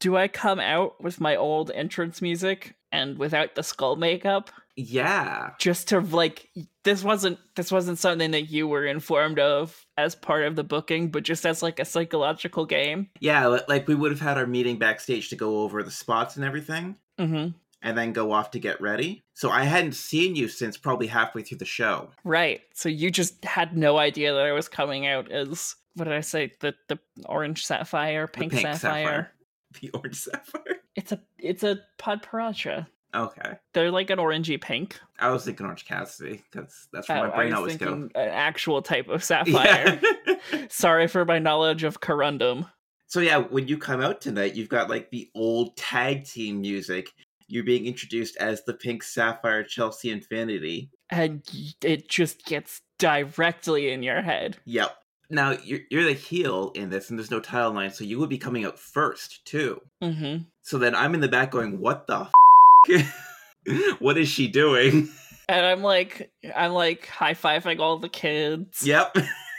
Do 0.00 0.16
I 0.16 0.28
come 0.28 0.60
out 0.60 1.02
with 1.02 1.20
my 1.20 1.36
old 1.36 1.70
entrance 1.72 2.22
music 2.22 2.74
and 2.92 3.18
without 3.18 3.54
the 3.54 3.62
skull 3.62 3.96
makeup 3.96 4.50
Yeah. 4.76 5.50
just 5.58 5.88
to 5.88 6.00
like 6.00 6.48
this 6.84 7.02
wasn't 7.04 7.38
this 7.56 7.70
wasn't 7.72 7.98
something 7.98 8.30
that 8.30 8.48
you 8.50 8.66
were 8.68 8.86
informed 8.86 9.38
of 9.38 9.84
as 9.96 10.14
part 10.14 10.44
of 10.44 10.56
the 10.56 10.64
booking 10.64 11.10
but 11.10 11.22
just 11.24 11.44
as 11.44 11.62
like 11.62 11.78
a 11.80 11.84
psychological 11.84 12.64
game? 12.64 13.10
Yeah, 13.20 13.58
like 13.68 13.88
we 13.88 13.94
would 13.94 14.12
have 14.12 14.20
had 14.20 14.38
our 14.38 14.46
meeting 14.46 14.78
backstage 14.78 15.28
to 15.30 15.36
go 15.36 15.62
over 15.62 15.82
the 15.82 15.90
spots 15.90 16.36
and 16.36 16.44
everything 16.44 16.96
Mhm. 17.18 17.54
And 17.82 17.96
then 17.96 18.12
go 18.12 18.32
off 18.32 18.50
to 18.52 18.58
get 18.58 18.80
ready. 18.80 19.22
So 19.34 19.50
I 19.50 19.62
hadn't 19.64 19.92
seen 19.94 20.34
you 20.34 20.48
since 20.48 20.76
probably 20.76 21.06
halfway 21.06 21.42
through 21.42 21.58
the 21.58 21.64
show. 21.64 22.10
Right. 22.24 22.62
So 22.74 22.88
you 22.88 23.10
just 23.10 23.44
had 23.44 23.76
no 23.76 23.98
idea 23.98 24.34
that 24.34 24.44
I 24.44 24.50
was 24.52 24.68
coming 24.68 25.06
out 25.06 25.30
as 25.30 25.76
what 25.94 26.04
did 26.06 26.14
I 26.14 26.20
say? 26.20 26.52
The 26.60 26.74
the 26.88 26.98
orange 27.26 27.64
sapphire, 27.64 28.26
The 28.26 28.32
pink, 28.32 28.52
sapphire. 28.54 29.30
The 29.80 29.90
orange 29.90 30.16
sapphire. 30.16 30.76
It's 30.96 31.12
a 31.12 31.20
it's 31.38 31.62
a 31.62 31.78
padparadscha. 31.98 32.86
Okay. 33.14 33.52
They're 33.74 33.90
like 33.90 34.10
an 34.10 34.18
orangey 34.18 34.60
pink. 34.60 34.98
I 35.18 35.30
was 35.30 35.44
thinking 35.44 35.64
Orange 35.64 35.86
Cassidy 35.86 36.42
because 36.50 36.88
that's 36.92 37.08
where 37.08 37.18
Oh, 37.18 37.28
my 37.28 37.36
brain 37.36 37.52
I 37.52 37.58
was 37.58 37.58
always 37.58 37.76
thinking 37.76 38.08
go. 38.08 38.20
an 38.20 38.28
actual 38.28 38.82
type 38.82 39.08
of 39.08 39.22
sapphire. 39.30 40.00
Yeah. 40.26 40.66
Sorry 40.68 41.06
for 41.06 41.24
my 41.24 41.38
knowledge 41.38 41.84
of 41.84 42.00
corundum. 42.00 42.68
so 43.06 43.20
yeah, 43.20 43.38
when 43.38 43.66
you 43.68 43.78
come 43.78 44.00
out 44.02 44.20
tonight, 44.20 44.54
you've 44.56 44.68
got 44.68 44.90
like 44.90 45.10
the 45.10 45.30
old 45.34 45.76
tag 45.76 46.24
team 46.24 46.60
music. 46.60 47.08
You're 47.48 47.64
being 47.64 47.86
introduced 47.86 48.36
as 48.36 48.62
the 48.64 48.74
Pink 48.74 49.02
Sapphire 49.02 49.64
Chelsea 49.64 50.10
Infinity. 50.10 50.90
And 51.10 51.42
it 51.82 52.08
just 52.08 52.44
gets 52.44 52.82
directly 52.98 53.90
in 53.90 54.02
your 54.02 54.22
head. 54.22 54.58
Yep. 54.66 54.94
Now 55.30 55.52
you're 55.62 55.80
you're 55.90 56.04
the 56.04 56.14
heel 56.14 56.72
in 56.74 56.88
this, 56.88 57.10
and 57.10 57.18
there's 57.18 57.30
no 57.30 57.40
title 57.40 57.72
line, 57.72 57.90
so 57.90 58.04
you 58.04 58.18
would 58.18 58.30
be 58.30 58.38
coming 58.38 58.64
out 58.64 58.78
first 58.78 59.44
too. 59.44 59.80
Mm-hmm. 60.02 60.44
So 60.62 60.78
then 60.78 60.94
I'm 60.94 61.12
in 61.14 61.20
the 61.20 61.28
back 61.28 61.50
going, 61.50 61.80
"What 61.80 62.06
the? 62.06 62.28
F- 62.88 63.14
what 63.98 64.16
is 64.16 64.28
she 64.28 64.48
doing?" 64.48 65.08
And 65.50 65.66
I'm 65.66 65.82
like, 65.82 66.30
I'm 66.56 66.72
like 66.72 67.06
high 67.06 67.34
fiving 67.34 67.78
all 67.78 67.98
the 67.98 68.08
kids. 68.08 68.86
Yep. 68.86 69.16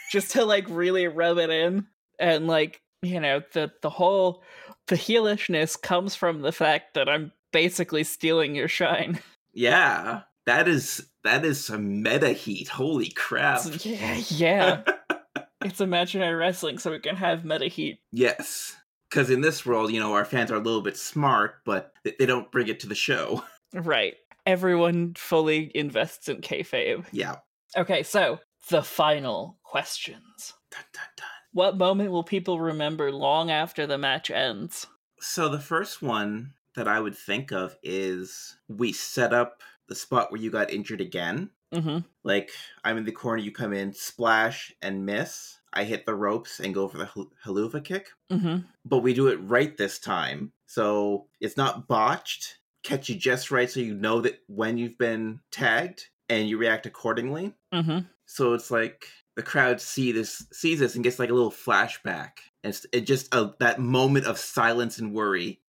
just 0.09 0.31
to 0.31 0.43
like 0.43 0.65
really 0.69 1.07
rub 1.07 1.37
it 1.37 1.49
in 1.49 1.85
and 2.19 2.47
like 2.47 2.81
you 3.01 3.19
know 3.19 3.41
the 3.53 3.71
the 3.81 3.89
whole 3.89 4.43
the 4.87 4.95
heelishness 4.95 5.79
comes 5.81 6.15
from 6.15 6.41
the 6.41 6.51
fact 6.51 6.95
that 6.95 7.07
i'm 7.07 7.31
basically 7.51 8.03
stealing 8.03 8.55
your 8.55 8.67
shine 8.67 9.19
Yeah. 9.53 10.21
That 10.45 10.67
is 10.67 11.07
that 11.23 11.43
is 11.45 11.63
some 11.63 12.01
meta 12.01 12.29
heat. 12.29 12.67
Holy 12.69 13.09
crap. 13.09 13.65
It's- 13.65 13.85
yeah 14.29 14.81
yeah 14.85 14.93
it's 15.63 15.81
imaginary 15.81 16.33
wrestling 16.35 16.77
so 16.77 16.91
we 16.91 16.99
can 16.99 17.15
have 17.17 17.43
meta 17.45 17.67
heat 17.67 17.99
yes. 18.11 18.75
Because 19.09 19.29
in 19.31 19.41
this 19.41 19.65
world, 19.65 19.91
you 19.91 19.99
know, 19.99 20.13
our 20.13 20.23
fans 20.23 20.51
are 20.51 20.55
a 20.55 20.59
little 20.59 20.83
bit 20.83 20.95
smart, 20.95 21.55
but 21.65 21.93
they 22.03 22.27
don't 22.27 22.51
bring 22.51 22.67
it 22.67 22.79
to 22.81 22.87
the 22.87 22.93
show. 22.95 23.43
right 23.73 24.15
everyone 24.45 25.13
fully 25.15 25.71
invests 25.75 26.27
in 26.29 26.37
kayfabe 26.41 27.05
Yeah. 27.11 27.35
okay 27.77 28.01
so 28.03 28.39
the 28.69 28.81
final 28.81 29.57
questions 29.63 30.53
Dun, 30.71 30.81
dun, 30.93 31.03
dun. 31.17 31.27
what 31.51 31.77
moment 31.77 32.11
will 32.11 32.23
people 32.23 32.59
remember 32.59 33.11
long 33.11 33.51
after 33.51 33.85
the 33.85 33.97
match 33.97 34.31
ends 34.31 34.87
So 35.19 35.49
the 35.49 35.59
first 35.59 36.01
one 36.01 36.53
that 36.75 36.87
I 36.87 36.99
would 36.99 37.15
think 37.17 37.51
of 37.51 37.75
is 37.83 38.57
we 38.67 38.93
set 38.93 39.33
up 39.33 39.61
the 39.87 39.95
spot 39.95 40.31
where 40.31 40.41
you 40.41 40.51
got 40.51 40.71
injured 40.71 41.01
again. 41.01 41.49
mm-hmm 41.73 41.99
Like 42.23 42.51
I'm 42.83 42.97
in 42.97 43.05
the 43.05 43.11
corner, 43.11 43.41
you 43.41 43.51
come 43.51 43.73
in, 43.73 43.93
splash 43.93 44.73
and 44.81 45.05
miss. 45.05 45.57
I 45.73 45.83
hit 45.83 46.05
the 46.05 46.15
ropes 46.15 46.59
and 46.59 46.73
go 46.73 46.87
for 46.87 46.97
the 46.97 47.05
hal- 47.05 47.31
Helluva 47.45 47.83
kick. 47.83 48.09
mm-hmm 48.31 48.57
but 48.85 48.99
we 48.99 49.13
do 49.13 49.27
it 49.27 49.37
right 49.43 49.77
this 49.77 49.99
time. 49.99 50.51
So 50.65 51.27
it's 51.39 51.57
not 51.57 51.87
botched. 51.87 52.57
Catch 52.83 53.09
you 53.09 53.15
just 53.15 53.51
right 53.51 53.69
so 53.69 53.79
you 53.79 53.93
know 53.93 54.21
that 54.21 54.39
when 54.47 54.77
you've 54.77 54.97
been 54.97 55.41
tagged 55.51 56.07
and 56.27 56.47
you 56.47 56.57
react 56.57 56.85
accordingly. 56.85 57.53
mm-hmm 57.73 57.99
So 58.25 58.53
it's 58.53 58.71
like 58.71 59.07
the 59.35 59.43
crowd 59.43 59.79
see 59.81 60.11
this 60.11 60.45
sees 60.51 60.79
this 60.79 60.95
and 60.95 61.03
gets 61.03 61.19
like 61.19 61.29
a 61.29 61.33
little 61.33 61.51
flashback. 61.51 62.31
And 62.63 62.73
it's 62.73 62.85
it 62.91 63.01
just 63.01 63.33
a, 63.33 63.53
that 63.59 63.79
moment 63.79 64.25
of 64.25 64.37
silence 64.37 64.97
and 64.99 65.13
worry. 65.13 65.61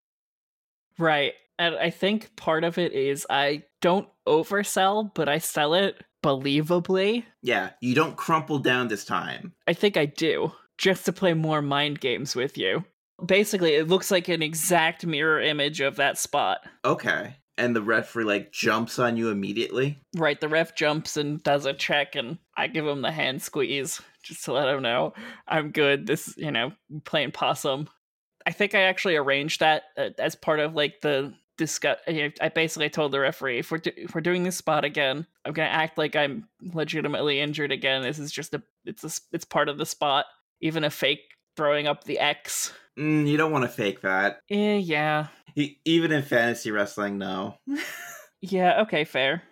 Right. 1.00 1.32
And 1.58 1.74
I 1.76 1.90
think 1.90 2.36
part 2.36 2.62
of 2.62 2.78
it 2.78 2.92
is 2.92 3.26
I 3.28 3.64
don't 3.80 4.08
oversell, 4.28 5.12
but 5.14 5.28
I 5.28 5.38
sell 5.38 5.74
it 5.74 6.02
believably. 6.22 7.24
Yeah, 7.42 7.70
you 7.80 7.94
don't 7.94 8.16
crumple 8.16 8.58
down 8.58 8.88
this 8.88 9.04
time. 9.04 9.54
I 9.66 9.72
think 9.72 9.96
I 9.96 10.06
do, 10.06 10.52
just 10.78 11.04
to 11.06 11.12
play 11.12 11.34
more 11.34 11.62
mind 11.62 12.00
games 12.00 12.36
with 12.36 12.56
you. 12.56 12.84
Basically, 13.24 13.74
it 13.74 13.88
looks 13.88 14.10
like 14.10 14.28
an 14.28 14.42
exact 14.42 15.04
mirror 15.04 15.40
image 15.40 15.80
of 15.80 15.96
that 15.96 16.18
spot. 16.18 16.60
Okay. 16.84 17.36
And 17.58 17.76
the 17.76 17.82
referee 17.82 18.24
like 18.24 18.52
jumps 18.52 18.98
on 18.98 19.18
you 19.18 19.28
immediately. 19.28 19.98
Right, 20.16 20.40
the 20.40 20.48
ref 20.48 20.74
jumps 20.74 21.18
and 21.18 21.42
does 21.42 21.66
a 21.66 21.74
check, 21.74 22.14
and 22.14 22.38
I 22.56 22.68
give 22.68 22.86
him 22.86 23.02
the 23.02 23.12
hand 23.12 23.42
squeeze 23.42 24.00
just 24.22 24.44
to 24.44 24.52
let 24.52 24.68
him 24.68 24.82
know 24.82 25.12
I'm 25.46 25.70
good. 25.70 26.06
This, 26.06 26.34
you 26.38 26.50
know, 26.50 26.72
playing 27.04 27.32
possum. 27.32 27.88
I 28.50 28.52
think 28.52 28.74
I 28.74 28.80
actually 28.82 29.14
arranged 29.14 29.60
that 29.60 29.84
uh, 29.96 30.10
as 30.18 30.34
part 30.34 30.58
of 30.58 30.74
like 30.74 31.00
the 31.02 31.32
discuss. 31.56 31.98
I 32.08 32.50
basically 32.52 32.90
told 32.90 33.12
the 33.12 33.20
referee 33.20 33.58
if 33.60 33.70
we're 33.70 33.78
do- 33.78 33.92
if 33.96 34.12
we're 34.12 34.20
doing 34.22 34.42
this 34.42 34.56
spot 34.56 34.84
again, 34.84 35.24
I'm 35.44 35.52
gonna 35.52 35.68
act 35.68 35.96
like 35.96 36.16
I'm 36.16 36.48
legitimately 36.60 37.38
injured 37.38 37.70
again. 37.70 38.02
This 38.02 38.18
is 38.18 38.32
just 38.32 38.52
a 38.54 38.62
it's 38.84 39.04
a 39.04 39.10
it's 39.32 39.44
part 39.44 39.68
of 39.68 39.78
the 39.78 39.86
spot. 39.86 40.24
Even 40.60 40.82
a 40.82 40.90
fake 40.90 41.20
throwing 41.56 41.86
up 41.86 42.04
the 42.04 42.18
X. 42.18 42.72
Mm, 42.98 43.28
you 43.28 43.36
don't 43.36 43.52
want 43.52 43.62
to 43.64 43.68
fake 43.68 44.00
that. 44.00 44.40
Eh, 44.50 44.76
yeah. 44.78 45.28
E- 45.54 45.76
Even 45.84 46.10
in 46.10 46.22
fantasy 46.22 46.72
wrestling, 46.72 47.18
no. 47.18 47.54
Yeah, 48.42 48.80
okay, 48.82 49.04
fair. 49.04 49.42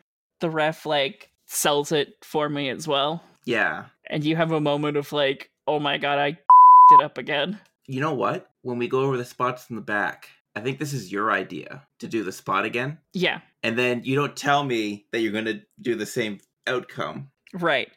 The 0.40 0.50
ref 0.50 0.86
like 0.86 1.30
sells 1.46 1.92
it 1.92 2.14
for 2.24 2.48
me 2.48 2.70
as 2.70 2.88
well. 2.88 3.22
Yeah. 3.44 3.84
And 4.08 4.24
you 4.24 4.34
have 4.36 4.50
a 4.50 4.60
moment 4.60 4.96
of 4.96 5.12
like, 5.12 5.50
oh 5.66 5.78
my 5.78 5.98
god, 5.98 6.18
I 6.18 6.28
it 6.92 7.04
up 7.04 7.18
again. 7.18 7.60
You 7.86 8.00
know 8.00 8.14
what? 8.14 8.48
When 8.68 8.78
we 8.78 8.86
go 8.86 9.00
over 9.00 9.16
the 9.16 9.24
spots 9.24 9.70
in 9.70 9.76
the 9.76 9.82
back, 9.82 10.28
I 10.54 10.60
think 10.60 10.78
this 10.78 10.92
is 10.92 11.10
your 11.10 11.32
idea 11.32 11.86
to 12.00 12.06
do 12.06 12.22
the 12.22 12.32
spot 12.32 12.66
again. 12.66 12.98
Yeah, 13.14 13.40
And 13.62 13.78
then 13.78 14.02
you 14.04 14.14
don't 14.14 14.36
tell 14.36 14.62
me 14.62 15.06
that 15.10 15.20
you're 15.20 15.32
going 15.32 15.46
to 15.46 15.62
do 15.80 15.94
the 15.94 16.04
same 16.04 16.40
outcome. 16.66 17.30
right. 17.54 17.88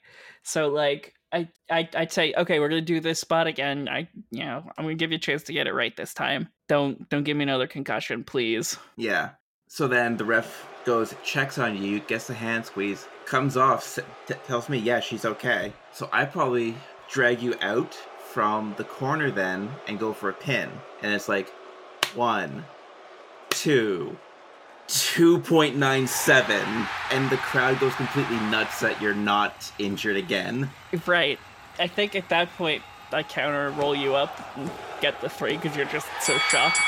So 0.44 0.70
like 0.70 1.14
I, 1.34 1.50
I 1.70 1.90
I'd 1.94 2.14
say, 2.14 2.34
okay, 2.38 2.60
we're 2.60 2.70
gonna 2.70 2.82
do 2.82 3.02
this 3.02 3.20
spot 3.20 3.48
again. 3.48 3.90
I 3.90 4.08
you 4.32 4.46
know, 4.46 4.64
I'm 4.78 4.86
gonna 4.86 4.96
give 4.96 5.12
you 5.12 5.18
a 5.18 5.20
chance 5.20 5.44
to 5.44 5.54
get 5.54 5.68
it 5.68 5.74
right 5.74 5.96
this 5.98 6.14
time. 6.14 6.48
Don't 6.70 7.08
don't 7.10 7.24
give 7.24 7.36
me 7.36 7.44
another 7.44 7.68
concussion, 7.68 8.24
please. 8.24 8.78
Yeah. 8.96 9.32
So 9.68 9.88
then 9.90 10.16
the 10.18 10.26
ref 10.26 10.68
goes, 10.86 11.14
checks 11.24 11.58
on 11.58 11.82
you, 11.84 12.00
gets 12.00 12.28
the 12.28 12.34
hand 12.34 12.66
squeeze, 12.66 13.08
comes 13.26 13.56
off, 13.58 14.00
t- 14.26 14.34
tells 14.46 14.68
me, 14.70 14.78
yeah, 14.78 15.00
she's 15.02 15.26
okay. 15.26 15.74
So 15.92 16.10
I 16.12 16.26
probably 16.26 16.76
drag 17.10 17.42
you 17.42 17.56
out 17.62 17.98
from 18.34 18.74
the 18.78 18.84
corner 18.84 19.32
then 19.32 19.70
and 19.88 20.00
go 20.00 20.14
for 20.14 20.30
a 20.30 20.34
pin. 20.34 20.70
And 21.02 21.14
it's 21.14 21.28
like 21.28 21.50
one, 22.16 22.66
two, 23.50 24.18
2.97. 24.88 26.88
And 27.12 27.30
the 27.30 27.38
crowd 27.38 27.80
goes 27.80 27.94
completely 27.96 28.38
nuts 28.50 28.80
that 28.82 29.02
you're 29.02 29.14
not 29.14 29.72
injured 29.80 30.18
again. 30.18 30.70
Right. 31.06 31.40
I 31.80 31.88
think 31.88 32.16
at 32.16 32.30
that 32.30 32.50
point 32.58 32.84
I 33.12 33.24
counter 33.24 33.72
roll 33.72 33.96
you 33.96 34.16
up 34.16 34.38
and 34.58 34.70
get 35.02 35.20
the 35.22 35.30
three 35.30 35.56
because 35.58 35.76
you're 35.76 35.86
just 35.88 36.08
so 36.22 36.38
shocked. 36.38 36.80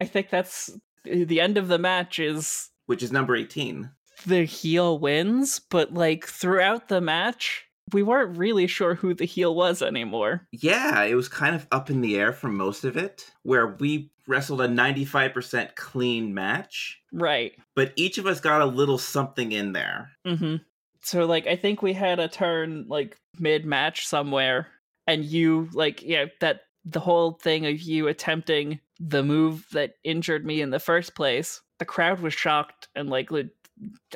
I 0.00 0.04
think 0.04 0.30
that's 0.30 0.70
the 1.04 1.40
end 1.40 1.58
of 1.58 1.68
the 1.68 1.78
match 1.78 2.18
is 2.18 2.70
Which 2.86 3.02
is 3.02 3.12
number 3.12 3.36
18. 3.36 3.90
the 4.26 4.44
heel 4.44 4.98
wins, 4.98 5.60
but 5.70 5.94
like 5.94 6.26
throughout 6.26 6.88
the 6.88 7.00
match, 7.00 7.64
we 7.92 8.02
weren't 8.02 8.36
really 8.36 8.66
sure 8.66 8.94
who 8.94 9.14
the 9.14 9.24
heel 9.24 9.54
was 9.54 9.82
anymore. 9.82 10.46
Yeah, 10.52 11.02
it 11.02 11.14
was 11.14 11.28
kind 11.28 11.54
of 11.54 11.66
up 11.72 11.90
in 11.90 12.00
the 12.00 12.16
air 12.18 12.32
for 12.32 12.48
most 12.48 12.84
of 12.84 12.96
it, 12.96 13.30
where 13.42 13.66
we 13.66 14.10
wrestled 14.26 14.60
a 14.60 14.68
95% 14.68 15.74
clean 15.74 16.32
match. 16.34 17.00
Right. 17.12 17.52
but 17.76 17.92
each 17.96 18.18
of 18.18 18.26
us 18.26 18.40
got 18.40 18.62
a 18.62 18.66
little 18.66 18.98
something 18.98 19.52
in 19.52 19.72
there. 19.72 20.12
Mm-hmm. 20.26 20.56
So 21.02 21.26
like 21.26 21.46
I 21.46 21.56
think 21.56 21.82
we 21.82 21.92
had 21.92 22.18
a 22.20 22.28
turn 22.28 22.86
like 22.88 23.16
mid 23.38 23.64
match 23.66 24.06
somewhere, 24.06 24.68
and 25.06 25.24
you 25.24 25.68
like 25.72 26.02
yeah 26.02 26.26
that 26.40 26.62
the 26.84 27.00
whole 27.00 27.32
thing 27.32 27.66
of 27.66 27.80
you 27.80 28.08
attempting 28.08 28.80
the 28.98 29.22
move 29.22 29.66
that 29.72 29.94
injured 30.04 30.46
me 30.46 30.60
in 30.60 30.70
the 30.70 30.78
first 30.78 31.14
place. 31.14 31.60
The 31.78 31.84
crowd 31.84 32.20
was 32.20 32.34
shocked 32.34 32.88
and 32.94 33.10
like 33.10 33.30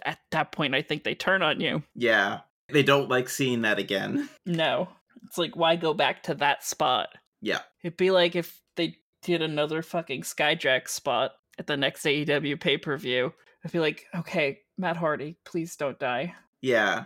at 0.05 0.19
that 0.31 0.53
point 0.53 0.75
I 0.75 0.83
think 0.83 1.03
they 1.03 1.15
turn 1.17 1.43
on 1.43 1.61
you. 1.61 1.83
Yeah, 1.97 2.41
they 2.69 2.83
don't 2.83 3.09
like 3.09 3.29
seeing 3.29 3.63
that 3.63 3.79
again. 3.79 4.29
No, 4.47 4.89
it's 5.25 5.39
like 5.39 5.57
why 5.57 5.77
go 5.77 5.93
back 5.95 6.23
to 6.25 6.35
that 6.35 6.65
spot? 6.65 7.09
Yeah, 7.41 7.61
It'd 7.83 7.97
be 7.97 8.11
like 8.11 8.35
if 8.37 8.61
they 8.77 8.97
did 9.23 9.43
another 9.43 9.83
fucking 9.83 10.23
Skyjack 10.23 10.89
spot 10.89 11.33
at 11.59 11.67
the 11.67 11.77
next 11.77 12.05
AEW 12.05 12.61
pay 12.61 12.77
per 12.79 12.97
view. 12.97 13.33
I'd 13.65 13.73
be 13.73 13.79
like, 13.81 14.05
okay, 14.15 14.61
Matt 14.79 14.97
Hardy, 14.97 15.37
please 15.45 15.75
don't 15.77 15.99
die. 15.99 16.35
yeah. 16.63 17.05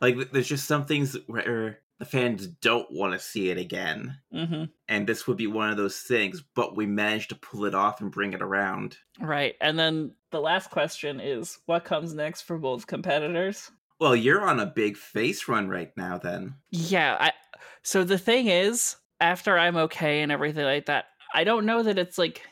Like 0.00 0.30
there's 0.32 0.48
just 0.48 0.66
some 0.66 0.84
things 0.84 1.16
where 1.26 1.78
the 1.98 2.04
fans 2.04 2.46
don't 2.46 2.90
want 2.90 3.12
to 3.14 3.18
see 3.18 3.48
it 3.50 3.56
again, 3.56 4.18
Mm-hmm. 4.34 4.64
and 4.88 5.06
this 5.06 5.26
would 5.26 5.36
be 5.38 5.46
one 5.46 5.70
of 5.70 5.76
those 5.78 5.96
things. 6.00 6.42
But 6.54 6.76
we 6.76 6.84
managed 6.86 7.30
to 7.30 7.36
pull 7.36 7.64
it 7.64 7.74
off 7.74 8.00
and 8.00 8.10
bring 8.10 8.32
it 8.34 8.42
around. 8.42 8.98
Right. 9.20 9.54
And 9.60 9.78
then 9.78 10.14
the 10.32 10.40
last 10.40 10.70
question 10.70 11.20
is 11.20 11.58
what 11.66 11.84
comes 11.84 12.12
next 12.12 12.42
for 12.42 12.58
both 12.58 12.86
competitors? 12.86 13.70
Well, 14.00 14.16
you're 14.16 14.42
on 14.42 14.60
a 14.60 14.66
big 14.66 14.96
face 14.96 15.48
run 15.48 15.68
right 15.68 15.92
now. 15.96 16.18
Then 16.18 16.56
Yeah, 16.70 17.16
I 17.18 17.32
so 17.82 18.04
the 18.04 18.18
thing 18.18 18.48
is, 18.48 18.96
after 19.20 19.58
I'm 19.58 19.76
okay 19.76 20.22
and 20.22 20.32
everything 20.32 20.64
like 20.64 20.86
that, 20.86 21.06
I 21.34 21.44
don't 21.44 21.66
know 21.66 21.82
that 21.82 21.98
it's 21.98 22.18
like 22.18 22.42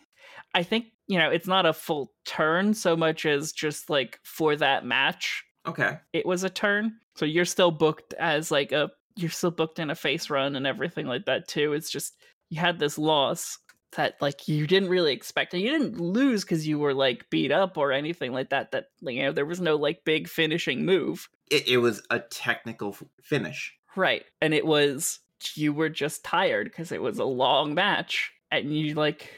I 0.54 0.62
think, 0.62 0.86
you 1.06 1.18
know, 1.18 1.30
it's 1.30 1.46
not 1.46 1.66
a 1.66 1.72
full 1.72 2.12
turn 2.24 2.74
so 2.74 2.96
much 2.96 3.26
as 3.26 3.52
just 3.52 3.90
like 3.90 4.20
for 4.24 4.56
that 4.56 4.84
match, 4.84 5.44
okay, 5.66 5.98
it 6.12 6.26
was 6.26 6.44
a 6.44 6.50
turn. 6.50 6.98
So 7.16 7.24
you're 7.24 7.44
still 7.44 7.70
booked 7.70 8.14
as 8.14 8.50
like 8.50 8.72
a 8.72 8.90
you're 9.16 9.30
still 9.30 9.50
booked 9.50 9.78
in 9.78 9.90
a 9.90 9.94
face 9.94 10.30
run 10.30 10.56
and 10.56 10.66
everything 10.66 11.06
like 11.06 11.26
that 11.26 11.48
too. 11.48 11.72
It's 11.72 11.90
just 11.90 12.14
you 12.50 12.60
had 12.60 12.78
this 12.78 12.98
loss 12.98 13.58
that 13.96 14.14
like 14.20 14.48
you 14.48 14.66
didn't 14.66 14.88
really 14.88 15.12
expect 15.12 15.52
and 15.52 15.62
you 15.62 15.70
didn't 15.70 16.00
lose 16.00 16.42
because 16.42 16.66
you 16.66 16.78
were 16.78 16.94
like 16.94 17.28
beat 17.30 17.52
up 17.52 17.76
or 17.76 17.92
anything 17.92 18.32
like 18.32 18.50
that 18.50 18.72
that 18.72 18.86
you 19.00 19.22
know 19.22 19.32
there 19.32 19.46
was 19.46 19.60
no 19.60 19.76
like 19.76 20.04
big 20.04 20.28
finishing 20.28 20.84
move 20.84 21.28
it, 21.52 21.68
it 21.68 21.76
was 21.78 22.02
a 22.10 22.18
technical 22.18 22.96
finish. 23.22 23.74
right 23.96 24.24
and 24.40 24.54
it 24.54 24.66
was 24.66 25.20
you 25.54 25.72
were 25.72 25.88
just 25.88 26.24
tired 26.24 26.64
because 26.66 26.92
it 26.92 27.02
was 27.02 27.18
a 27.18 27.24
long 27.24 27.74
match 27.74 28.32
and 28.50 28.76
you 28.76 28.94
like 28.94 29.28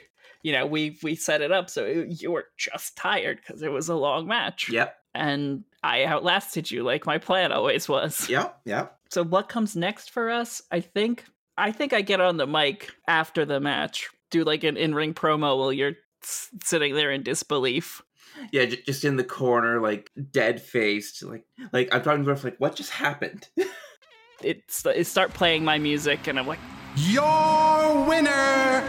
you 0.43 0.53
know 0.53 0.67
we 0.67 0.99
we 1.03 1.15
set 1.15 1.41
it 1.41 1.51
up 1.53 1.71
so 1.71 1.85
it, 1.85 2.21
you 2.23 2.31
were 2.31 2.47
just 2.57 2.97
tired 2.97 3.39
because 3.39 3.63
it 3.63 3.73
was 3.73 3.89
a 3.89 3.95
long 3.95 4.27
match 4.27 4.69
Yep, 4.71 4.95
and 5.15 5.65
i 5.83 6.05
outlasted 6.05 6.71
you 6.71 6.83
like 6.83 7.07
my 7.07 7.19
plan 7.19 7.53
always 7.53 7.89
was 7.89 8.29
yep, 8.29 8.61
yep. 8.65 8.99
So 9.11 9.23
what 9.23 9.49
comes 9.49 9.77
next 9.77 10.11
for 10.11 10.29
us? 10.29 10.61
I 10.73 10.81
think 10.81 11.25
I 11.57 11.71
think 11.71 11.93
I 11.93 12.01
get 12.01 12.21
on 12.21 12.37
the 12.37 12.49
mic 12.49 12.91
after 13.07 13.45
the 13.45 13.61
match, 13.61 14.09
do 14.31 14.43
like 14.43 14.65
an 14.65 14.77
in-ring 14.77 15.15
promo 15.15 15.57
while 15.57 15.73
you're 15.73 15.93
s- 16.21 16.49
sitting 16.65 16.95
there 16.95 17.13
in 17.13 17.23
disbelief. 17.23 18.03
Yeah, 18.53 18.67
j- 18.67 18.83
just 18.85 19.05
in 19.05 19.17
the 19.17 19.25
corner, 19.25 19.81
like 19.81 20.11
dead 20.31 20.61
faced, 20.61 21.23
like 21.23 21.45
like 21.73 21.89
I'm 21.95 22.03
talking 22.03 22.21
to 22.21 22.25
Griff, 22.25 22.45
like 22.45 22.57
what 22.59 22.77
just 22.77 22.91
happened? 22.91 23.49
It's 24.43 24.85
it 24.85 25.07
start 25.07 25.33
playing 25.33 25.65
my 25.65 25.79
music 25.79 26.27
and 26.27 26.39
I'm 26.39 26.47
like, 26.47 26.59
Your 26.97 28.05
winner, 28.07 28.87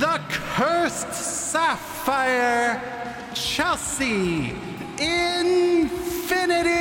the 0.00 0.20
cursed 0.28 1.12
sapphire, 1.14 2.80
Chelsea 3.34 4.52
Infinity. 4.98 6.72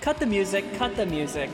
"Cut 0.00 0.18
the 0.18 0.26
music, 0.26 0.64
cut 0.76 0.96
the 0.96 1.06
music." 1.06 1.50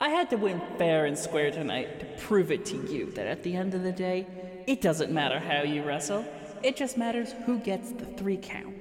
I 0.00 0.10
had 0.10 0.30
to 0.30 0.36
win 0.36 0.60
fair 0.76 1.06
and 1.06 1.18
square 1.18 1.50
tonight 1.50 1.98
to 2.00 2.06
prove 2.22 2.52
it 2.52 2.64
to 2.66 2.76
you 2.92 3.06
that 3.12 3.26
at 3.26 3.42
the 3.42 3.56
end 3.56 3.74
of 3.74 3.82
the 3.82 3.90
day, 3.90 4.26
it 4.68 4.82
doesn't 4.82 5.10
matter 5.10 5.38
how 5.38 5.62
you 5.62 5.82
wrestle. 5.82 6.26
It 6.62 6.76
just 6.76 6.98
matters 6.98 7.32
who 7.46 7.58
gets 7.58 7.90
the 7.90 8.04
3 8.04 8.36
count. 8.36 8.76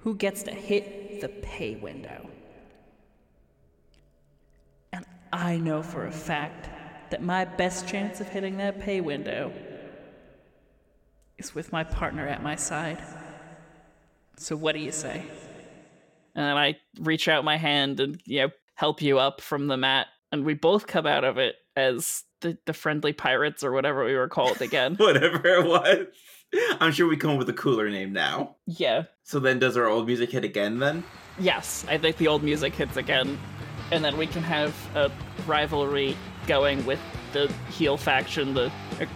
Who 0.00 0.16
gets 0.16 0.42
to 0.42 0.50
hit 0.50 1.20
the 1.20 1.28
pay 1.28 1.76
window. 1.76 2.28
And 4.92 5.04
I 5.32 5.56
know 5.56 5.82
for 5.82 6.06
a 6.06 6.12
fact 6.12 6.68
that 7.10 7.22
my 7.22 7.44
best 7.44 7.86
chance 7.86 8.20
of 8.20 8.28
hitting 8.28 8.56
that 8.56 8.80
pay 8.80 9.00
window 9.00 9.52
is 11.38 11.54
with 11.54 11.72
my 11.72 11.84
partner 11.84 12.26
at 12.26 12.42
my 12.42 12.56
side. 12.56 12.98
So 14.36 14.56
what 14.56 14.72
do 14.72 14.80
you 14.80 14.92
say? 14.92 15.22
And 16.34 16.58
I 16.58 16.76
reach 16.98 17.28
out 17.28 17.44
my 17.44 17.56
hand 17.56 18.00
and 18.00 18.20
you 18.24 18.40
know 18.40 18.50
help 18.74 19.00
you 19.00 19.18
up 19.18 19.40
from 19.40 19.68
the 19.68 19.76
mat, 19.76 20.06
and 20.32 20.44
we 20.44 20.54
both 20.54 20.86
come 20.86 21.06
out 21.06 21.22
of 21.22 21.38
it 21.38 21.56
as 21.76 22.24
the, 22.40 22.58
the 22.66 22.72
friendly 22.72 23.12
pirates 23.12 23.62
or 23.64 23.72
whatever 23.72 24.04
we 24.04 24.14
were 24.14 24.28
called 24.28 24.60
again. 24.62 24.94
Whatever 24.96 25.46
it 25.46 25.66
was. 25.66 26.06
I'm 26.80 26.92
sure 26.92 27.06
we 27.08 27.16
come 27.16 27.30
up 27.32 27.38
with 27.38 27.48
a 27.48 27.52
cooler 27.54 27.88
name 27.90 28.12
now. 28.12 28.56
yeah. 28.66 29.04
So 29.22 29.38
then 29.38 29.58
does 29.60 29.76
our 29.76 29.86
old 29.86 30.06
music 30.06 30.32
hit 30.32 30.44
again 30.44 30.78
then? 30.80 31.04
Yes, 31.38 31.86
I 31.88 31.96
think 31.98 32.16
the 32.16 32.26
old 32.26 32.42
music 32.42 32.74
hits 32.74 32.96
again, 32.96 33.38
and 33.92 34.04
then 34.04 34.16
we 34.16 34.26
can 34.26 34.42
have 34.42 34.74
a 34.96 35.10
rivalry 35.46 36.16
going 36.48 36.84
with 36.84 36.98
the 37.32 37.46
heel 37.70 37.96
faction, 37.96 38.54
the 38.54 38.72
uh, 39.00 39.06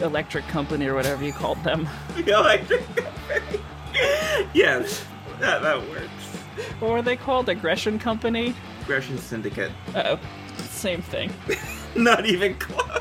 electric 0.00 0.46
company 0.48 0.86
or 0.86 0.94
whatever 0.94 1.22
you 1.22 1.32
called 1.32 1.62
them. 1.64 1.86
Electric 2.16 2.80
Company. 2.96 3.60
yes, 4.54 5.04
that, 5.40 5.60
that 5.60 5.78
works. 5.90 6.10
What 6.80 6.90
were 6.90 7.02
they 7.02 7.16
called? 7.16 7.50
Aggression 7.50 7.98
Company? 7.98 8.54
Aggression 8.82 9.18
Syndicate. 9.18 9.70
Oh, 9.94 10.18
same 10.56 11.02
thing. 11.02 11.30
Not 11.96 12.26
even 12.26 12.54
close. 12.54 13.00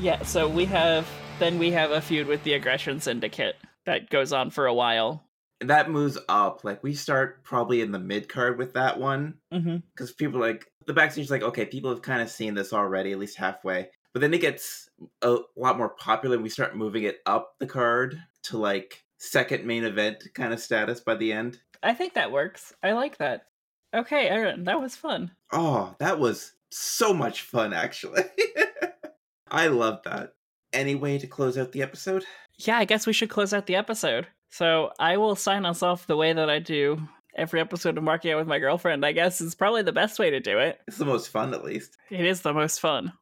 Yeah, 0.00 0.22
so 0.22 0.48
we 0.48 0.64
have 0.66 1.08
then 1.38 1.58
we 1.58 1.70
have 1.72 1.90
a 1.90 2.00
feud 2.00 2.26
with 2.26 2.42
the 2.44 2.54
Aggression 2.54 3.00
Syndicate 3.00 3.56
that 3.86 4.10
goes 4.10 4.32
on 4.32 4.50
for 4.50 4.66
a 4.66 4.74
while. 4.74 5.24
That 5.60 5.90
moves 5.90 6.18
up. 6.28 6.62
Like 6.64 6.82
we 6.82 6.94
start 6.94 7.42
probably 7.44 7.80
in 7.80 7.90
the 7.92 7.98
mid 7.98 8.28
card 8.28 8.58
with 8.58 8.74
that 8.74 8.98
one. 8.98 9.34
Mm-hmm. 9.52 9.76
because 9.94 10.12
people 10.12 10.40
like 10.40 10.70
the 10.86 10.94
backstage 10.94 11.24
is 11.24 11.30
like 11.30 11.42
okay 11.42 11.64
people 11.66 11.90
have 11.90 12.02
kind 12.02 12.22
of 12.22 12.30
seen 12.30 12.54
this 12.54 12.72
already 12.72 13.12
at 13.12 13.18
least 13.18 13.36
halfway 13.36 13.90
but 14.14 14.20
then 14.20 14.32
it 14.32 14.40
gets 14.40 14.88
a 15.20 15.36
lot 15.56 15.76
more 15.76 15.90
popular 15.90 16.34
and 16.36 16.42
we 16.42 16.48
start 16.48 16.76
moving 16.76 17.02
it 17.02 17.18
up 17.26 17.54
the 17.58 17.66
card 17.66 18.18
to 18.44 18.56
like 18.56 19.04
second 19.18 19.66
main 19.66 19.84
event 19.84 20.24
kind 20.34 20.52
of 20.52 20.60
status 20.60 21.00
by 21.00 21.14
the 21.14 21.30
end 21.32 21.58
I 21.82 21.92
think 21.94 22.14
that 22.14 22.32
works. 22.32 22.72
I 22.82 22.92
like 22.92 23.18
that. 23.18 23.46
Okay, 23.94 24.28
Erin, 24.28 24.64
that 24.64 24.80
was 24.80 24.96
fun. 24.96 25.30
oh 25.52 25.94
that 25.98 26.18
was 26.18 26.52
so 26.70 27.14
much 27.14 27.42
fun 27.42 27.72
actually 27.72 28.22
I 29.50 29.68
love 29.68 30.00
that. 30.04 30.34
Any 30.72 30.94
way 30.94 31.18
to 31.18 31.26
close 31.26 31.56
out 31.56 31.72
the 31.72 31.82
episode? 31.82 32.24
Yeah, 32.58 32.78
I 32.78 32.84
guess 32.84 33.06
we 33.06 33.12
should 33.12 33.30
close 33.30 33.54
out 33.54 33.66
the 33.66 33.76
episode. 33.76 34.26
So 34.50 34.90
I 34.98 35.16
will 35.16 35.36
sign 35.36 35.64
us 35.64 35.82
off 35.82 36.06
the 36.06 36.16
way 36.16 36.32
that 36.32 36.50
I 36.50 36.58
do 36.58 37.00
every 37.36 37.60
episode 37.60 37.96
of 37.96 38.04
Marking 38.04 38.32
Out 38.32 38.38
with 38.38 38.48
My 38.48 38.58
Girlfriend, 38.58 39.04
I 39.06 39.12
guess 39.12 39.40
is 39.40 39.54
probably 39.54 39.82
the 39.82 39.92
best 39.92 40.18
way 40.18 40.30
to 40.30 40.40
do 40.40 40.58
it. 40.58 40.80
It's 40.88 40.98
the 40.98 41.04
most 41.04 41.28
fun, 41.28 41.54
at 41.54 41.64
least. 41.64 41.96
It 42.10 42.24
is 42.24 42.42
the 42.42 42.52
most 42.52 42.80
fun. 42.80 43.12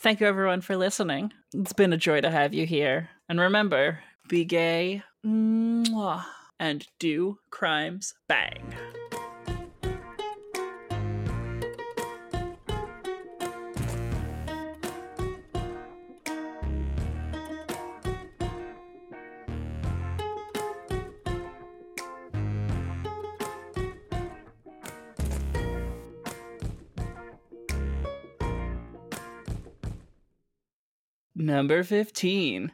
Thank 0.00 0.20
you, 0.20 0.26
everyone, 0.26 0.60
for 0.60 0.76
listening. 0.76 1.32
It's 1.52 1.72
been 1.72 1.92
a 1.92 1.96
joy 1.96 2.20
to 2.20 2.30
have 2.30 2.54
you 2.54 2.66
here. 2.66 3.10
And 3.28 3.38
remember, 3.40 4.00
be 4.28 4.44
gay 4.44 5.02
mwah, 5.26 6.24
and 6.58 6.86
do 6.98 7.38
crimes 7.50 8.14
bang. 8.28 8.74
Number 31.48 31.82
15 31.82 32.72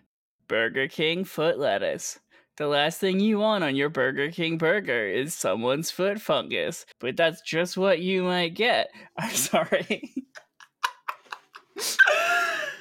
Burger 0.49 0.89
King 0.89 1.23
foot 1.23 1.61
lettuce. 1.61 2.19
The 2.57 2.67
last 2.67 2.99
thing 2.99 3.21
you 3.21 3.39
want 3.39 3.63
on 3.63 3.77
your 3.77 3.89
Burger 3.89 4.33
King 4.33 4.59
burger 4.59 5.07
is 5.07 5.33
someone's 5.33 5.93
foot 5.93 6.21
fungus, 6.21 6.85
but 6.99 7.17
that's 7.17 7.41
just 7.43 7.77
what 7.77 8.01
you 8.01 8.25
might 8.25 8.55
get. 8.55 8.91
I'm 9.17 9.31
sorry. 9.31 10.13